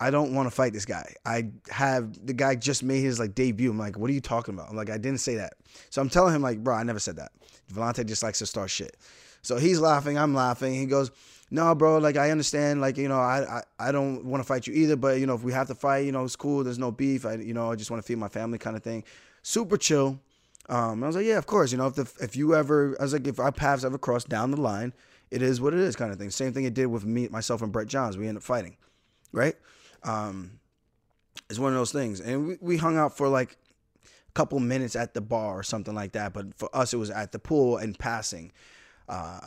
I 0.00 0.10
don't 0.10 0.32
want 0.32 0.48
to 0.48 0.50
fight 0.50 0.72
this 0.72 0.86
guy. 0.86 1.14
I 1.26 1.50
have 1.68 2.26
the 2.26 2.32
guy 2.32 2.54
just 2.54 2.82
made 2.82 3.02
his 3.02 3.20
like 3.20 3.34
debut. 3.34 3.70
I'm 3.70 3.78
like, 3.78 3.98
what 3.98 4.08
are 4.08 4.14
you 4.14 4.22
talking 4.22 4.54
about? 4.54 4.70
I'm 4.70 4.76
like, 4.76 4.88
I 4.88 4.96
didn't 4.96 5.20
say 5.20 5.36
that. 5.36 5.52
So 5.90 6.00
I'm 6.00 6.08
telling 6.08 6.34
him 6.34 6.40
like, 6.40 6.64
bro, 6.64 6.74
I 6.74 6.82
never 6.82 6.98
said 6.98 7.16
that. 7.16 7.32
Villante 7.70 8.06
just 8.06 8.22
likes 8.22 8.38
to 8.38 8.46
start 8.46 8.70
shit. 8.70 8.96
So 9.42 9.56
he's 9.56 9.80
laughing, 9.80 10.18
I'm 10.18 10.34
laughing. 10.34 10.74
He 10.74 10.86
goes, 10.86 11.10
no, 11.50 11.74
bro, 11.74 11.98
like 11.98 12.16
I 12.16 12.30
understand, 12.30 12.80
like 12.80 12.96
you 12.96 13.08
know, 13.08 13.18
I 13.18 13.62
I, 13.78 13.88
I 13.88 13.92
don't 13.92 14.24
want 14.24 14.42
to 14.42 14.46
fight 14.46 14.66
you 14.66 14.74
either, 14.74 14.96
but 14.96 15.18
you 15.18 15.26
know, 15.26 15.34
if 15.34 15.42
we 15.42 15.52
have 15.52 15.66
to 15.68 15.74
fight, 15.74 16.04
you 16.06 16.12
know, 16.12 16.24
it's 16.24 16.36
cool. 16.36 16.62
There's 16.62 16.78
no 16.78 16.92
beef. 16.92 17.26
I 17.26 17.34
you 17.34 17.54
know, 17.54 17.72
I 17.72 17.76
just 17.76 17.90
want 17.90 18.02
to 18.02 18.06
feed 18.06 18.18
my 18.18 18.28
family, 18.28 18.58
kind 18.58 18.76
of 18.76 18.82
thing. 18.82 19.04
Super 19.42 19.76
chill. 19.76 20.20
Um, 20.68 21.02
I 21.02 21.08
was 21.08 21.16
like, 21.16 21.26
yeah, 21.26 21.38
of 21.38 21.46
course. 21.46 21.72
You 21.72 21.78
know, 21.78 21.88
if 21.88 21.94
the, 21.96 22.12
if 22.20 22.36
you 22.36 22.54
ever, 22.54 22.96
I 23.00 23.02
was 23.02 23.12
like, 23.12 23.26
if 23.26 23.40
our 23.40 23.50
paths 23.50 23.84
ever 23.84 23.98
cross 23.98 24.22
down 24.22 24.52
the 24.52 24.60
line, 24.60 24.92
it 25.30 25.42
is 25.42 25.60
what 25.60 25.74
it 25.74 25.80
is, 25.80 25.96
kind 25.96 26.12
of 26.12 26.18
thing. 26.18 26.30
Same 26.30 26.52
thing 26.52 26.64
it 26.64 26.74
did 26.74 26.86
with 26.86 27.04
me, 27.04 27.26
myself, 27.28 27.62
and 27.62 27.72
Brett 27.72 27.88
Johns. 27.88 28.16
We 28.16 28.28
ended 28.28 28.42
up 28.42 28.44
fighting, 28.44 28.76
right? 29.32 29.56
Um, 30.04 30.60
it's 31.48 31.58
one 31.58 31.72
of 31.72 31.78
those 31.78 31.90
things, 31.90 32.20
and 32.20 32.46
we, 32.46 32.58
we 32.60 32.76
hung 32.76 32.96
out 32.96 33.16
for 33.16 33.26
like 33.26 33.56
a 34.04 34.32
couple 34.34 34.60
minutes 34.60 34.94
at 34.94 35.14
the 35.14 35.20
bar 35.20 35.58
or 35.58 35.62
something 35.64 35.94
like 35.94 36.12
that. 36.12 36.32
But 36.32 36.56
for 36.56 36.68
us, 36.74 36.94
it 36.94 36.98
was 36.98 37.10
at 37.10 37.32
the 37.32 37.40
pool 37.40 37.76
and 37.76 37.98
passing. 37.98 38.52
Uh, 39.10 39.40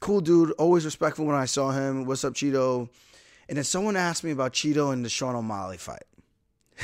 cool 0.00 0.20
dude, 0.20 0.52
always 0.52 0.84
respectful 0.84 1.26
when 1.26 1.34
I 1.34 1.46
saw 1.46 1.72
him. 1.72 2.04
What's 2.04 2.24
up, 2.24 2.34
Chito? 2.34 2.88
And 3.48 3.56
then 3.56 3.64
someone 3.64 3.96
asked 3.96 4.22
me 4.22 4.30
about 4.30 4.52
Chito 4.52 4.92
and 4.92 5.04
the 5.04 5.08
Sean 5.08 5.34
O'Malley 5.34 5.78
fight. 5.78 6.04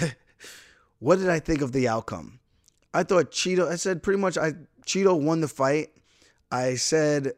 what 0.98 1.20
did 1.20 1.28
I 1.28 1.38
think 1.38 1.62
of 1.62 1.70
the 1.70 1.86
outcome? 1.86 2.40
I 2.92 3.04
thought 3.04 3.30
Chito. 3.30 3.68
I 3.68 3.76
said 3.76 4.02
pretty 4.02 4.20
much. 4.20 4.36
I 4.36 4.54
Chito 4.84 5.18
won 5.18 5.40
the 5.40 5.48
fight. 5.48 5.90
I 6.50 6.74
said 6.74 7.32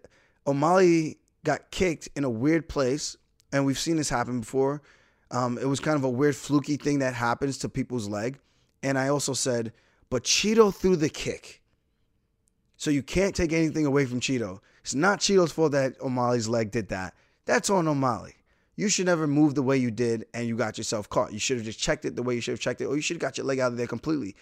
O'Malley 0.46 1.18
got 1.44 1.70
kicked 1.70 2.08
in 2.16 2.24
a 2.24 2.30
weird 2.30 2.66
place, 2.66 3.16
and 3.52 3.66
we've 3.66 3.78
seen 3.78 3.96
this 3.96 4.08
happen 4.08 4.40
before. 4.40 4.80
Um, 5.30 5.58
it 5.58 5.66
was 5.66 5.80
kind 5.80 5.96
of 5.96 6.04
a 6.04 6.10
weird 6.10 6.36
fluky 6.36 6.76
thing 6.76 7.00
that 7.00 7.12
happens 7.14 7.58
to 7.58 7.68
people's 7.68 8.08
leg. 8.08 8.38
And 8.82 8.98
I 8.98 9.08
also 9.08 9.32
said, 9.32 9.72
but 10.08 10.24
Chito 10.24 10.72
threw 10.72 10.96
the 10.96 11.08
kick. 11.08 11.62
So 12.76 12.90
you 12.90 13.02
can't 13.02 13.34
take 13.34 13.52
anything 13.52 13.86
away 13.86 14.04
from 14.04 14.20
Chito. 14.20 14.60
It's 14.82 14.94
not 14.94 15.20
Chito's 15.20 15.52
fault 15.52 15.72
that 15.72 16.00
O'Malley's 16.00 16.48
leg 16.48 16.70
did 16.70 16.88
that. 16.88 17.14
That's 17.44 17.70
on 17.70 17.88
O'Malley. 17.88 18.34
You 18.76 18.88
should 18.88 19.06
never 19.06 19.26
move 19.26 19.54
the 19.54 19.62
way 19.62 19.78
you 19.78 19.90
did 19.90 20.26
and 20.34 20.46
you 20.46 20.56
got 20.56 20.76
yourself 20.76 21.08
caught. 21.08 21.32
You 21.32 21.38
should 21.38 21.56
have 21.56 21.64
just 21.66 21.78
checked 21.78 22.04
it 22.04 22.14
the 22.14 22.22
way 22.22 22.34
you 22.34 22.40
should 22.40 22.52
have 22.52 22.60
checked 22.60 22.82
it, 22.82 22.84
or 22.84 22.94
you 22.94 23.00
should 23.00 23.16
have 23.16 23.22
got 23.22 23.38
your 23.38 23.46
leg 23.46 23.58
out 23.58 23.72
of 23.72 23.78
there 23.78 23.86
completely. 23.86 24.36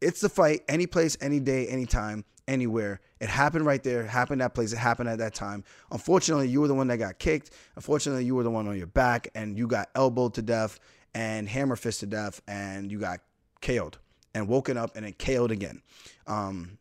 It's 0.00 0.20
the 0.20 0.28
fight, 0.28 0.62
any 0.68 0.86
place, 0.86 1.16
any 1.20 1.40
day, 1.40 1.66
anytime, 1.66 2.24
anywhere. 2.46 3.00
It 3.18 3.28
happened 3.28 3.66
right 3.66 3.82
there, 3.82 4.04
happened 4.04 4.40
that 4.40 4.54
place, 4.54 4.72
it 4.72 4.78
happened 4.78 5.08
at 5.08 5.18
that 5.18 5.34
time. 5.34 5.64
Unfortunately, 5.90 6.48
you 6.48 6.60
were 6.60 6.68
the 6.68 6.74
one 6.74 6.86
that 6.88 6.98
got 6.98 7.18
kicked. 7.18 7.50
Unfortunately, 7.74 8.24
you 8.24 8.34
were 8.34 8.44
the 8.44 8.50
one 8.50 8.68
on 8.68 8.76
your 8.76 8.86
back 8.86 9.28
and 9.34 9.58
you 9.58 9.66
got 9.66 9.88
elbowed 9.94 10.34
to 10.34 10.42
death 10.42 10.78
and 11.14 11.48
hammer 11.48 11.76
fist 11.76 12.00
to 12.00 12.06
death 12.06 12.42
and 12.46 12.92
you 12.92 13.00
got 13.00 13.20
KO'd 13.62 13.98
and 14.34 14.48
woken 14.48 14.76
up 14.76 14.94
and 14.96 15.06
then 15.06 15.14
KO'd 15.14 15.50
again. 15.50 15.82
Um, 16.26 16.78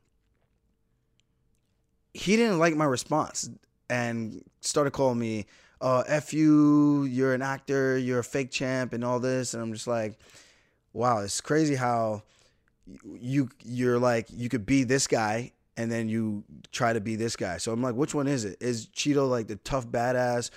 he 2.15 2.37
didn't 2.37 2.59
like 2.59 2.75
my 2.75 2.85
response 2.85 3.49
and 3.89 4.41
started 4.61 4.91
calling 4.91 5.19
me, 5.19 5.45
uh, 5.81 6.03
F 6.07 6.33
you, 6.33 7.03
you're 7.03 7.33
an 7.33 7.41
actor, 7.41 7.97
you're 7.97 8.19
a 8.19 8.23
fake 8.23 8.51
champ, 8.51 8.93
and 8.93 9.03
all 9.03 9.19
this. 9.19 9.53
And 9.53 9.61
I'm 9.61 9.73
just 9.73 9.85
like, 9.85 10.17
wow, 10.93 11.19
it's 11.19 11.41
crazy 11.41 11.75
how 11.75 12.23
you 13.19 13.49
you're 13.63 13.99
like 13.99 14.27
you 14.29 14.47
could 14.47 14.63
be 14.65 14.83
this 14.83 15.07
guy 15.07 15.51
and 15.75 15.91
then 15.91 16.07
you 16.07 16.43
try 16.71 16.93
to 16.93 17.01
be 17.01 17.17
this 17.17 17.35
guy. 17.35 17.57
So 17.57 17.73
I'm 17.73 17.81
like, 17.81 17.95
which 17.95 18.15
one 18.15 18.27
is 18.27 18.45
it? 18.45 18.57
Is 18.61 18.87
Chito 18.87 19.29
like 19.29 19.47
the 19.47 19.57
tough 19.57 19.85
badass 19.85 20.51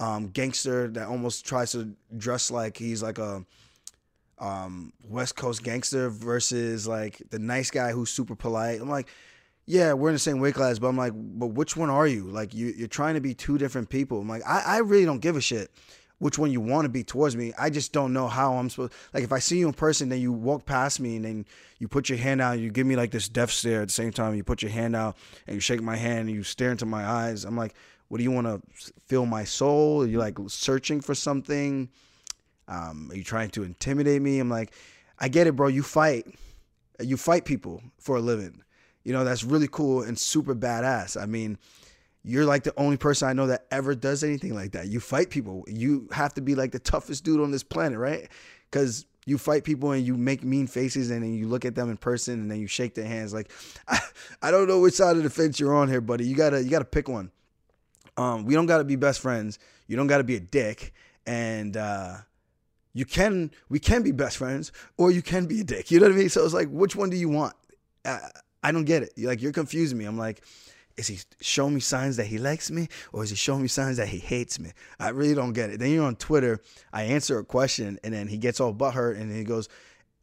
um, 0.00 0.28
gangster 0.28 0.88
that 0.88 1.08
almost 1.08 1.44
tries 1.44 1.72
to 1.72 1.94
dress 2.16 2.50
like 2.50 2.78
he's 2.78 3.02
like 3.02 3.18
a 3.18 3.44
um, 4.38 4.94
West 5.06 5.36
Coast 5.36 5.62
gangster 5.62 6.08
versus 6.08 6.88
like 6.88 7.20
the 7.28 7.38
nice 7.38 7.70
guy 7.70 7.92
who's 7.92 8.10
super 8.10 8.34
polite? 8.34 8.80
I'm 8.80 8.88
like, 8.88 9.08
yeah, 9.66 9.92
we're 9.92 10.08
in 10.08 10.14
the 10.14 10.18
same 10.18 10.40
weight 10.40 10.54
class, 10.54 10.78
but 10.78 10.88
I'm 10.88 10.96
like, 10.96 11.12
but 11.14 11.48
which 11.48 11.76
one 11.76 11.90
are 11.90 12.06
you? 12.06 12.24
Like 12.24 12.54
you, 12.54 12.68
you're 12.76 12.88
trying 12.88 13.14
to 13.14 13.20
be 13.20 13.34
two 13.34 13.58
different 13.58 13.88
people. 13.88 14.20
I'm 14.20 14.28
like, 14.28 14.42
I, 14.46 14.62
I 14.66 14.78
really 14.78 15.04
don't 15.04 15.20
give 15.20 15.36
a 15.36 15.40
shit 15.40 15.70
which 16.22 16.38
one 16.38 16.52
you 16.52 16.60
want 16.60 16.84
to 16.84 16.88
be 16.88 17.02
towards 17.02 17.34
me. 17.36 17.52
I 17.58 17.68
just 17.68 17.92
don't 17.92 18.12
know 18.12 18.28
how 18.28 18.54
I'm 18.54 18.70
supposed. 18.70 18.92
Like 19.12 19.24
if 19.24 19.32
I 19.32 19.40
see 19.40 19.58
you 19.58 19.66
in 19.66 19.74
person, 19.74 20.08
then 20.08 20.20
you 20.20 20.32
walk 20.32 20.64
past 20.64 21.00
me 21.00 21.16
and 21.16 21.24
then 21.24 21.44
you 21.80 21.88
put 21.88 22.08
your 22.08 22.16
hand 22.16 22.40
out, 22.40 22.60
you 22.60 22.70
give 22.70 22.86
me 22.86 22.94
like 22.94 23.10
this 23.10 23.28
death 23.28 23.50
stare 23.50 23.82
at 23.82 23.88
the 23.88 23.92
same 23.92 24.12
time. 24.12 24.36
You 24.36 24.44
put 24.44 24.62
your 24.62 24.70
hand 24.70 24.94
out 24.94 25.16
and 25.48 25.54
you 25.56 25.60
shake 25.60 25.82
my 25.82 25.96
hand 25.96 26.28
and 26.28 26.30
you 26.30 26.44
stare 26.44 26.70
into 26.70 26.86
my 26.86 27.04
eyes. 27.04 27.44
I'm 27.44 27.56
like, 27.56 27.74
what 28.06 28.18
do 28.18 28.24
you 28.24 28.30
want 28.30 28.46
to 28.46 28.62
feel 29.06 29.26
my 29.26 29.42
soul? 29.42 30.04
Are 30.04 30.06
you 30.06 30.20
like 30.20 30.38
searching 30.46 31.00
for 31.00 31.16
something? 31.16 31.88
Um, 32.68 33.10
are 33.10 33.16
you 33.16 33.24
trying 33.24 33.50
to 33.50 33.64
intimidate 33.64 34.22
me? 34.22 34.38
I'm 34.38 34.48
like, 34.48 34.74
I 35.18 35.26
get 35.26 35.48
it, 35.48 35.56
bro. 35.56 35.66
You 35.66 35.82
fight. 35.82 36.32
You 37.00 37.16
fight 37.16 37.44
people 37.44 37.82
for 37.98 38.14
a 38.14 38.20
living. 38.20 38.62
You 39.04 39.12
know, 39.12 39.24
that's 39.24 39.44
really 39.44 39.68
cool 39.68 40.02
and 40.02 40.18
super 40.18 40.54
badass. 40.54 41.20
I 41.20 41.26
mean, 41.26 41.58
you're 42.24 42.44
like 42.44 42.62
the 42.62 42.74
only 42.76 42.96
person 42.96 43.28
I 43.28 43.32
know 43.32 43.48
that 43.48 43.66
ever 43.70 43.94
does 43.94 44.22
anything 44.22 44.54
like 44.54 44.72
that. 44.72 44.88
You 44.88 45.00
fight 45.00 45.30
people. 45.30 45.64
You 45.66 46.08
have 46.12 46.34
to 46.34 46.40
be 46.40 46.54
like 46.54 46.72
the 46.72 46.78
toughest 46.78 47.24
dude 47.24 47.40
on 47.40 47.50
this 47.50 47.64
planet, 47.64 47.98
right? 47.98 48.28
Because 48.70 49.06
you 49.26 49.38
fight 49.38 49.64
people 49.64 49.92
and 49.92 50.04
you 50.04 50.16
make 50.16 50.42
mean 50.44 50.66
faces 50.66 51.10
and 51.10 51.22
then 51.22 51.34
you 51.34 51.48
look 51.48 51.64
at 51.64 51.74
them 51.74 51.90
in 51.90 51.96
person 51.96 52.34
and 52.40 52.50
then 52.50 52.60
you 52.60 52.66
shake 52.66 52.94
their 52.94 53.06
hands. 53.06 53.32
Like, 53.32 53.50
I, 53.88 53.98
I 54.42 54.50
don't 54.50 54.68
know 54.68 54.80
which 54.80 54.94
side 54.94 55.16
of 55.16 55.22
the 55.22 55.30
fence 55.30 55.58
you're 55.58 55.74
on 55.74 55.88
here, 55.88 56.00
buddy. 56.00 56.26
You 56.26 56.36
gotta 56.36 56.62
you 56.62 56.70
gotta 56.70 56.84
pick 56.84 57.08
one. 57.08 57.30
Um, 58.16 58.44
we 58.44 58.54
don't 58.54 58.66
gotta 58.66 58.84
be 58.84 58.96
best 58.96 59.20
friends. 59.20 59.58
You 59.86 59.96
don't 59.96 60.06
gotta 60.06 60.24
be 60.24 60.36
a 60.36 60.40
dick, 60.40 60.92
and 61.26 61.76
uh, 61.76 62.18
you 62.94 63.04
can 63.04 63.50
we 63.68 63.78
can 63.78 64.02
be 64.02 64.12
best 64.12 64.36
friends 64.36 64.72
or 64.96 65.10
you 65.10 65.22
can 65.22 65.46
be 65.46 65.60
a 65.60 65.64
dick. 65.64 65.90
You 65.90 66.00
know 66.00 66.06
what 66.06 66.14
I 66.14 66.18
mean? 66.18 66.28
So 66.28 66.44
it's 66.44 66.54
like, 66.54 66.68
which 66.68 66.94
one 66.94 67.10
do 67.10 67.16
you 67.16 67.28
want? 67.28 67.54
Uh, 68.04 68.18
I 68.62 68.72
don't 68.72 68.84
get 68.84 69.02
it. 69.02 69.12
You're 69.16 69.30
like 69.30 69.42
you're 69.42 69.52
confusing 69.52 69.98
me. 69.98 70.04
I'm 70.04 70.18
like 70.18 70.42
is 70.96 71.06
he 71.06 71.18
showing 71.40 71.74
me 71.74 71.80
signs 71.80 72.16
that 72.16 72.26
he 72.26 72.38
likes 72.38 72.70
me 72.70 72.88
or 73.12 73.24
is 73.24 73.30
he 73.30 73.36
showing 73.36 73.62
me 73.62 73.68
signs 73.68 73.96
that 73.96 74.08
he 74.08 74.18
hates 74.18 74.58
me? 74.58 74.72
I 74.98 75.08
really 75.08 75.34
don't 75.34 75.52
get 75.52 75.70
it. 75.70 75.78
Then 75.78 75.90
you're 75.90 76.04
on 76.04 76.16
Twitter, 76.16 76.60
I 76.92 77.04
answer 77.04 77.38
a 77.38 77.44
question 77.44 77.98
and 78.04 78.12
then 78.12 78.28
he 78.28 78.38
gets 78.38 78.60
all 78.60 78.74
butthurt 78.74 79.18
and 79.18 79.34
he 79.34 79.44
goes, 79.44 79.68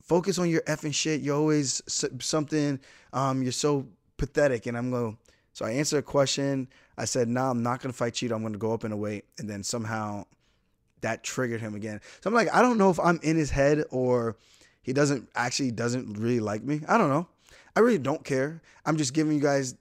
focus 0.03 0.39
on 0.39 0.49
your 0.49 0.61
effing 0.61 0.93
shit. 0.93 1.21
You're 1.21 1.37
always 1.37 1.81
something, 1.87 2.79
um, 3.13 3.43
you're 3.43 3.51
so 3.51 3.87
pathetic. 4.17 4.65
And 4.65 4.77
I'm 4.77 4.91
going, 4.91 5.17
so 5.53 5.65
I 5.65 5.71
answered 5.71 5.97
a 5.97 6.03
question. 6.03 6.67
I 6.97 7.05
said, 7.05 7.27
no, 7.27 7.41
nah, 7.41 7.51
I'm 7.51 7.63
not 7.63 7.81
going 7.81 7.91
to 7.91 7.97
fight 7.97 8.13
Chito. 8.13 8.33
I'm 8.33 8.41
going 8.41 8.53
to 8.53 8.59
go 8.59 8.73
up 8.73 8.83
in 8.83 8.91
a 8.91 8.97
weight. 8.97 9.25
And 9.37 9.49
then 9.49 9.63
somehow 9.63 10.25
that 11.01 11.23
triggered 11.23 11.61
him 11.61 11.75
again. 11.75 12.01
So 12.21 12.29
I'm 12.29 12.33
like, 12.33 12.53
I 12.53 12.61
don't 12.61 12.77
know 12.77 12.89
if 12.89 12.99
I'm 12.99 13.19
in 13.23 13.37
his 13.37 13.51
head 13.51 13.85
or 13.89 14.35
he 14.81 14.93
doesn't 14.93 15.29
actually 15.35 15.71
doesn't 15.71 16.13
really 16.17 16.39
like 16.39 16.63
me. 16.63 16.81
I 16.87 16.97
don't 16.97 17.09
know. 17.09 17.27
I 17.75 17.81
really 17.81 17.97
don't 17.97 18.23
care. 18.23 18.61
I'm 18.85 18.97
just 18.97 19.13
giving 19.13 19.33
you 19.33 19.41
guys 19.41 19.75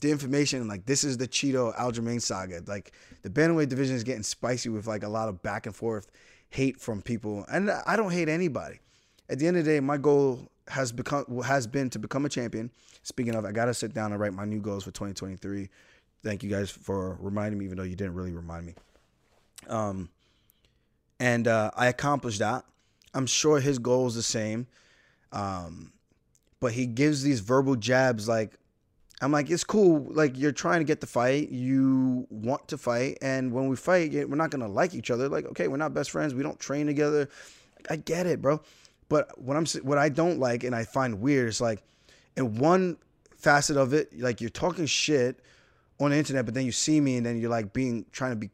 the 0.00 0.10
information 0.10 0.66
like 0.66 0.86
this 0.86 1.04
is 1.04 1.18
the 1.18 1.28
Chito 1.28 1.76
Aljamain 1.76 2.20
saga. 2.20 2.62
Like 2.66 2.92
the 3.22 3.30
bantamweight 3.30 3.68
division 3.68 3.96
is 3.96 4.04
getting 4.04 4.22
spicy 4.22 4.68
with 4.68 4.86
like 4.86 5.02
a 5.02 5.08
lot 5.08 5.28
of 5.28 5.42
back 5.42 5.66
and 5.66 5.74
forth 5.74 6.10
hate 6.48 6.80
from 6.80 7.02
people, 7.02 7.44
and 7.50 7.70
I 7.70 7.96
don't 7.96 8.10
hate 8.10 8.28
anybody. 8.28 8.80
At 9.28 9.38
the 9.38 9.46
end 9.46 9.56
of 9.56 9.64
the 9.64 9.70
day, 9.72 9.80
my 9.80 9.96
goal 9.96 10.48
has 10.68 10.92
become 10.92 11.24
has 11.42 11.66
been 11.66 11.90
to 11.90 11.98
become 11.98 12.24
a 12.24 12.28
champion. 12.28 12.70
Speaking 13.02 13.34
of, 13.34 13.44
I 13.44 13.52
gotta 13.52 13.74
sit 13.74 13.94
down 13.94 14.12
and 14.12 14.20
write 14.20 14.32
my 14.32 14.44
new 14.44 14.60
goals 14.60 14.84
for 14.84 14.90
2023. 14.90 15.68
Thank 16.22 16.42
you 16.42 16.50
guys 16.50 16.70
for 16.70 17.16
reminding 17.20 17.58
me, 17.58 17.64
even 17.66 17.78
though 17.78 17.84
you 17.84 17.96
didn't 17.96 18.14
really 18.14 18.32
remind 18.32 18.66
me. 18.66 18.74
Um, 19.68 20.10
and 21.18 21.46
uh, 21.46 21.70
I 21.76 21.86
accomplished 21.86 22.40
that. 22.40 22.64
I'm 23.14 23.26
sure 23.26 23.60
his 23.60 23.78
goal 23.78 24.06
is 24.06 24.14
the 24.14 24.22
same. 24.22 24.66
Um, 25.32 25.92
but 26.60 26.72
he 26.72 26.86
gives 26.86 27.22
these 27.22 27.40
verbal 27.40 27.76
jabs 27.76 28.28
like 28.28 28.56
I'm 29.22 29.32
like, 29.32 29.50
it's 29.50 29.64
cool. 29.64 30.06
Like 30.10 30.38
you're 30.38 30.52
trying 30.52 30.80
to 30.80 30.84
get 30.84 31.00
the 31.00 31.06
fight. 31.06 31.50
You 31.50 32.26
want 32.30 32.68
to 32.68 32.78
fight, 32.78 33.18
and 33.20 33.52
when 33.52 33.68
we 33.68 33.76
fight, 33.76 34.12
we're 34.12 34.36
not 34.36 34.50
gonna 34.50 34.68
like 34.68 34.94
each 34.94 35.10
other. 35.10 35.28
Like, 35.28 35.44
okay, 35.46 35.68
we're 35.68 35.76
not 35.76 35.92
best 35.92 36.10
friends. 36.10 36.32
We 36.32 36.42
don't 36.42 36.58
train 36.58 36.86
together. 36.86 37.28
I 37.90 37.96
get 37.96 38.26
it, 38.26 38.40
bro. 38.40 38.60
But 39.10 39.38
what 39.38 39.56
I'm 39.56 39.66
what 39.82 39.98
I 39.98 40.08
don't 40.08 40.38
like 40.38 40.64
and 40.64 40.74
I 40.74 40.84
find 40.84 41.20
weird 41.20 41.48
is 41.48 41.60
like, 41.60 41.82
in 42.36 42.56
one 42.56 42.96
facet 43.36 43.76
of 43.76 43.92
it, 43.92 44.18
like 44.18 44.40
you're 44.40 44.50
talking 44.50 44.86
shit 44.86 45.40
on 45.98 46.10
the 46.10 46.16
internet, 46.16 46.46
but 46.46 46.54
then 46.54 46.64
you 46.64 46.72
see 46.72 47.00
me 47.00 47.16
and 47.16 47.26
then 47.26 47.38
you're 47.38 47.50
like 47.50 47.74
being 47.74 48.06
trying 48.12 48.30
to 48.30 48.36
be, 48.36 48.50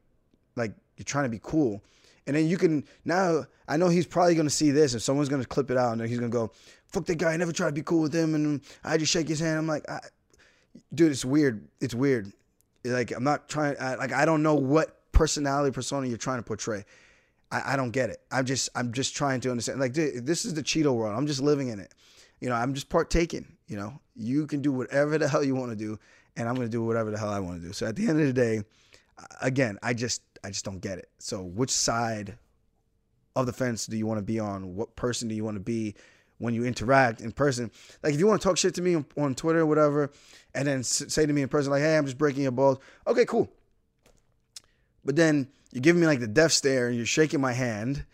like 0.57 0.73
you're 0.97 1.05
trying 1.05 1.25
to 1.25 1.31
be 1.31 1.41
cool, 1.41 1.83
and 2.27 2.35
then 2.35 2.47
you 2.49 2.59
can 2.59 2.85
now 3.05 3.47
I 3.69 3.77
know 3.77 3.89
he's 3.89 4.07
probably 4.07 4.35
gonna 4.35 4.51
see 4.51 4.73
this 4.73 4.95
and 4.95 5.03
someone's 5.03 5.29
gonna 5.29 5.45
clip 5.45 5.71
it 5.71 5.77
out 5.77 5.93
and 5.93 6.09
he's 6.09 6.19
gonna 6.19 6.31
go, 6.31 6.51
fuck 6.89 7.07
that 7.07 7.17
guy. 7.17 7.33
I 7.33 7.37
never 7.37 7.53
tried 7.53 7.69
to 7.69 7.73
be 7.73 7.83
cool 7.83 8.03
with 8.03 8.15
him, 8.15 8.35
and 8.35 8.61
I 8.85 8.97
just 8.97 9.13
shake 9.13 9.29
his 9.29 9.41
hand. 9.41 9.59
I'm 9.59 9.67
like, 9.67 9.85
dude, 10.95 11.13
it's 11.13 11.25
weird. 11.25 11.67
It's 11.81 11.95
weird. 11.95 12.33
Like 12.85 13.11
I'm 13.13 13.25
not 13.25 13.49
trying. 13.49 13.77
I, 13.81 13.97
like 13.97 14.13
I 14.13 14.25
don't 14.25 14.43
know 14.43 14.55
what 14.55 14.97
personality 15.13 15.73
persona 15.73 16.07
you're 16.07 16.19
trying 16.19 16.39
to 16.39 16.43
portray. 16.43 16.85
I, 17.51 17.75
I 17.75 17.77
don't 17.77 17.91
get 17.91 18.11
it. 18.11 18.19
I'm 18.31 18.45
just 18.45 18.69
I'm 18.75 18.93
just 18.93 19.17
trying 19.17 19.41
to 19.41 19.51
understand. 19.51 19.81
Like 19.81 19.93
dude, 19.93 20.27
this 20.27 20.45
is 20.45 20.55
the 20.55 20.63
Chito 20.63 20.95
world. 20.95 21.17
I'm 21.17 21.27
just 21.27 21.41
living 21.41 21.69
in 21.69 21.81
it. 21.81 21.93
You 22.41 22.49
know, 22.49 22.55
I'm 22.55 22.75
just 22.75 22.89
partaking. 22.89 23.57
You 23.67 23.77
know, 23.77 24.01
you 24.15 24.47
can 24.47 24.63
do 24.63 24.73
whatever 24.73 25.19
the 25.19 25.29
hell 25.29 25.43
you 25.43 25.55
want 25.55 25.71
to 25.71 25.77
do, 25.77 25.99
and 26.37 26.49
I'm 26.49 26.55
gonna 26.55 26.69
do 26.69 26.85
whatever 26.85 27.11
the 27.11 27.19
hell 27.19 27.31
I 27.31 27.41
want 27.41 27.61
to 27.61 27.67
do. 27.67 27.73
So 27.73 27.87
at 27.87 27.97
the 27.97 28.09
end 28.09 28.21
of 28.21 28.27
the 28.27 28.33
day, 28.33 28.63
again, 29.41 29.79
I 29.83 29.95
just 29.95 30.23
I 30.45 30.49
just 30.49 30.65
don't 30.65 30.81
get 30.81 30.99
it. 30.99 31.09
So 31.19 31.43
which 31.43 31.71
side 31.71 32.39
of 33.35 33.47
the 33.47 33.53
fence 33.53 33.87
do 33.87 33.97
you 33.97 34.07
want 34.07 34.19
to 34.19 34.25
be 34.25 34.39
on? 34.39 34.77
What 34.77 34.97
person 34.97 35.29
do 35.29 35.35
you 35.35 35.45
want 35.45 35.57
to 35.57 35.61
be? 35.61 35.95
When 36.39 36.53
you 36.53 36.65
interact 36.65 37.21
in 37.21 37.33
person. 37.33 37.71
Like 38.03 38.13
if 38.13 38.21
you 38.21 38.27
want 38.27 38.43
to 38.43 38.47
talk 38.47 38.59
shit 38.59 38.75
to 38.75 38.83
me 38.83 39.03
on, 39.17 39.35
Twitter 39.35 39.61
or 39.61 39.67
whatever, 39.67 40.11
and 40.55 40.69
then 40.69 40.83
say 40.83 41.25
to 41.25 41.33
me 41.33 41.43
in 41.43 41.49
person 41.49 41.71
like, 41.71 41.83
"Hey, 41.83 41.97
I'm 41.97 42.05
just 42.05 42.19
breaking 42.19 42.43
your 42.43 42.53
balls." 42.53 42.79
Okay, 43.07 43.25
cool. 43.25 43.51
But 45.05 45.17
then 45.17 45.49
you 45.73 45.81
give 45.81 45.97
me 45.97 46.07
like 46.07 46.21
the 46.21 46.27
death 46.27 46.53
stare 46.53 46.89
and 46.89 46.97
you're 46.97 47.07
shaking 47.07 47.41
my 47.41 47.53
hand, 47.53 48.05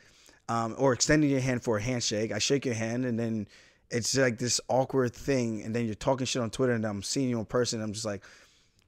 um, 0.49 0.77
or 0.79 0.93
extending 0.93 1.31
your 1.31 1.41
hand 1.41 1.64
for 1.64 1.79
a 1.79 1.83
handshake. 1.83 2.31
I 2.33 2.39
shake 2.39 2.64
your 2.64 2.75
hand 2.75 3.05
and 3.05 3.18
then 3.18 3.49
it's 3.93 4.16
like 4.16 4.39
this 4.39 4.61
awkward 4.68 5.14
thing, 5.14 5.62
and 5.62 5.77
then 5.77 5.85
you're 5.85 5.95
talking 5.95 6.27
shit 6.27 6.43
on 6.43 6.51
Twitter, 6.51 6.73
and 6.73 6.85
I'm 6.85 7.03
seeing 7.03 7.29
you 7.29 7.39
in 7.39 7.45
person. 7.45 7.83
I'm 7.83 7.93
just 7.93 8.07
like, 8.07 8.25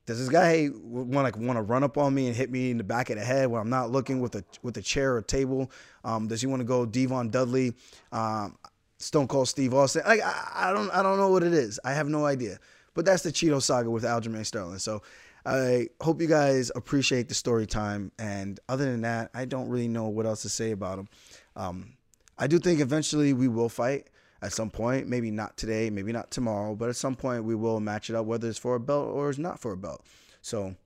does 0.07 0.19
this 0.19 0.31
guy 0.31 0.71
want 0.83 1.25
like 1.25 1.37
want 1.37 1.59
to 1.59 1.63
run 1.63 1.85
up 1.85 1.99
on 1.99 2.15
me 2.15 2.27
and 2.27 2.35
hit 2.35 2.51
me 2.51 2.71
in 2.71 2.79
the 2.79 2.85
back 2.85 3.11
of 3.11 3.19
the 3.19 3.25
head 3.25 3.49
when 3.49 3.61
I'm 3.61 3.71
not 3.71 3.91
looking 3.91 4.21
with 4.21 4.35
a 4.35 4.45
with 4.63 4.77
a 4.79 4.83
chair 4.83 5.15
or 5.17 5.23
table? 5.23 5.71
Um, 6.05 6.27
does 6.27 6.41
he 6.41 6.47
want 6.47 6.61
to 6.61 6.65
go 6.65 6.87
D-Von 6.87 7.31
Dudley? 7.31 7.75
Um, 8.13 8.57
Stone 8.99 9.29
Cold 9.29 9.49
Steve 9.49 9.75
Austin. 9.75 10.03
Like 10.07 10.21
I, 10.23 10.69
I, 10.69 10.73
don't 10.73 10.91
I 10.91 11.03
don't 11.03 11.19
know 11.19 11.29
what 11.29 11.43
it 11.43 11.53
is. 11.53 11.81
I 11.85 11.93
have 11.93 12.09
no 12.09 12.27
idea. 12.27 12.59
But 12.95 13.05
that's 13.05 13.25
the 13.25 13.33
Chito 13.33 13.61
saga 13.61 13.91
with 13.91 14.05
Aljamain 14.05 14.47
Sterling. 14.47 14.79
So 14.79 15.03
I 15.45 15.89
hope 16.01 16.21
you 16.21 16.29
guys 16.29 16.71
appreciate 16.75 17.29
the 17.29 17.35
story 17.35 17.67
time. 17.67 18.13
And 18.19 18.59
other 18.69 18.85
than 18.85 19.03
that, 19.03 19.31
I 19.35 19.45
don't 19.45 19.69
really 19.69 19.89
know 19.89 20.09
what 20.09 20.27
else 20.27 20.43
to 20.43 20.49
say 20.49 20.71
about 20.71 21.01
him. 21.01 21.09
Um, 21.57 21.95
I 22.39 22.47
do 22.47 22.59
think 22.59 22.81
eventually 22.81 23.33
we 23.33 23.49
will 23.49 23.69
fight 23.69 24.09
at 24.43 24.53
some 24.53 24.71
point. 24.71 25.09
Maybe 25.09 25.31
not 25.31 25.57
today, 25.57 25.91
maybe 25.91 26.13
not 26.13 26.31
tomorrow, 26.31 26.75
but 26.75 26.89
at 26.89 26.97
some 26.97 27.15
point 27.15 27.45
we 27.45 27.55
will 27.55 27.81
match 27.81 28.11
it 28.11 28.17
up, 28.17 28.27
whether 28.27 28.49
it's 28.49 28.59
for 28.59 28.77
a 28.77 28.81
belt 28.81 29.09
or 29.09 29.29
it's 29.29 29.39
not 29.39 29.61
for 29.61 29.73
a 29.73 29.77
belt. 29.77 30.05
So 30.41 30.77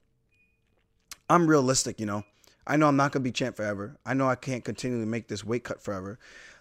I'm 1.28 1.46
realistic, 1.46 2.00
you 2.00 2.06
know. 2.06 2.24
I 2.66 2.76
know 2.76 2.88
I'm 2.88 2.96
not 2.96 3.12
gonna 3.12 3.22
be 3.22 3.32
champ 3.32 3.56
forever. 3.56 3.96
I 4.04 4.12
know 4.12 4.28
I 4.28 4.34
can't 4.34 4.64
continually 4.64 5.06
make 5.06 5.28
this 5.28 5.44
weight 5.44 5.64
cut 5.64 5.80
forever. 5.80 6.18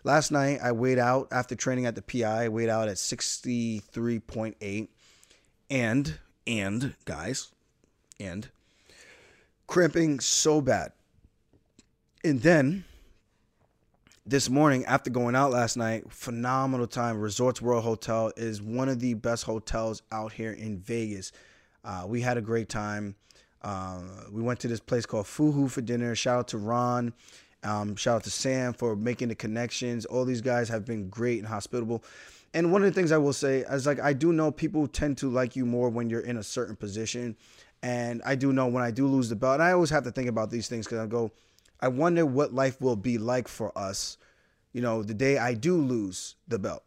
Last 0.08 0.32
night 0.32 0.62
I 0.64 0.72
weighed 0.72 1.00
out 1.00 1.28
after 1.34 1.54
training 1.54 1.86
at 1.86 1.96
the 1.96 2.02
PI. 2.02 2.46
I 2.46 2.48
weighed 2.48 2.70
out 2.70 2.88
at 2.88 2.96
63.8, 2.96 4.88
and 5.70 6.20
and 6.48 6.96
guys, 7.04 7.52
and 8.18 8.48
cramping 9.68 10.22
so 10.22 10.62
bad. 10.62 10.94
And 12.24 12.42
then 12.42 12.86
this 14.26 14.50
morning 14.50 14.86
after 14.86 15.10
going 15.10 15.36
out 15.36 15.52
last 15.52 15.76
night, 15.76 16.10
phenomenal 16.10 16.88
time. 16.88 17.20
Resorts 17.20 17.62
World 17.62 17.84
Hotel 17.84 18.32
is 18.38 18.62
one 18.62 18.88
of 18.88 19.02
the 19.02 19.14
best 19.14 19.44
hotels 19.44 20.04
out 20.10 20.32
here 20.32 20.54
in 20.54 20.80
Vegas. 20.80 21.34
Uh, 21.84 22.06
we 22.08 22.22
had 22.22 22.38
a 22.38 22.42
great 22.42 22.70
time. 22.70 23.16
Uh, 23.62 24.00
we 24.32 24.42
went 24.42 24.62
to 24.62 24.70
this 24.70 24.80
place 24.80 25.06
called 25.06 25.26
Fuhu 25.26 25.70
for 25.70 25.82
dinner. 25.82 26.16
Shout 26.16 26.40
out 26.40 26.48
to 26.48 26.58
Ron. 26.58 27.14
Um, 27.64 27.96
shout 27.96 28.18
out 28.18 28.24
to 28.26 28.30
Sam 28.30 28.74
for 28.74 28.96
making 28.96 29.30
the 29.30 29.36
connections. 29.36 30.06
All 30.06 30.26
these 30.26 30.42
guys 30.42 30.70
have 30.70 30.86
been 30.86 31.10
great 31.10 31.40
and 31.40 31.48
hospitable. 31.48 32.04
And 32.54 32.72
one 32.72 32.82
of 32.82 32.88
the 32.88 32.94
things 32.94 33.12
I 33.12 33.18
will 33.18 33.34
say 33.34 33.60
is 33.70 33.86
like 33.86 34.00
I 34.00 34.14
do 34.14 34.32
know 34.32 34.52
people 34.52 34.88
tend 34.88 35.18
to 35.20 35.30
like 35.30 35.56
you 35.56 35.66
more 35.66 35.90
when 35.90 36.10
you're 36.10 36.22
in 36.22 36.38
a 36.38 36.44
certain 36.44 36.76
position. 36.76 37.36
And 37.84 38.22
I 38.26 38.36
do 38.36 38.54
know 38.54 38.68
when 38.68 38.84
I 38.84 38.92
do 38.92 39.06
lose 39.08 39.30
the 39.30 39.36
belt, 39.36 39.56
and 39.56 39.64
I 39.64 39.72
always 39.72 39.92
have 39.92 40.04
to 40.06 40.12
think 40.12 40.28
about 40.28 40.50
these 40.50 40.68
things 40.68 40.86
because 40.86 41.00
I 41.00 41.06
go, 41.06 41.32
I 41.80 41.90
wonder 41.90 42.26
what 42.26 42.54
life 42.54 42.82
will 42.82 42.96
be 42.96 43.20
like 43.20 43.48
for 43.48 43.78
us, 43.78 44.18
you 44.74 44.82
know, 44.82 45.04
the 45.04 45.14
day 45.14 45.38
I 45.38 45.54
do 45.54 45.78
lose 45.78 46.36
the 46.48 46.58
belt 46.58 46.84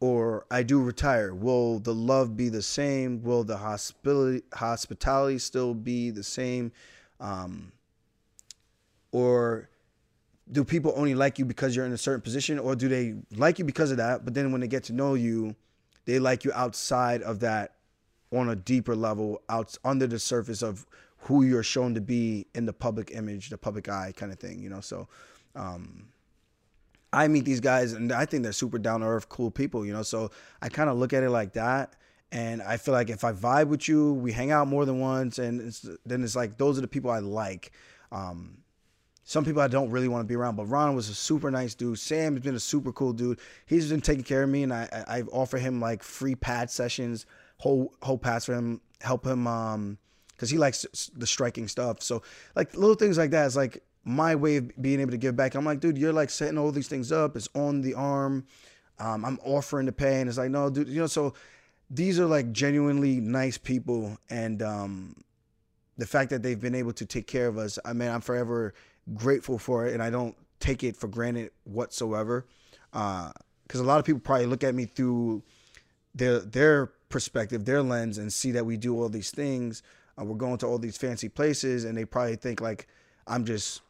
or 0.00 0.46
I 0.50 0.62
do 0.62 0.82
retire. 0.82 1.34
Will 1.34 1.78
the 1.78 1.94
love 1.94 2.36
be 2.36 2.48
the 2.48 2.62
same? 2.62 3.22
Will 3.22 3.44
the 3.44 3.56
hospitality 3.56 4.42
hospitality 4.54 5.38
still 5.38 5.74
be 5.74 6.10
the 6.10 6.22
same? 6.22 6.72
Um, 7.20 7.72
or 9.12 9.68
do 10.50 10.64
people 10.64 10.92
only 10.96 11.14
like 11.14 11.38
you 11.38 11.44
because 11.44 11.76
you're 11.76 11.86
in 11.86 11.92
a 11.92 11.98
certain 11.98 12.20
position 12.20 12.58
or 12.58 12.74
do 12.74 12.88
they 12.88 13.14
like 13.36 13.58
you 13.58 13.64
because 13.64 13.90
of 13.90 13.96
that 13.96 14.24
but 14.24 14.34
then 14.34 14.52
when 14.52 14.60
they 14.60 14.68
get 14.68 14.84
to 14.84 14.92
know 14.92 15.14
you 15.14 15.54
they 16.04 16.18
like 16.18 16.44
you 16.44 16.52
outside 16.54 17.22
of 17.22 17.40
that 17.40 17.74
on 18.32 18.48
a 18.48 18.56
deeper 18.56 18.94
level 18.94 19.42
out 19.48 19.76
under 19.84 20.06
the 20.06 20.18
surface 20.18 20.62
of 20.62 20.86
who 21.22 21.42
you're 21.42 21.62
shown 21.62 21.94
to 21.94 22.00
be 22.00 22.46
in 22.54 22.66
the 22.66 22.72
public 22.72 23.10
image 23.12 23.50
the 23.50 23.58
public 23.58 23.88
eye 23.88 24.12
kind 24.16 24.32
of 24.32 24.38
thing 24.38 24.60
you 24.60 24.68
know? 24.68 24.80
So 24.80 25.08
um, 25.54 26.08
i 27.12 27.26
meet 27.26 27.44
these 27.44 27.60
guys 27.60 27.92
and 27.92 28.12
i 28.12 28.24
think 28.24 28.42
they're 28.42 28.52
super 28.52 28.78
down 28.78 29.00
to 29.00 29.06
earth 29.06 29.28
cool 29.28 29.50
people 29.50 29.84
you 29.84 29.92
know? 29.92 30.02
So 30.02 30.30
i 30.62 30.68
kind 30.68 30.88
of 30.90 30.96
look 30.96 31.12
at 31.12 31.22
it 31.22 31.30
like 31.30 31.52
that 31.54 31.96
and 32.30 32.62
i 32.62 32.76
feel 32.76 32.92
like 32.92 33.08
if 33.08 33.24
i 33.24 33.32
vibe 33.32 33.68
with 33.68 33.88
you 33.88 34.12
we 34.14 34.32
hang 34.32 34.50
out 34.50 34.68
more 34.68 34.84
than 34.84 35.00
once 35.00 35.38
and 35.38 35.60
it's, 35.60 35.86
then 36.04 36.22
it's 36.22 36.36
like 36.36 36.58
those 36.58 36.78
are 36.78 36.82
the 36.82 36.88
people 36.88 37.10
i 37.10 37.18
like. 37.18 37.72
Um, 38.10 38.58
some 39.28 39.44
people 39.44 39.60
I 39.60 39.68
don't 39.68 39.90
really 39.90 40.08
want 40.08 40.24
to 40.24 40.26
be 40.26 40.36
around, 40.36 40.56
but 40.56 40.64
Ron 40.64 40.96
was 40.96 41.10
a 41.10 41.14
super 41.14 41.50
nice 41.50 41.74
dude. 41.74 41.98
Sam 41.98 42.32
has 42.32 42.42
been 42.42 42.54
a 42.54 42.58
super 42.60 42.92
cool 42.92 43.12
dude. 43.12 43.38
He's 43.66 43.90
been 43.90 44.00
taking 44.00 44.24
care 44.24 44.42
of 44.42 44.48
me, 44.48 44.62
and 44.62 44.72
I 44.72 44.88
I've 45.06 45.28
offered 45.30 45.60
him 45.60 45.82
like 45.82 46.02
free 46.02 46.34
pad 46.34 46.70
sessions, 46.70 47.26
whole 47.58 47.92
whole 48.00 48.16
pads 48.16 48.46
for 48.46 48.54
him, 48.54 48.80
help 49.02 49.26
him 49.26 49.46
um 49.46 49.98
because 50.30 50.48
he 50.48 50.56
likes 50.56 51.10
the 51.14 51.26
striking 51.26 51.68
stuff. 51.68 52.00
So 52.00 52.22
like 52.56 52.74
little 52.74 52.94
things 52.94 53.18
like 53.18 53.30
that 53.32 53.44
is 53.44 53.54
like 53.54 53.82
my 54.02 54.34
way 54.34 54.56
of 54.56 54.72
being 54.80 54.98
able 54.98 55.10
to 55.10 55.18
give 55.18 55.36
back. 55.36 55.54
I'm 55.54 55.64
like, 55.66 55.80
dude, 55.80 55.98
you're 55.98 56.10
like 56.10 56.30
setting 56.30 56.56
all 56.56 56.72
these 56.72 56.88
things 56.88 57.12
up. 57.12 57.36
It's 57.36 57.50
on 57.54 57.82
the 57.82 57.92
arm. 57.92 58.46
Um, 58.98 59.26
I'm 59.26 59.38
offering 59.44 59.84
to 59.86 59.92
pay, 59.92 60.20
and 60.20 60.28
it's 60.30 60.38
like, 60.38 60.50
no, 60.50 60.70
dude, 60.70 60.88
you 60.88 61.00
know. 61.00 61.06
So 61.06 61.34
these 61.90 62.18
are 62.18 62.24
like 62.24 62.52
genuinely 62.52 63.20
nice 63.20 63.58
people, 63.58 64.16
and 64.30 64.62
um, 64.62 65.22
the 65.98 66.06
fact 66.06 66.30
that 66.30 66.42
they've 66.42 66.58
been 66.58 66.74
able 66.74 66.94
to 66.94 67.04
take 67.04 67.26
care 67.26 67.46
of 67.46 67.58
us. 67.58 67.78
I 67.84 67.92
mean, 67.92 68.08
I'm 68.08 68.22
forever 68.22 68.72
grateful 69.14 69.58
for 69.58 69.86
it, 69.86 69.94
and 69.94 70.02
I 70.02 70.10
don't 70.10 70.36
take 70.60 70.82
it 70.84 70.96
for 70.96 71.08
granted 71.08 71.50
whatsoever. 71.64 72.46
Because 72.92 73.80
uh, 73.80 73.82
a 73.82 73.84
lot 73.84 73.98
of 73.98 74.04
people 74.04 74.20
probably 74.20 74.46
look 74.46 74.64
at 74.64 74.74
me 74.74 74.86
through 74.86 75.42
their 76.14 76.40
their 76.40 76.86
perspective, 77.08 77.64
their 77.64 77.82
lens, 77.82 78.18
and 78.18 78.32
see 78.32 78.52
that 78.52 78.66
we 78.66 78.76
do 78.76 79.00
all 79.00 79.08
these 79.08 79.30
things. 79.30 79.82
Uh, 80.18 80.24
we're 80.24 80.36
going 80.36 80.58
to 80.58 80.66
all 80.66 80.78
these 80.78 80.96
fancy 80.96 81.28
places, 81.28 81.84
and 81.84 81.96
they 81.96 82.04
probably 82.04 82.36
think 82.36 82.60
like 82.60 82.88
I'm 83.26 83.44
just 83.44 83.82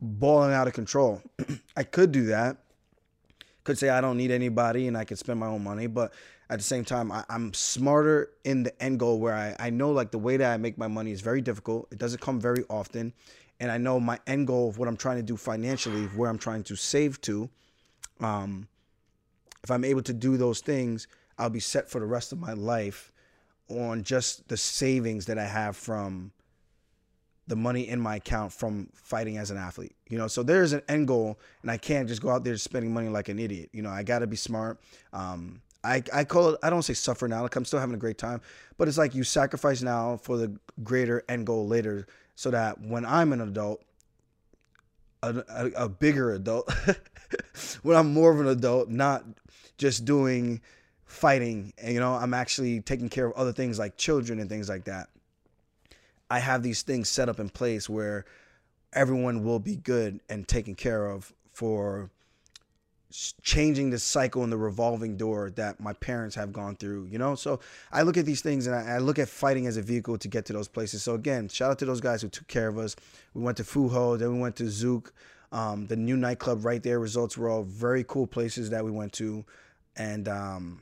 balling 0.00 0.52
out 0.52 0.68
of 0.68 0.74
control. 0.74 1.22
I 1.76 1.82
could 1.82 2.12
do 2.12 2.26
that. 2.26 2.58
Could 3.64 3.78
say 3.78 3.90
I 3.90 4.00
don't 4.00 4.16
need 4.16 4.30
anybody 4.30 4.88
and 4.88 4.96
I 4.96 5.04
could 5.04 5.18
spend 5.18 5.38
my 5.38 5.46
own 5.46 5.62
money, 5.62 5.86
but 5.86 6.12
at 6.48 6.58
the 6.58 6.64
same 6.64 6.84
time, 6.84 7.12
I, 7.12 7.24
am 7.28 7.52
smarter 7.52 8.30
in 8.44 8.62
the 8.62 8.82
end 8.82 8.98
goal 8.98 9.20
where 9.20 9.34
I, 9.34 9.54
I 9.58 9.70
know 9.70 9.92
like 9.92 10.10
the 10.10 10.18
way 10.18 10.36
that 10.36 10.52
I 10.52 10.56
make 10.56 10.78
my 10.78 10.88
money 10.88 11.12
is 11.12 11.20
very 11.20 11.40
difficult. 11.40 11.88
It 11.92 11.98
doesn't 11.98 12.20
come 12.20 12.40
very 12.40 12.64
often 12.68 13.12
and 13.60 13.70
I 13.70 13.76
know 13.76 14.00
my 14.00 14.18
end 14.26 14.46
goal 14.46 14.70
of 14.70 14.78
what 14.78 14.88
I'm 14.88 14.96
trying 14.96 15.18
to 15.18 15.22
do 15.22 15.36
financially, 15.36 16.06
where 16.06 16.30
I'm 16.30 16.38
trying 16.38 16.64
to 16.64 16.76
save 16.76 17.20
to. 17.22 17.48
Um, 18.20 18.66
if 19.62 19.70
I'm 19.70 19.84
able 19.84 20.02
to 20.02 20.14
do 20.14 20.38
those 20.38 20.60
things, 20.60 21.06
I'll 21.38 21.50
be 21.50 21.60
set 21.60 21.88
for 21.88 22.00
the 22.00 22.06
rest 22.06 22.32
of 22.32 22.38
my 22.38 22.54
life 22.54 23.12
on 23.68 24.02
just 24.02 24.48
the 24.48 24.56
savings 24.56 25.26
that 25.26 25.38
I 25.38 25.44
have 25.44 25.76
from 25.76 26.32
the 27.46 27.56
money 27.56 27.88
in 27.88 28.00
my 28.00 28.16
account 28.16 28.52
from 28.52 28.88
fighting 28.94 29.36
as 29.36 29.50
an 29.50 29.58
athlete. 29.58 29.94
You 30.08 30.18
know, 30.18 30.28
so 30.28 30.42
there's 30.42 30.72
an 30.72 30.82
end 30.88 31.08
goal, 31.08 31.38
and 31.62 31.70
I 31.70 31.76
can't 31.76 32.08
just 32.08 32.22
go 32.22 32.30
out 32.30 32.44
there 32.44 32.56
spending 32.56 32.94
money 32.94 33.08
like 33.08 33.28
an 33.28 33.38
idiot. 33.38 33.68
You 33.72 33.82
know, 33.82 33.90
I 33.90 34.02
got 34.02 34.20
to 34.20 34.26
be 34.26 34.36
smart. 34.36 34.80
Um, 35.12 35.60
I, 35.82 36.02
I 36.12 36.24
call 36.24 36.50
it, 36.50 36.60
I 36.62 36.70
don't 36.70 36.82
say 36.82 36.94
suffer 36.94 37.26
now, 37.26 37.42
like 37.42 37.56
I'm 37.56 37.64
still 37.64 37.80
having 37.80 37.94
a 37.94 37.98
great 37.98 38.18
time, 38.18 38.40
but 38.76 38.86
it's 38.86 38.98
like 38.98 39.14
you 39.14 39.24
sacrifice 39.24 39.82
now 39.82 40.16
for 40.16 40.36
the 40.36 40.54
greater 40.82 41.24
end 41.28 41.46
goal 41.46 41.66
later 41.66 42.06
so 42.40 42.50
that 42.50 42.80
when 42.80 43.04
I'm 43.04 43.34
an 43.34 43.42
adult, 43.42 43.82
a, 45.22 45.44
a, 45.46 45.66
a 45.84 45.88
bigger 45.90 46.32
adult, 46.32 46.72
when 47.82 47.98
I'm 47.98 48.14
more 48.14 48.32
of 48.32 48.40
an 48.40 48.46
adult, 48.46 48.88
not 48.88 49.26
just 49.76 50.06
doing 50.06 50.62
fighting 51.04 51.72
and 51.76 51.92
you 51.92 51.98
know 51.98 52.14
i'm 52.14 52.32
actually 52.32 52.80
taking 52.80 53.08
care 53.08 53.26
of 53.26 53.32
other 53.32 53.52
things 53.52 53.80
like 53.80 53.96
children 53.96 54.38
and 54.38 54.48
things 54.48 54.70
like 54.70 54.84
that. 54.84 55.08
I 56.30 56.38
have 56.38 56.62
these 56.62 56.80
things 56.80 57.10
set 57.10 57.28
up 57.28 57.40
in 57.40 57.50
place 57.50 57.90
where 57.90 58.24
everyone 58.94 59.44
will 59.44 59.58
be 59.58 59.76
good 59.76 60.20
and 60.30 60.48
taken 60.48 60.74
care 60.74 61.10
of 61.10 61.34
for 61.52 62.10
changing 63.42 63.90
the 63.90 63.98
cycle 63.98 64.44
and 64.44 64.52
the 64.52 64.56
revolving 64.56 65.16
door 65.16 65.50
that 65.50 65.80
my 65.80 65.92
parents 65.94 66.36
have 66.36 66.52
gone 66.52 66.76
through 66.76 67.06
you 67.10 67.18
know 67.18 67.34
so 67.34 67.58
i 67.90 68.02
look 68.02 68.16
at 68.16 68.24
these 68.24 68.40
things 68.40 68.66
and 68.66 68.76
I, 68.76 68.96
I 68.96 68.98
look 68.98 69.18
at 69.18 69.28
fighting 69.28 69.66
as 69.66 69.76
a 69.76 69.82
vehicle 69.82 70.16
to 70.18 70.28
get 70.28 70.44
to 70.46 70.52
those 70.52 70.68
places 70.68 71.02
so 71.02 71.14
again 71.14 71.48
shout 71.48 71.72
out 71.72 71.78
to 71.80 71.86
those 71.86 72.00
guys 72.00 72.22
who 72.22 72.28
took 72.28 72.46
care 72.46 72.68
of 72.68 72.78
us 72.78 72.94
we 73.34 73.42
went 73.42 73.56
to 73.56 73.64
Fuhu 73.64 74.18
then 74.18 74.32
we 74.34 74.38
went 74.38 74.56
to 74.56 74.64
Zouk 74.64 75.10
um, 75.52 75.88
the 75.88 75.96
new 75.96 76.16
nightclub 76.16 76.64
right 76.64 76.82
there 76.82 77.00
Resorts 77.00 77.36
World 77.36 77.66
very 77.66 78.04
cool 78.04 78.26
places 78.28 78.70
that 78.70 78.84
we 78.84 78.92
went 78.92 79.12
to 79.14 79.44
and 79.96 80.28
um, 80.28 80.80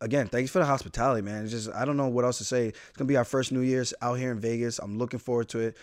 again, 0.00 0.26
thanks 0.26 0.50
for 0.50 0.58
the 0.58 0.64
hospitality, 0.64 1.22
man. 1.22 1.44
It's 1.44 1.52
just 1.52 1.70
I 1.72 1.84
don't 1.84 1.96
know 1.96 2.08
what 2.08 2.24
else 2.24 2.38
to 2.38 2.44
say. 2.44 2.68
It's 2.68 2.96
gonna 2.96 3.08
be 3.08 3.16
our 3.16 3.24
first 3.24 3.52
New 3.52 3.60
Year's 3.60 3.94
out 4.02 4.14
here 4.14 4.32
in 4.32 4.40
Vegas. 4.40 4.78
I'm 4.78 4.98
looking 4.98 5.18
forward 5.18 5.48
to 5.50 5.60
it. 5.60 5.76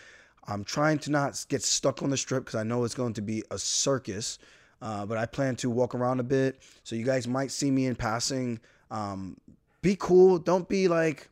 I'm 0.48 0.64
trying 0.64 1.00
to 1.00 1.12
not 1.12 1.44
get 1.50 1.64
stuck 1.64 2.04
on 2.04 2.10
the 2.12 2.18
strip 2.18 2.46
because 2.46 2.60
I 2.60 2.64
know 2.64 2.84
it's 2.84 2.94
going 2.94 3.14
to 3.14 3.22
be 3.22 3.44
a 3.50 3.58
circus. 3.58 4.38
Uh, 4.82 5.06
but 5.06 5.18
I 5.18 5.26
plan 5.26 5.56
to 5.58 5.70
walk 5.70 5.96
around 5.96 6.20
a 6.20 6.24
bit, 6.24 6.62
so 6.84 6.96
you 6.96 7.06
guys 7.06 7.28
might 7.28 7.52
see 7.52 7.72
me 7.72 7.86
in 7.86 7.96
passing. 7.96 8.60
Um, 8.92 9.38
be 9.82 9.96
cool. 9.98 10.38
Don't 10.38 10.68
be 10.68 10.88
like. 10.88 11.30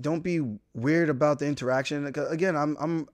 Don't 0.00 0.24
be 0.24 0.40
weird 0.74 1.08
about 1.08 1.38
the 1.38 1.46
interaction. 1.46 2.06
Again, 2.06 2.56
I'm 2.56 2.76
I'm 2.80 3.08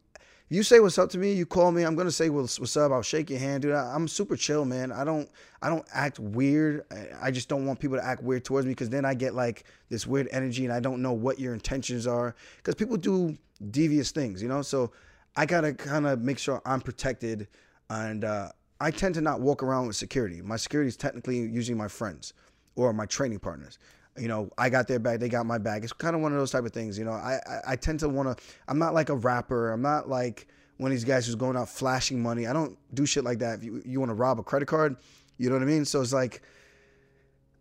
you 0.53 0.65
say 0.65 0.81
what's 0.81 0.99
up 0.99 1.09
to 1.11 1.19
me, 1.19 1.33
you 1.33 1.47
call 1.47 1.71
me, 1.71 1.85
I'm 1.85 1.95
gonna 1.95 2.11
say 2.11 2.29
what's, 2.29 2.59
what's 2.59 2.77
up. 2.77 2.91
I'll 2.91 3.03
shake 3.03 3.31
your 3.31 3.39
hand, 3.39 3.63
dude. 3.63 3.73
I, 3.73 3.95
am 3.95 4.09
super 4.09 4.37
chill, 4.37 4.65
man. 4.65 4.91
I 4.91 5.05
don't 5.05 5.31
I 5.63 5.69
don't 5.69 5.87
act 5.95 6.19
weird. 6.19 6.85
I, 6.91 7.29
I 7.29 7.31
just 7.31 7.49
don't 7.49 7.67
want 7.67 7.79
people 7.79 7.97
to 7.97 8.05
act 8.05 8.23
weird 8.23 8.45
towards 8.45 8.67
me 8.67 8.73
because 8.73 8.91
then 8.91 9.05
I 9.05 9.15
get 9.15 9.35
like 9.35 9.65
this 9.91 10.09
weird 10.09 10.29
energy 10.33 10.65
and 10.65 10.75
I 10.75 10.81
don't 10.81 11.03
know 11.03 11.13
what 11.13 11.39
your 11.39 11.55
intentions 11.55 12.07
are 12.07 12.35
because 12.57 12.75
people 12.75 12.97
do 12.97 13.39
devious 13.71 14.11
things, 14.11 14.43
you 14.43 14.49
know. 14.49 14.63
So 14.63 14.91
I 15.37 15.47
gotta 15.47 15.73
kind 15.73 16.07
of 16.07 16.21
make 16.21 16.39
sure 16.39 16.61
I'm 16.67 16.81
protected, 16.81 17.47
and 17.89 18.25
uh, 18.25 18.51
I 18.81 18.91
tend 18.91 19.15
to 19.17 19.21
not 19.21 19.41
walk 19.41 19.63
around 19.63 19.87
with 19.87 19.97
security. 19.97 20.41
My 20.43 20.57
security 20.57 20.89
is 20.89 20.97
technically 20.97 21.39
usually 21.39 21.77
my 21.77 21.89
friends 21.89 22.33
or 22.77 22.93
my 22.93 23.07
training 23.07 23.41
partners 23.41 23.79
you 24.19 24.29
know, 24.29 24.51
I 24.59 24.69
got 24.71 24.89
their 24.89 24.99
bag, 24.99 25.21
they 25.21 25.29
got 25.29 25.47
my 25.47 25.59
bag. 25.59 25.85
It's 25.85 25.93
kind 25.93 26.15
of 26.15 26.23
one 26.23 26.33
of 26.33 26.39
those 26.39 26.51
type 26.51 26.65
of 26.65 26.73
things, 26.73 26.99
you 26.99 27.05
know. 27.05 27.13
I 27.13 27.41
I, 27.47 27.73
I 27.73 27.77
tend 27.77 28.01
to 28.01 28.09
want 28.09 28.37
to. 28.37 28.45
I'm 28.69 28.79
not 28.79 28.95
like 28.95 29.09
a 29.09 29.17
rapper. 29.17 29.73
I'm 29.73 29.83
not 29.83 30.09
like 30.09 30.47
one 30.77 30.91
of 30.91 30.97
these 30.97 31.05
guys 31.05 31.27
who's 31.27 31.37
going 31.37 31.57
out 31.57 31.69
flashing 31.69 32.23
money. 32.23 32.47
I 32.47 32.53
don't 32.53 32.77
do 32.95 33.07
shit 33.07 33.25
like 33.25 33.39
that. 33.39 33.59
If 33.59 33.65
you 33.65 33.83
you 33.85 33.99
want 33.99 34.11
to 34.11 34.15
rob 34.15 34.39
a 34.39 34.43
credit 34.43 34.67
card, 34.67 34.97
you 35.39 35.49
know 35.49 35.57
what 35.57 35.63
I 35.63 35.67
mean. 35.67 35.85
So 35.85 36.01
it's 36.01 36.13
like. 36.13 36.43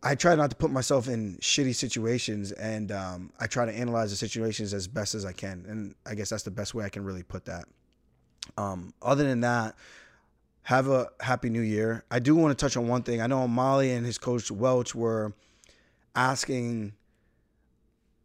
I 0.02 0.16
try 0.16 0.34
not 0.34 0.50
to 0.50 0.56
put 0.56 0.72
myself 0.72 1.10
in 1.10 1.36
shitty 1.42 1.76
situations, 1.76 2.54
and 2.54 2.90
um, 2.90 3.34
I 3.38 3.48
try 3.48 3.66
to 3.66 3.74
analyze 3.74 4.12
the 4.12 4.16
situations 4.16 4.74
as 4.74 4.88
best 4.88 5.14
as 5.14 5.26
I 5.26 5.34
can, 5.34 5.66
and 5.68 5.94
I 6.06 6.16
guess 6.16 6.30
that's 6.30 6.44
the 6.44 6.52
best 6.52 6.74
way 6.74 6.86
I 6.86 6.90
can 6.90 7.04
really 7.04 7.22
put 7.22 7.44
that. 7.44 7.66
Um, 8.58 8.94
other 9.02 9.26
than 9.26 9.42
that, 9.42 9.76
have 10.64 10.88
a 10.88 11.10
happy 11.20 11.50
new 11.50 11.62
year. 11.62 12.04
I 12.12 12.20
do 12.20 12.36
want 12.36 12.58
to 12.58 12.64
touch 12.64 12.78
on 12.78 12.88
one 12.88 13.04
thing. 13.04 13.22
I 13.22 13.28
know 13.28 13.44
O'Malley 13.44 13.92
and 13.92 14.06
his 14.06 14.18
coach 14.18 14.52
Welch 14.52 14.94
were 14.94 15.34
asking 16.16 16.94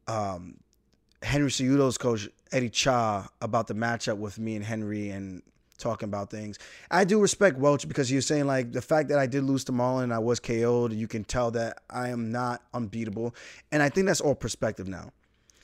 um, 0.07 0.59
Henry 1.23 1.51
Cejudo's 1.51 1.99
coach 1.99 2.29
Eddie 2.53 2.71
Cha 2.71 3.29
about 3.41 3.67
the 3.67 3.75
matchup 3.75 4.19
with 4.19 4.39
me 4.39 4.57
and 4.57 4.65
Henry 4.65 5.11
and 5.11 5.43
talking 5.79 6.09
about 6.09 6.31
things. 6.31 6.59
I 6.91 7.05
do 7.05 7.21
respect 7.21 7.59
Welch 7.59 7.89
because 7.89 8.09
he 8.09 8.17
was 8.17 8.27
saying 8.27 8.47
like 8.47 8.73
the 8.73 8.83
fact 8.83 9.09
that 9.09 9.19
I 9.19 9.27
did 9.27 9.45
lose 9.45 9.65
to 9.65 9.73
Marlon 9.73 10.05
and 10.05 10.15
I 10.15 10.19
was 10.19 10.41
KO'd, 10.41 10.93
you 10.93 11.09
can 11.09 11.25
tell 11.25 11.51
that 11.53 11.79
I 11.91 12.11
am 12.11 12.31
not 12.31 12.63
unbeatable. 12.73 13.35
And 13.73 13.83
I 13.83 13.89
think 13.89 14.07
that's 14.07 14.21
all 14.21 14.35
perspective 14.35 14.89
now. 14.89 15.11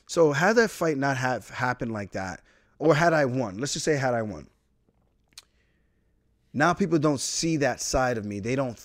So 0.06 0.32
had 0.32 0.56
that 0.56 0.70
fight 0.70 0.98
not 0.98 1.16
have 1.16 1.48
happened 1.50 1.92
like 1.92 2.12
that, 2.12 2.40
or 2.80 2.96
had 2.96 3.12
I 3.12 3.26
won, 3.26 3.58
let's 3.58 3.74
just 3.74 3.84
say 3.84 3.96
had 3.96 4.14
I 4.14 4.22
won. 4.22 4.48
Now 6.53 6.74
people 6.74 6.98
don't 6.98 7.20
see 7.20 7.57
that 7.59 7.80
side 7.80 8.18
of 8.18 8.24
me. 8.24 8.40
They 8.40 8.57
don't 8.57 8.78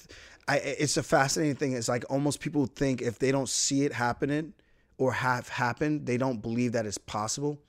I 0.48 0.58
it's 0.58 0.98
a 0.98 1.04
fascinating 1.04 1.56
thing. 1.56 1.74
It's 1.74 1.90
like 1.90 2.06
almost 2.10 2.40
people 2.40 2.66
think 2.68 3.02
if 3.02 3.20
they 3.20 3.32
don't 3.32 3.50
see 3.50 3.84
it 3.84 3.94
happening 3.94 4.54
or 4.98 5.12
have 5.14 5.50
happened, 5.50 6.06
they 6.06 6.18
don't 6.18 6.42
believe 6.42 6.74
that 6.74 6.86
it's 6.86 6.98
possible. 6.98 7.60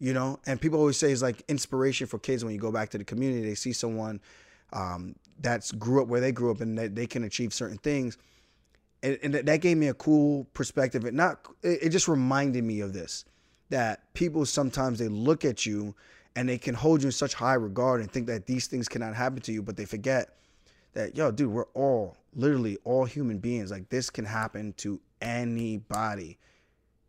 You 0.00 0.12
know, 0.12 0.40
and 0.44 0.60
people 0.60 0.78
always 0.78 0.96
say 0.96 1.12
it's 1.12 1.22
like 1.22 1.42
inspiration 1.48 2.06
for 2.06 2.18
kids 2.18 2.44
when 2.44 2.52
you 2.52 2.60
go 2.60 2.72
back 2.72 2.90
to 2.90 2.98
the 2.98 3.04
community. 3.04 3.48
They 3.48 3.54
see 3.54 3.72
someone 3.72 4.20
um, 4.72 5.14
that's 5.40 5.70
grew 5.72 6.02
up 6.02 6.08
where 6.08 6.20
they 6.20 6.32
grew 6.32 6.50
up 6.50 6.60
and 6.60 6.76
that 6.76 6.94
they 6.94 7.06
can 7.06 7.24
achieve 7.24 7.54
certain 7.54 7.78
things, 7.78 8.18
and, 9.02 9.18
and 9.22 9.34
that 9.34 9.60
gave 9.60 9.76
me 9.76 9.86
a 9.86 9.94
cool 9.94 10.46
perspective. 10.52 11.04
It 11.04 11.14
not 11.14 11.46
it 11.62 11.90
just 11.90 12.08
reminded 12.08 12.64
me 12.64 12.80
of 12.80 12.92
this 12.92 13.24
that 13.70 14.12
people 14.14 14.44
sometimes 14.44 14.98
they 14.98 15.08
look 15.08 15.44
at 15.44 15.64
you 15.64 15.94
and 16.36 16.48
they 16.48 16.58
can 16.58 16.74
hold 16.74 17.02
you 17.02 17.08
in 17.08 17.12
such 17.12 17.34
high 17.34 17.54
regard 17.54 18.00
and 18.00 18.10
think 18.10 18.26
that 18.26 18.46
these 18.46 18.66
things 18.66 18.88
cannot 18.88 19.14
happen 19.14 19.40
to 19.42 19.52
you, 19.52 19.62
but 19.62 19.76
they 19.76 19.84
forget 19.84 20.36
that 20.94 21.16
yo, 21.16 21.30
dude, 21.30 21.50
we're 21.50 21.66
all 21.74 22.16
literally 22.34 22.78
all 22.84 23.04
human 23.04 23.38
beings. 23.38 23.70
Like 23.70 23.88
this 23.88 24.10
can 24.10 24.24
happen 24.24 24.72
to 24.78 25.00
anybody, 25.20 26.38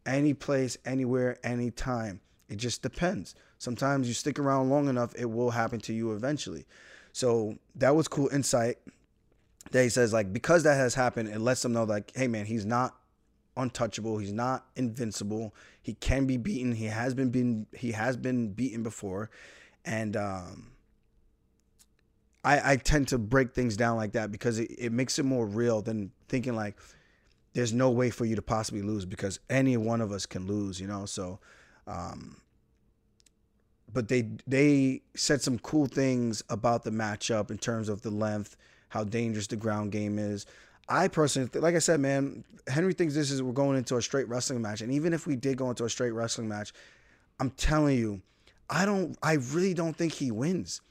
any 0.05 0.34
place, 0.34 0.78
anywhere, 0.86 1.38
anytime. 1.43 2.19
It 2.49 2.57
just 2.57 2.82
depends. 2.82 3.36
Sometimes 3.57 4.07
you 4.07 4.13
stick 4.13 4.38
around 4.38 4.69
long 4.69 4.88
enough, 4.88 5.13
it 5.15 5.26
will 5.26 5.51
happen 5.51 5.80
to 5.82 5.93
you 5.93 6.13
eventually. 6.13 6.65
So 7.13 7.57
that 7.76 7.95
was 7.95 8.07
cool 8.07 8.28
insight. 8.32 8.78
That 9.71 9.82
he 9.82 9.89
says 9.89 10.13
like 10.13 10.32
because 10.32 10.63
that 10.63 10.76
has 10.76 10.93
happened, 10.93 11.30
it 11.30 11.39
lets 11.39 11.63
them 11.63 11.73
know 11.73 11.86
like, 11.86 12.11
hey 12.15 12.28
man, 12.28 12.45
he's 12.45 12.65
not 12.65 12.95
untouchable. 13.57 14.17
He's 14.17 14.34
not 14.34 14.65
invincible. 14.76 15.53
He 15.86 15.93
can 15.93 16.25
be 16.25 16.38
beaten. 16.38 16.71
He 16.71 16.86
has 16.86 17.13
been 17.13 17.29
been 17.29 17.67
he 17.71 17.91
has 17.91 18.17
been 18.17 18.53
beaten 18.53 18.81
before, 18.81 19.29
and 19.86 20.17
um, 20.17 20.71
I, 22.43 22.71
I 22.71 22.75
tend 22.77 23.09
to 23.09 23.19
break 23.19 23.53
things 23.53 23.77
down 23.77 23.95
like 23.95 24.13
that 24.13 24.31
because 24.31 24.57
it, 24.57 24.71
it 24.79 24.91
makes 24.91 25.19
it 25.19 25.25
more 25.25 25.45
real 25.45 25.83
than 25.83 26.11
thinking 26.27 26.55
like 26.55 26.75
there's 27.53 27.71
no 27.71 27.91
way 27.91 28.09
for 28.09 28.25
you 28.25 28.36
to 28.36 28.41
possibly 28.41 28.81
lose 28.81 29.05
because 29.05 29.39
any 29.47 29.77
one 29.77 30.01
of 30.01 30.11
us 30.11 30.25
can 30.25 30.47
lose, 30.47 30.81
you 30.81 30.88
know. 30.88 31.05
So, 31.05 31.38
um, 31.86 32.38
but 33.93 34.07
they 34.07 34.31
they 34.47 35.03
said 35.15 35.43
some 35.43 35.59
cool 35.59 35.86
things 35.86 36.43
about 36.49 36.83
the 36.83 36.89
matchup 36.89 37.51
in 37.51 37.59
terms 37.59 37.89
of 37.89 38.01
the 38.01 38.09
length, 38.09 38.57
how 38.89 39.03
dangerous 39.03 39.45
the 39.45 39.55
ground 39.55 39.91
game 39.91 40.17
is. 40.17 40.47
I 40.88 41.07
personally, 41.07 41.49
like 41.55 41.75
I 41.75 41.79
said, 41.79 41.99
man, 41.99 42.43
Henry 42.67 42.93
thinks 42.93 43.15
this 43.15 43.31
is 43.31 43.41
we're 43.41 43.53
going 43.53 43.77
into 43.77 43.97
a 43.97 44.01
straight 44.01 44.27
wrestling 44.27 44.61
match, 44.61 44.81
and 44.81 44.91
even 44.91 45.13
if 45.13 45.25
we 45.25 45.36
did 45.36 45.57
go 45.57 45.69
into 45.69 45.86
a 45.86 45.89
straight 45.89 46.11
wrestling 46.11 46.47
match, 46.47 46.73
I'm 47.39 47.49
telling 47.51 47.97
you, 47.97 48.21
I 48.69 48.86
don't, 48.86 49.17
I 49.21 49.33
really 49.33 49.73
don't 49.73 49.95
think 49.95 50.13
he 50.13 50.31
wins 50.31 50.81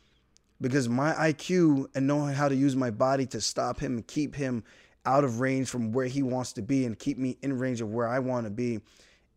because 0.61 0.88
my 0.88 1.12
IQ 1.12 1.86
and 1.95 2.07
knowing 2.07 2.34
how 2.34 2.49
to 2.49 2.55
use 2.55 2.76
my 2.76 2.90
body 2.90 3.26
to 3.26 3.40
stop 3.40 3.80
him 3.80 3.95
and 3.95 4.07
keep 4.07 4.34
him 4.34 4.64
out 5.07 5.24
of 5.24 5.40
range 5.40 5.68
from 5.68 5.92
where 5.92 6.07
he 6.07 6.22
wants 6.22 6.53
to 6.55 6.62
be 6.62 6.86
and 6.86 6.99
keep 6.99 7.18
me 7.18 7.36
in 7.42 7.59
range 7.59 7.80
of 7.80 7.92
where 7.92 8.09
I 8.09 8.18
want 8.18 8.47
to 8.47 8.51
be, 8.51 8.80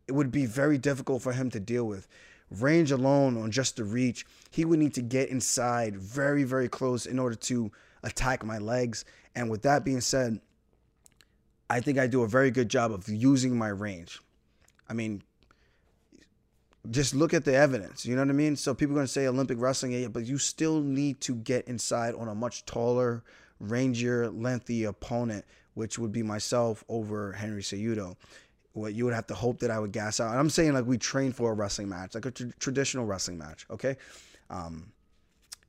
it 0.08 0.12
would 0.14 0.32
be 0.32 0.46
very 0.46 0.78
difficult 0.78 1.22
for 1.22 1.34
him 1.34 1.50
to 1.52 1.60
deal 1.60 1.86
with. 1.86 2.08
Range 2.50 2.92
alone 2.92 3.38
on 3.38 3.52
just 3.52 3.76
the 3.76 3.84
reach, 3.84 4.26
he 4.52 4.64
would 4.64 4.80
need 4.80 4.94
to 4.94 5.02
get 5.02 5.30
inside 5.30 5.98
very, 5.98 6.44
very 6.44 6.70
close 6.70 7.06
in 7.06 7.20
order 7.20 7.36
to 7.36 7.72
attack 8.04 8.46
my 8.46 8.58
legs. 8.58 9.04
And 9.36 9.50
with 9.50 9.64
that 9.64 9.84
being 9.84 10.02
said, 10.02 10.40
I 11.70 11.82
think 11.82 11.98
I 11.98 12.08
do 12.08 12.24
a 12.24 12.28
very 12.28 12.52
good 12.52 12.70
job 12.70 12.92
of 12.92 13.08
using 13.10 13.58
my 13.58 13.68
range. 13.68 14.20
I 14.90 14.94
mean, 14.94 15.22
just 16.90 17.14
look 17.14 17.34
at 17.34 17.46
the 17.46 17.54
evidence. 17.54 18.06
You 18.06 18.16
know 18.16 18.22
what 18.22 18.30
I 18.30 18.34
mean? 18.34 18.56
So 18.56 18.74
people 18.74 18.94
are 18.96 19.00
going 19.00 19.08
to 19.08 19.12
say 19.12 19.28
Olympic 19.28 19.60
wrestling, 19.60 19.92
yeah, 19.92 20.08
but 20.08 20.26
you 20.26 20.38
still 20.38 20.82
need 20.82 21.20
to 21.22 21.36
get 21.36 21.68
inside 21.68 22.16
on 22.16 22.28
a 22.28 22.36
much 22.36 22.66
taller, 22.66 23.24
rangier, 23.62 24.32
lengthy 24.34 24.86
opponent, 24.86 25.46
which 25.74 26.00
would 26.00 26.12
be 26.12 26.24
myself 26.24 26.84
over 26.88 27.34
Henry 27.34 27.62
Cejudo. 27.62 28.16
What 28.74 28.94
you 28.94 29.06
would 29.06 29.14
have 29.14 29.28
to 29.28 29.34
hope 29.34 29.60
that 29.60 29.72
I 29.72 29.80
would 29.80 29.92
gas 29.92 30.20
out. 30.20 30.30
And 30.30 30.40
I'm 30.40 30.50
saying 30.50 30.74
like 30.74 30.86
we 30.86 30.98
train 30.98 31.32
for 31.32 31.52
a 31.52 31.54
wrestling 31.54 31.90
match, 31.90 32.16
like 32.16 32.28
a 32.28 32.32
tr- 32.32 32.46
traditional 32.60 33.06
wrestling 33.06 33.38
match. 33.38 33.66
Okay. 33.72 33.98
Um, 34.50 34.92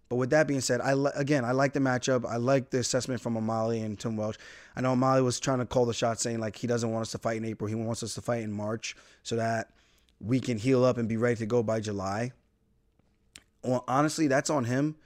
but 0.08 0.16
with 0.16 0.30
that 0.30 0.46
being 0.46 0.60
said, 0.60 0.80
I 0.80 0.94
again 1.14 1.44
I 1.44 1.52
like 1.52 1.72
the 1.72 1.80
matchup. 1.80 2.24
I 2.24 2.36
like 2.36 2.70
the 2.70 2.78
assessment 2.78 3.20
from 3.20 3.36
O'Malley 3.36 3.80
and 3.80 3.98
Tim 3.98 4.16
Welch. 4.16 4.38
I 4.76 4.80
know 4.80 4.92
O'Malley 4.92 5.22
was 5.22 5.38
trying 5.40 5.58
to 5.58 5.66
call 5.66 5.86
the 5.86 5.94
shot, 5.94 6.20
saying 6.20 6.40
like 6.40 6.56
he 6.56 6.66
doesn't 6.66 6.90
want 6.90 7.02
us 7.02 7.12
to 7.12 7.18
fight 7.18 7.36
in 7.36 7.44
April. 7.44 7.68
He 7.68 7.74
wants 7.74 8.02
us 8.02 8.14
to 8.14 8.22
fight 8.22 8.42
in 8.42 8.52
March, 8.52 8.96
so 9.22 9.36
that 9.36 9.70
we 10.20 10.40
can 10.40 10.58
heal 10.58 10.84
up 10.84 10.98
and 10.98 11.08
be 11.08 11.16
ready 11.16 11.36
to 11.36 11.46
go 11.46 11.62
by 11.62 11.80
July. 11.80 12.32
Well, 13.62 13.84
honestly, 13.86 14.28
that's 14.28 14.50
on 14.50 14.64
him 14.64 14.96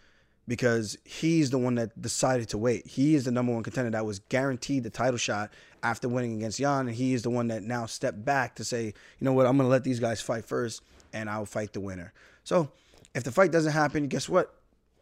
because 0.48 0.98
he's 1.04 1.50
the 1.50 1.58
one 1.58 1.76
that 1.76 2.00
decided 2.00 2.48
to 2.50 2.58
wait. 2.58 2.86
He 2.86 3.14
is 3.14 3.24
the 3.24 3.30
number 3.30 3.52
one 3.52 3.62
contender 3.62 3.90
that 3.90 4.04
was 4.04 4.18
guaranteed 4.18 4.82
the 4.82 4.90
title 4.90 5.16
shot 5.16 5.52
after 5.82 6.08
winning 6.08 6.36
against 6.36 6.58
Yan, 6.58 6.88
and 6.88 6.96
he 6.96 7.14
is 7.14 7.22
the 7.22 7.30
one 7.30 7.48
that 7.48 7.62
now 7.62 7.86
stepped 7.86 8.24
back 8.24 8.56
to 8.56 8.64
say, 8.64 8.86
you 8.86 8.92
know 9.20 9.32
what, 9.32 9.46
I'm 9.46 9.56
going 9.56 9.66
to 9.66 9.70
let 9.70 9.84
these 9.84 10.00
guys 10.00 10.20
fight 10.20 10.44
first, 10.44 10.82
and 11.12 11.30
I'll 11.30 11.46
fight 11.46 11.72
the 11.72 11.80
winner. 11.80 12.12
So 12.44 12.70
if 13.14 13.24
the 13.24 13.32
fight 13.32 13.52
doesn't 13.52 13.72
happen, 13.72 14.08
guess 14.08 14.28
what? 14.28 14.54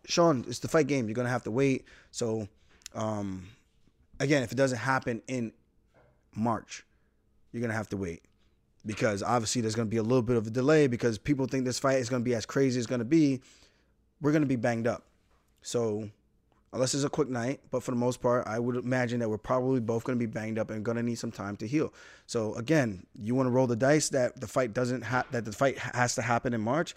Sean, 0.06 0.44
it's 0.48 0.58
the 0.58 0.68
fight 0.68 0.86
game. 0.86 1.06
You're 1.06 1.14
gonna 1.14 1.28
have 1.28 1.44
to 1.44 1.50
wait. 1.50 1.84
So, 2.10 2.48
um, 2.94 3.48
again, 4.18 4.42
if 4.42 4.52
it 4.52 4.56
doesn't 4.56 4.78
happen 4.78 5.22
in 5.28 5.52
March, 6.34 6.84
you're 7.52 7.60
gonna 7.60 7.74
have 7.74 7.88
to 7.90 7.96
wait 7.96 8.22
because 8.86 9.22
obviously 9.22 9.60
there's 9.60 9.74
gonna 9.74 9.86
be 9.86 9.98
a 9.98 10.02
little 10.02 10.22
bit 10.22 10.36
of 10.36 10.46
a 10.46 10.50
delay 10.50 10.86
because 10.86 11.18
people 11.18 11.46
think 11.46 11.64
this 11.64 11.78
fight 11.78 11.98
is 11.98 12.08
gonna 12.08 12.24
be 12.24 12.34
as 12.34 12.46
crazy 12.46 12.78
as 12.78 12.84
it's 12.84 12.86
gonna 12.86 13.04
be. 13.04 13.40
We're 14.20 14.32
gonna 14.32 14.46
be 14.46 14.56
banged 14.56 14.86
up, 14.86 15.04
so 15.62 16.10
unless 16.72 16.94
it's 16.94 17.04
a 17.04 17.10
quick 17.10 17.28
night, 17.28 17.60
but 17.70 17.82
for 17.82 17.90
the 17.90 17.96
most 17.96 18.20
part, 18.20 18.46
I 18.46 18.58
would 18.58 18.76
imagine 18.76 19.18
that 19.20 19.28
we're 19.28 19.38
probably 19.38 19.80
both 19.80 20.04
gonna 20.04 20.18
be 20.18 20.26
banged 20.26 20.58
up 20.58 20.70
and 20.70 20.84
gonna 20.84 21.02
need 21.02 21.16
some 21.16 21.32
time 21.32 21.56
to 21.58 21.66
heal. 21.66 21.92
So 22.26 22.54
again, 22.54 23.06
you 23.20 23.34
want 23.34 23.46
to 23.46 23.50
roll 23.50 23.66
the 23.66 23.76
dice 23.76 24.08
that 24.10 24.40
the 24.40 24.46
fight 24.46 24.72
doesn't 24.72 25.02
have 25.02 25.30
that 25.32 25.44
the 25.44 25.52
fight 25.52 25.78
has 25.78 26.14
to 26.14 26.22
happen 26.22 26.54
in 26.54 26.60
March. 26.60 26.94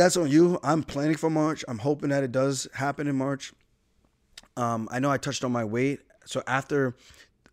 That's 0.00 0.16
on 0.16 0.30
you. 0.30 0.58
I'm 0.62 0.82
planning 0.82 1.18
for 1.18 1.28
March. 1.28 1.62
I'm 1.68 1.76
hoping 1.76 2.08
that 2.08 2.24
it 2.24 2.32
does 2.32 2.66
happen 2.72 3.06
in 3.06 3.16
March. 3.16 3.52
Um, 4.56 4.88
I 4.90 4.98
know 4.98 5.10
I 5.10 5.18
touched 5.18 5.44
on 5.44 5.52
my 5.52 5.62
weight. 5.62 6.00
So 6.24 6.42
after 6.46 6.96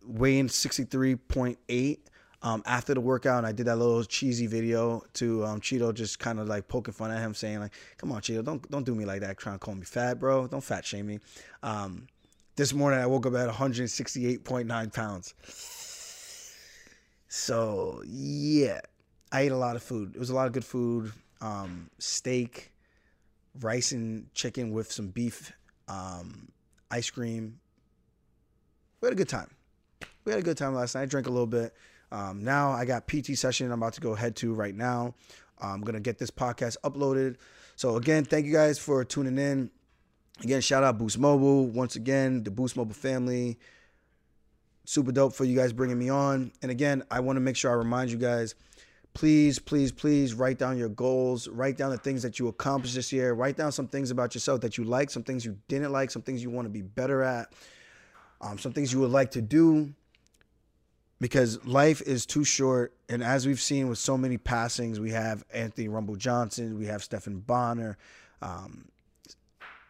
weighing 0.02 0.48
63.8, 0.48 1.98
um, 2.40 2.62
after 2.64 2.94
the 2.94 3.02
workout, 3.02 3.36
and 3.36 3.46
I 3.46 3.52
did 3.52 3.66
that 3.66 3.76
little 3.76 4.02
cheesy 4.02 4.46
video 4.46 5.02
to 5.12 5.44
um, 5.44 5.60
Chito, 5.60 5.92
just 5.92 6.20
kind 6.20 6.40
of 6.40 6.48
like 6.48 6.68
poking 6.68 6.94
fun 6.94 7.10
at 7.10 7.18
him, 7.18 7.34
saying 7.34 7.60
like, 7.60 7.74
"Come 7.98 8.12
on, 8.12 8.22
Chito, 8.22 8.42
don't 8.42 8.70
don't 8.70 8.86
do 8.86 8.94
me 8.94 9.04
like 9.04 9.20
that, 9.20 9.36
trying 9.36 9.56
to 9.56 9.58
call 9.58 9.74
me 9.74 9.84
fat, 9.84 10.18
bro. 10.18 10.46
Don't 10.46 10.64
fat 10.64 10.86
shame 10.86 11.06
me." 11.06 11.18
Um, 11.62 12.06
this 12.56 12.72
morning, 12.72 12.98
I 12.98 13.04
woke 13.04 13.26
up 13.26 13.34
at 13.34 13.50
168.9 13.50 14.94
pounds. 14.94 15.34
So 17.28 18.02
yeah, 18.06 18.80
I 19.30 19.42
ate 19.42 19.52
a 19.52 19.56
lot 19.58 19.76
of 19.76 19.82
food. 19.82 20.14
It 20.14 20.18
was 20.18 20.30
a 20.30 20.34
lot 20.34 20.46
of 20.46 20.54
good 20.54 20.64
food. 20.64 21.12
Um, 21.40 21.90
steak, 21.98 22.72
rice 23.60 23.92
and 23.92 24.32
chicken 24.34 24.72
with 24.72 24.90
some 24.90 25.08
beef, 25.08 25.52
um, 25.86 26.48
ice 26.90 27.10
cream. 27.10 27.60
We 29.00 29.06
had 29.06 29.12
a 29.12 29.16
good 29.16 29.28
time. 29.28 29.50
We 30.24 30.32
had 30.32 30.40
a 30.40 30.44
good 30.44 30.56
time 30.56 30.74
last 30.74 30.94
night. 30.94 31.02
I 31.02 31.06
drank 31.06 31.26
a 31.26 31.30
little 31.30 31.46
bit. 31.46 31.74
Um, 32.10 32.42
now 32.42 32.70
I 32.70 32.84
got 32.84 33.06
PT 33.06 33.36
session 33.36 33.70
I'm 33.70 33.80
about 33.80 33.94
to 33.94 34.00
go 34.00 34.14
head 34.14 34.36
to 34.36 34.54
right 34.54 34.74
now. 34.74 35.14
I'm 35.60 35.82
gonna 35.82 36.00
get 36.00 36.18
this 36.18 36.30
podcast 36.30 36.76
uploaded. 36.84 37.36
So 37.76 37.96
again, 37.96 38.24
thank 38.24 38.46
you 38.46 38.52
guys 38.52 38.78
for 38.78 39.04
tuning 39.04 39.38
in. 39.38 39.70
Again, 40.42 40.60
shout 40.60 40.84
out 40.84 40.98
Boost 40.98 41.18
Mobile 41.18 41.66
once 41.66 41.96
again, 41.96 42.44
the 42.44 42.50
Boost 42.50 42.76
Mobile 42.76 42.94
family. 42.94 43.58
Super 44.84 45.12
dope 45.12 45.34
for 45.34 45.44
you 45.44 45.56
guys 45.56 45.72
bringing 45.72 45.98
me 45.98 46.08
on. 46.08 46.52
And 46.62 46.70
again, 46.70 47.02
I 47.10 47.20
want 47.20 47.36
to 47.36 47.40
make 47.40 47.56
sure 47.56 47.70
I 47.70 47.74
remind 47.74 48.10
you 48.10 48.16
guys 48.16 48.54
please, 49.18 49.58
please, 49.58 49.90
please 49.90 50.32
write 50.32 50.58
down 50.58 50.78
your 50.78 50.90
goals. 50.90 51.48
Write 51.48 51.76
down 51.76 51.90
the 51.90 51.98
things 51.98 52.22
that 52.22 52.38
you 52.38 52.46
accomplished 52.46 52.94
this 52.94 53.12
year. 53.12 53.34
Write 53.34 53.56
down 53.56 53.72
some 53.72 53.88
things 53.88 54.12
about 54.12 54.32
yourself 54.32 54.60
that 54.60 54.78
you 54.78 54.84
like, 54.84 55.10
some 55.10 55.24
things 55.24 55.44
you 55.44 55.58
didn't 55.66 55.90
like, 55.90 56.12
some 56.12 56.22
things 56.22 56.40
you 56.40 56.50
want 56.50 56.66
to 56.66 56.70
be 56.70 56.82
better 56.82 57.24
at, 57.24 57.52
um, 58.40 58.58
some 58.58 58.72
things 58.72 58.92
you 58.92 59.00
would 59.00 59.10
like 59.10 59.32
to 59.32 59.42
do. 59.42 59.92
Because 61.20 61.64
life 61.66 62.00
is 62.02 62.26
too 62.26 62.44
short. 62.44 62.94
And 63.08 63.24
as 63.24 63.44
we've 63.44 63.60
seen 63.60 63.88
with 63.88 63.98
so 63.98 64.16
many 64.16 64.38
passings, 64.38 65.00
we 65.00 65.10
have 65.10 65.42
Anthony 65.52 65.88
Rumble 65.88 66.14
Johnson, 66.14 66.78
we 66.78 66.86
have 66.86 67.02
Stephan 67.02 67.40
Bonnar, 67.40 67.98
um, 68.40 68.86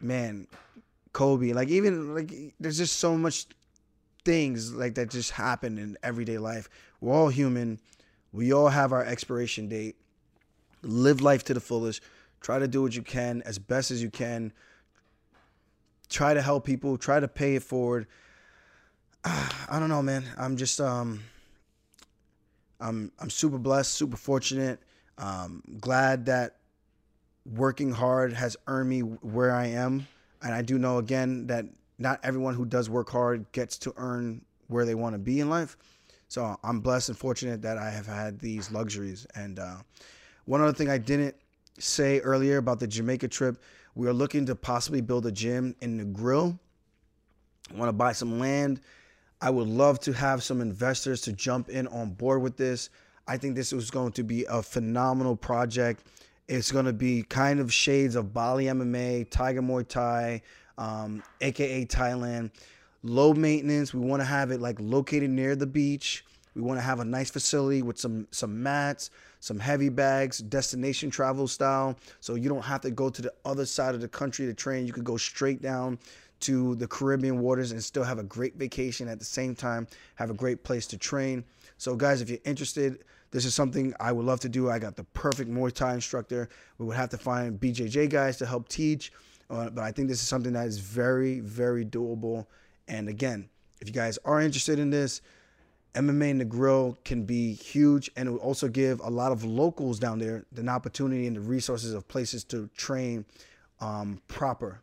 man, 0.01 0.47
Kobe. 1.13 1.53
Like, 1.53 1.67
even 1.67 2.15
like, 2.15 2.33
there's 2.59 2.79
just 2.79 2.97
so 2.97 3.15
much 3.15 3.45
things 4.25 4.73
like 4.73 4.95
that 4.95 5.11
just 5.11 5.29
happen 5.29 5.77
in 5.77 5.99
everyday 6.01 6.39
life. 6.39 6.67
We're 6.99 7.13
all 7.13 7.29
human 7.29 7.79
we 8.31 8.53
all 8.53 8.69
have 8.69 8.93
our 8.93 9.03
expiration 9.03 9.67
date. 9.67 9.95
Live 10.81 11.21
life 11.21 11.43
to 11.45 11.53
the 11.53 11.59
fullest. 11.59 12.01
Try 12.41 12.59
to 12.59 12.67
do 12.67 12.81
what 12.81 12.95
you 12.95 13.01
can 13.01 13.41
as 13.43 13.59
best 13.59 13.91
as 13.91 14.01
you 14.01 14.09
can. 14.09 14.53
Try 16.09 16.33
to 16.33 16.41
help 16.41 16.65
people. 16.65 16.97
Try 16.97 17.19
to 17.19 17.27
pay 17.27 17.55
it 17.55 17.63
forward. 17.63 18.07
I 19.23 19.79
don't 19.79 19.89
know, 19.89 20.01
man. 20.01 20.23
I'm 20.37 20.57
just 20.57 20.79
um 20.79 21.21
I'm 22.79 23.11
I'm 23.19 23.29
super 23.29 23.57
blessed, 23.57 23.93
super 23.93 24.17
fortunate. 24.17 24.79
Um, 25.17 25.63
glad 25.79 26.27
that 26.27 26.57
working 27.45 27.91
hard 27.91 28.33
has 28.33 28.55
earned 28.67 28.89
me 28.89 29.01
where 29.01 29.53
I 29.53 29.67
am. 29.67 30.07
And 30.41 30.53
I 30.53 30.61
do 30.61 30.77
know 30.77 30.97
again 30.97 31.47
that 31.47 31.65
not 31.97 32.19
everyone 32.23 32.53
who 32.53 32.65
does 32.65 32.89
work 32.89 33.09
hard 33.09 33.51
gets 33.51 33.77
to 33.79 33.93
earn 33.97 34.45
where 34.67 34.85
they 34.85 34.95
want 34.95 35.13
to 35.13 35.19
be 35.19 35.41
in 35.41 35.49
life. 35.49 35.77
So 36.29 36.55
I'm 36.63 36.79
blessed 36.79 37.09
and 37.09 37.17
fortunate 37.17 37.63
that 37.63 37.79
I 37.79 37.89
have 37.89 38.05
had 38.05 38.39
these 38.39 38.71
luxuries. 38.71 39.25
And 39.33 39.57
uh, 39.57 39.77
one 40.45 40.61
other 40.61 40.73
thing 40.73 40.87
I 40.87 40.99
didn't 40.99 41.35
say 41.79 42.19
earlier 42.19 42.57
about 42.57 42.79
the 42.79 42.87
Jamaica 42.87 43.27
trip, 43.29 43.57
we 43.95 44.07
are 44.07 44.13
looking 44.13 44.45
to 44.45 44.55
possibly 44.55 45.01
build 45.01 45.25
a 45.25 45.31
gym 45.31 45.75
in 45.81 45.99
Negril. 45.99 46.57
I 47.73 47.77
want 47.77 47.89
to 47.89 47.93
buy 47.93 48.11
some 48.11 48.39
land. 48.39 48.79
I 49.41 49.49
would 49.49 49.67
love 49.67 49.99
to 50.01 50.13
have 50.13 50.43
some 50.43 50.61
investors 50.61 51.21
to 51.21 51.33
jump 51.33 51.67
in 51.67 51.87
on 51.87 52.11
board 52.11 52.43
with 52.43 52.57
this. 52.57 52.91
I 53.27 53.37
think 53.37 53.55
this 53.55 53.73
is 53.73 53.89
going 53.89 54.11
to 54.13 54.23
be 54.23 54.45
a 54.45 54.61
phenomenal 54.61 55.35
project. 55.35 56.05
It's 56.47 56.71
going 56.71 56.85
to 56.85 56.93
be 56.93 57.23
kind 57.23 57.59
of 57.59 57.73
shades 57.73 58.15
of 58.15 58.33
Bali 58.33 58.65
MMA, 58.65 59.31
Tiger 59.31 59.63
Muay 59.63 59.87
Thai, 59.87 60.43
um, 60.77 61.23
aka 61.41 61.85
Thailand 61.85 62.51
low 63.03 63.33
maintenance. 63.33 63.93
We 63.93 63.99
want 63.99 64.21
to 64.21 64.25
have 64.25 64.51
it 64.51 64.59
like 64.59 64.77
located 64.79 65.29
near 65.29 65.55
the 65.55 65.67
beach. 65.67 66.25
We 66.55 66.61
want 66.61 66.79
to 66.79 66.83
have 66.83 66.99
a 66.99 67.05
nice 67.05 67.29
facility 67.29 67.81
with 67.81 67.97
some 67.97 68.27
some 68.31 68.61
mats, 68.61 69.11
some 69.39 69.59
heavy 69.59 69.89
bags, 69.89 70.39
destination 70.39 71.09
travel 71.09 71.47
style. 71.47 71.97
So 72.19 72.35
you 72.35 72.49
don't 72.49 72.63
have 72.63 72.81
to 72.81 72.91
go 72.91 73.09
to 73.09 73.21
the 73.21 73.33
other 73.45 73.65
side 73.65 73.95
of 73.95 74.01
the 74.01 74.07
country 74.07 74.45
to 74.47 74.53
train. 74.53 74.85
You 74.85 74.93
could 74.93 75.03
go 75.03 75.17
straight 75.17 75.61
down 75.61 75.99
to 76.41 76.75
the 76.75 76.87
Caribbean 76.87 77.39
waters 77.39 77.71
and 77.71 77.83
still 77.83 78.03
have 78.03 78.19
a 78.19 78.23
great 78.23 78.55
vacation 78.55 79.07
at 79.07 79.19
the 79.19 79.25
same 79.25 79.55
time, 79.55 79.87
have 80.15 80.29
a 80.29 80.33
great 80.33 80.63
place 80.63 80.87
to 80.87 80.97
train. 80.97 81.43
So 81.77 81.95
guys, 81.95 82.21
if 82.21 82.29
you're 82.29 82.39
interested, 82.45 83.03
this 83.31 83.45
is 83.45 83.53
something 83.53 83.93
I 83.99 84.11
would 84.11 84.25
love 84.25 84.39
to 84.41 84.49
do. 84.49 84.69
I 84.69 84.79
got 84.79 84.95
the 84.95 85.03
perfect 85.03 85.51
Muay 85.51 85.71
Thai 85.71 85.93
instructor. 85.93 86.49
We 86.77 86.85
would 86.85 86.95
have 86.95 87.09
to 87.09 87.17
find 87.17 87.59
BJJ 87.59 88.09
guys 88.09 88.37
to 88.37 88.45
help 88.45 88.69
teach, 88.69 89.11
uh, 89.49 89.69
but 89.69 89.83
I 89.83 89.91
think 89.91 90.07
this 90.07 90.21
is 90.21 90.27
something 90.27 90.53
that 90.53 90.67
is 90.67 90.79
very, 90.79 91.39
very 91.41 91.85
doable 91.85 92.47
and 92.89 93.07
again, 93.07 93.49
if 93.79 93.87
you 93.87 93.93
guys 93.93 94.17
are 94.25 94.41
interested 94.41 94.79
in 94.79 94.89
this, 94.89 95.21
MMA 95.95 96.41
Negril 96.41 96.97
can 97.03 97.23
be 97.23 97.53
huge 97.53 98.11
and 98.15 98.27
it 98.27 98.31
will 98.31 98.39
also 98.39 98.67
give 98.67 98.99
a 98.99 99.09
lot 99.09 99.31
of 99.31 99.43
locals 99.43 99.99
down 99.99 100.19
there 100.19 100.45
an 100.55 100.69
opportunity 100.69 101.25
and 101.25 101.35
the 101.35 101.41
resources 101.41 101.93
of 101.93 102.07
places 102.07 102.43
to 102.45 102.67
train 102.75 103.25
um, 103.79 104.21
proper. 104.27 104.81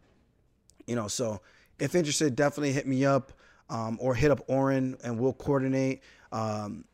You 0.87 0.97
know, 0.97 1.09
so 1.09 1.41
if 1.79 1.95
interested, 1.95 2.35
definitely 2.35 2.73
hit 2.73 2.87
me 2.87 3.05
up 3.05 3.33
um, 3.69 3.99
or 4.01 4.15
hit 4.15 4.31
up 4.31 4.41
Oren 4.49 4.97
and 5.05 5.19
we'll 5.19 5.33
coordinate. 5.33 6.03
Um, 6.33 6.85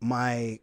my 0.00 0.58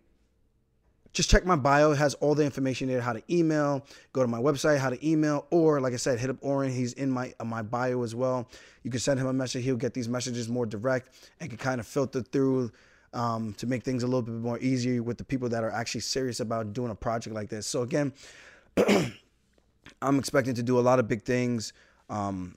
just 1.13 1.29
check 1.29 1.45
my 1.45 1.55
bio. 1.55 1.91
It 1.91 1.97
has 1.97 2.13
all 2.15 2.35
the 2.35 2.43
information 2.43 2.87
there, 2.87 3.01
how 3.01 3.13
to 3.13 3.23
email, 3.29 3.85
go 4.13 4.21
to 4.21 4.27
my 4.27 4.39
website, 4.39 4.77
how 4.77 4.89
to 4.89 5.07
email, 5.07 5.47
or 5.49 5.81
like 5.81 5.93
I 5.93 5.97
said, 5.97 6.19
hit 6.19 6.29
up 6.29 6.37
Oren. 6.41 6.71
He's 6.71 6.93
in 6.93 7.09
my 7.09 7.33
uh, 7.39 7.45
my 7.45 7.61
bio 7.61 8.03
as 8.03 8.15
well. 8.15 8.47
You 8.83 8.91
can 8.91 8.99
send 8.99 9.19
him 9.19 9.27
a 9.27 9.33
message. 9.33 9.63
He'll 9.63 9.75
get 9.75 9.93
these 9.93 10.07
messages 10.07 10.49
more 10.49 10.65
direct 10.65 11.09
and 11.39 11.49
can 11.49 11.57
kind 11.57 11.79
of 11.79 11.87
filter 11.87 12.21
through 12.21 12.71
um, 13.13 13.53
to 13.55 13.67
make 13.67 13.83
things 13.83 14.03
a 14.03 14.05
little 14.05 14.21
bit 14.21 14.35
more 14.35 14.59
easier 14.59 15.01
with 15.01 15.17
the 15.17 15.23
people 15.23 15.49
that 15.49 15.63
are 15.63 15.71
actually 15.71 16.01
serious 16.01 16.39
about 16.39 16.73
doing 16.73 16.91
a 16.91 16.95
project 16.95 17.35
like 17.35 17.49
this. 17.49 17.65
So 17.65 17.81
again, 17.81 18.13
I'm 20.01 20.19
expecting 20.19 20.53
to 20.55 20.63
do 20.63 20.79
a 20.79 20.81
lot 20.81 20.99
of 20.99 21.07
big 21.07 21.23
things. 21.23 21.73
Um, 22.09 22.55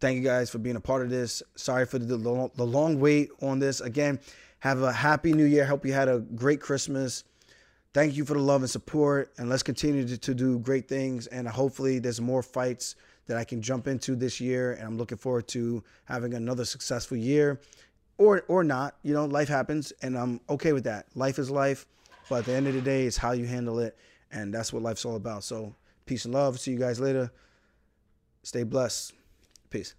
thank 0.00 0.16
you 0.16 0.22
guys 0.22 0.50
for 0.50 0.58
being 0.58 0.76
a 0.76 0.80
part 0.80 1.02
of 1.02 1.10
this. 1.10 1.42
Sorry 1.54 1.86
for 1.86 1.98
the, 1.98 2.16
the 2.16 2.66
long 2.66 3.00
wait 3.00 3.30
on 3.40 3.58
this. 3.58 3.80
Again, 3.80 4.18
have 4.60 4.82
a 4.82 4.92
happy 4.92 5.32
new 5.32 5.44
year. 5.44 5.64
Hope 5.64 5.86
you 5.86 5.92
had 5.92 6.08
a 6.08 6.18
great 6.18 6.60
Christmas 6.60 7.24
thank 7.94 8.16
you 8.16 8.24
for 8.24 8.34
the 8.34 8.40
love 8.40 8.62
and 8.62 8.70
support 8.70 9.32
and 9.38 9.48
let's 9.48 9.62
continue 9.62 10.06
to, 10.06 10.18
to, 10.18 10.34
do 10.34 10.58
great 10.58 10.88
things 10.88 11.26
and 11.28 11.48
hopefully 11.48 11.98
there's 11.98 12.20
more 12.20 12.42
fights 12.42 12.96
that 13.26 13.36
i 13.36 13.44
can 13.44 13.60
jump 13.62 13.86
into 13.86 14.14
this 14.16 14.40
year 14.40 14.72
and 14.72 14.82
i'm 14.82 14.96
looking 14.96 15.18
forward 15.18 15.46
to 15.48 15.82
having 16.04 16.34
another 16.34 16.64
successful 16.64 17.16
year 17.16 17.60
or 18.18 18.44
or 18.48 18.62
not. 18.62 18.96
You 19.02 19.14
know 19.14 19.24
life 19.24 19.48
happens 19.48 19.92
and 20.02 20.18
i'm 20.18 20.40
okay 20.50 20.72
with 20.72 20.84
that. 20.84 21.06
Life 21.14 21.38
is 21.38 21.50
life 21.50 21.86
but 22.28 22.40
at 22.40 22.44
the 22.44 22.52
end 22.52 22.66
of 22.66 22.74
the 22.74 22.82
day 22.82 23.06
it's 23.06 23.16
how 23.16 23.32
you 23.32 23.46
handle 23.46 23.78
it 23.78 23.96
and 24.30 24.52
that's 24.52 24.72
what 24.72 24.82
life's 24.82 25.04
all 25.04 25.16
about. 25.16 25.44
So 25.44 25.74
peace 26.04 26.26
and 26.26 26.34
love. 26.34 26.60
See 26.60 26.72
you 26.72 26.78
guys 26.78 27.00
later. 27.00 27.32
Stay 28.42 28.64
blessed. 28.64 29.14
Peace 29.70 29.94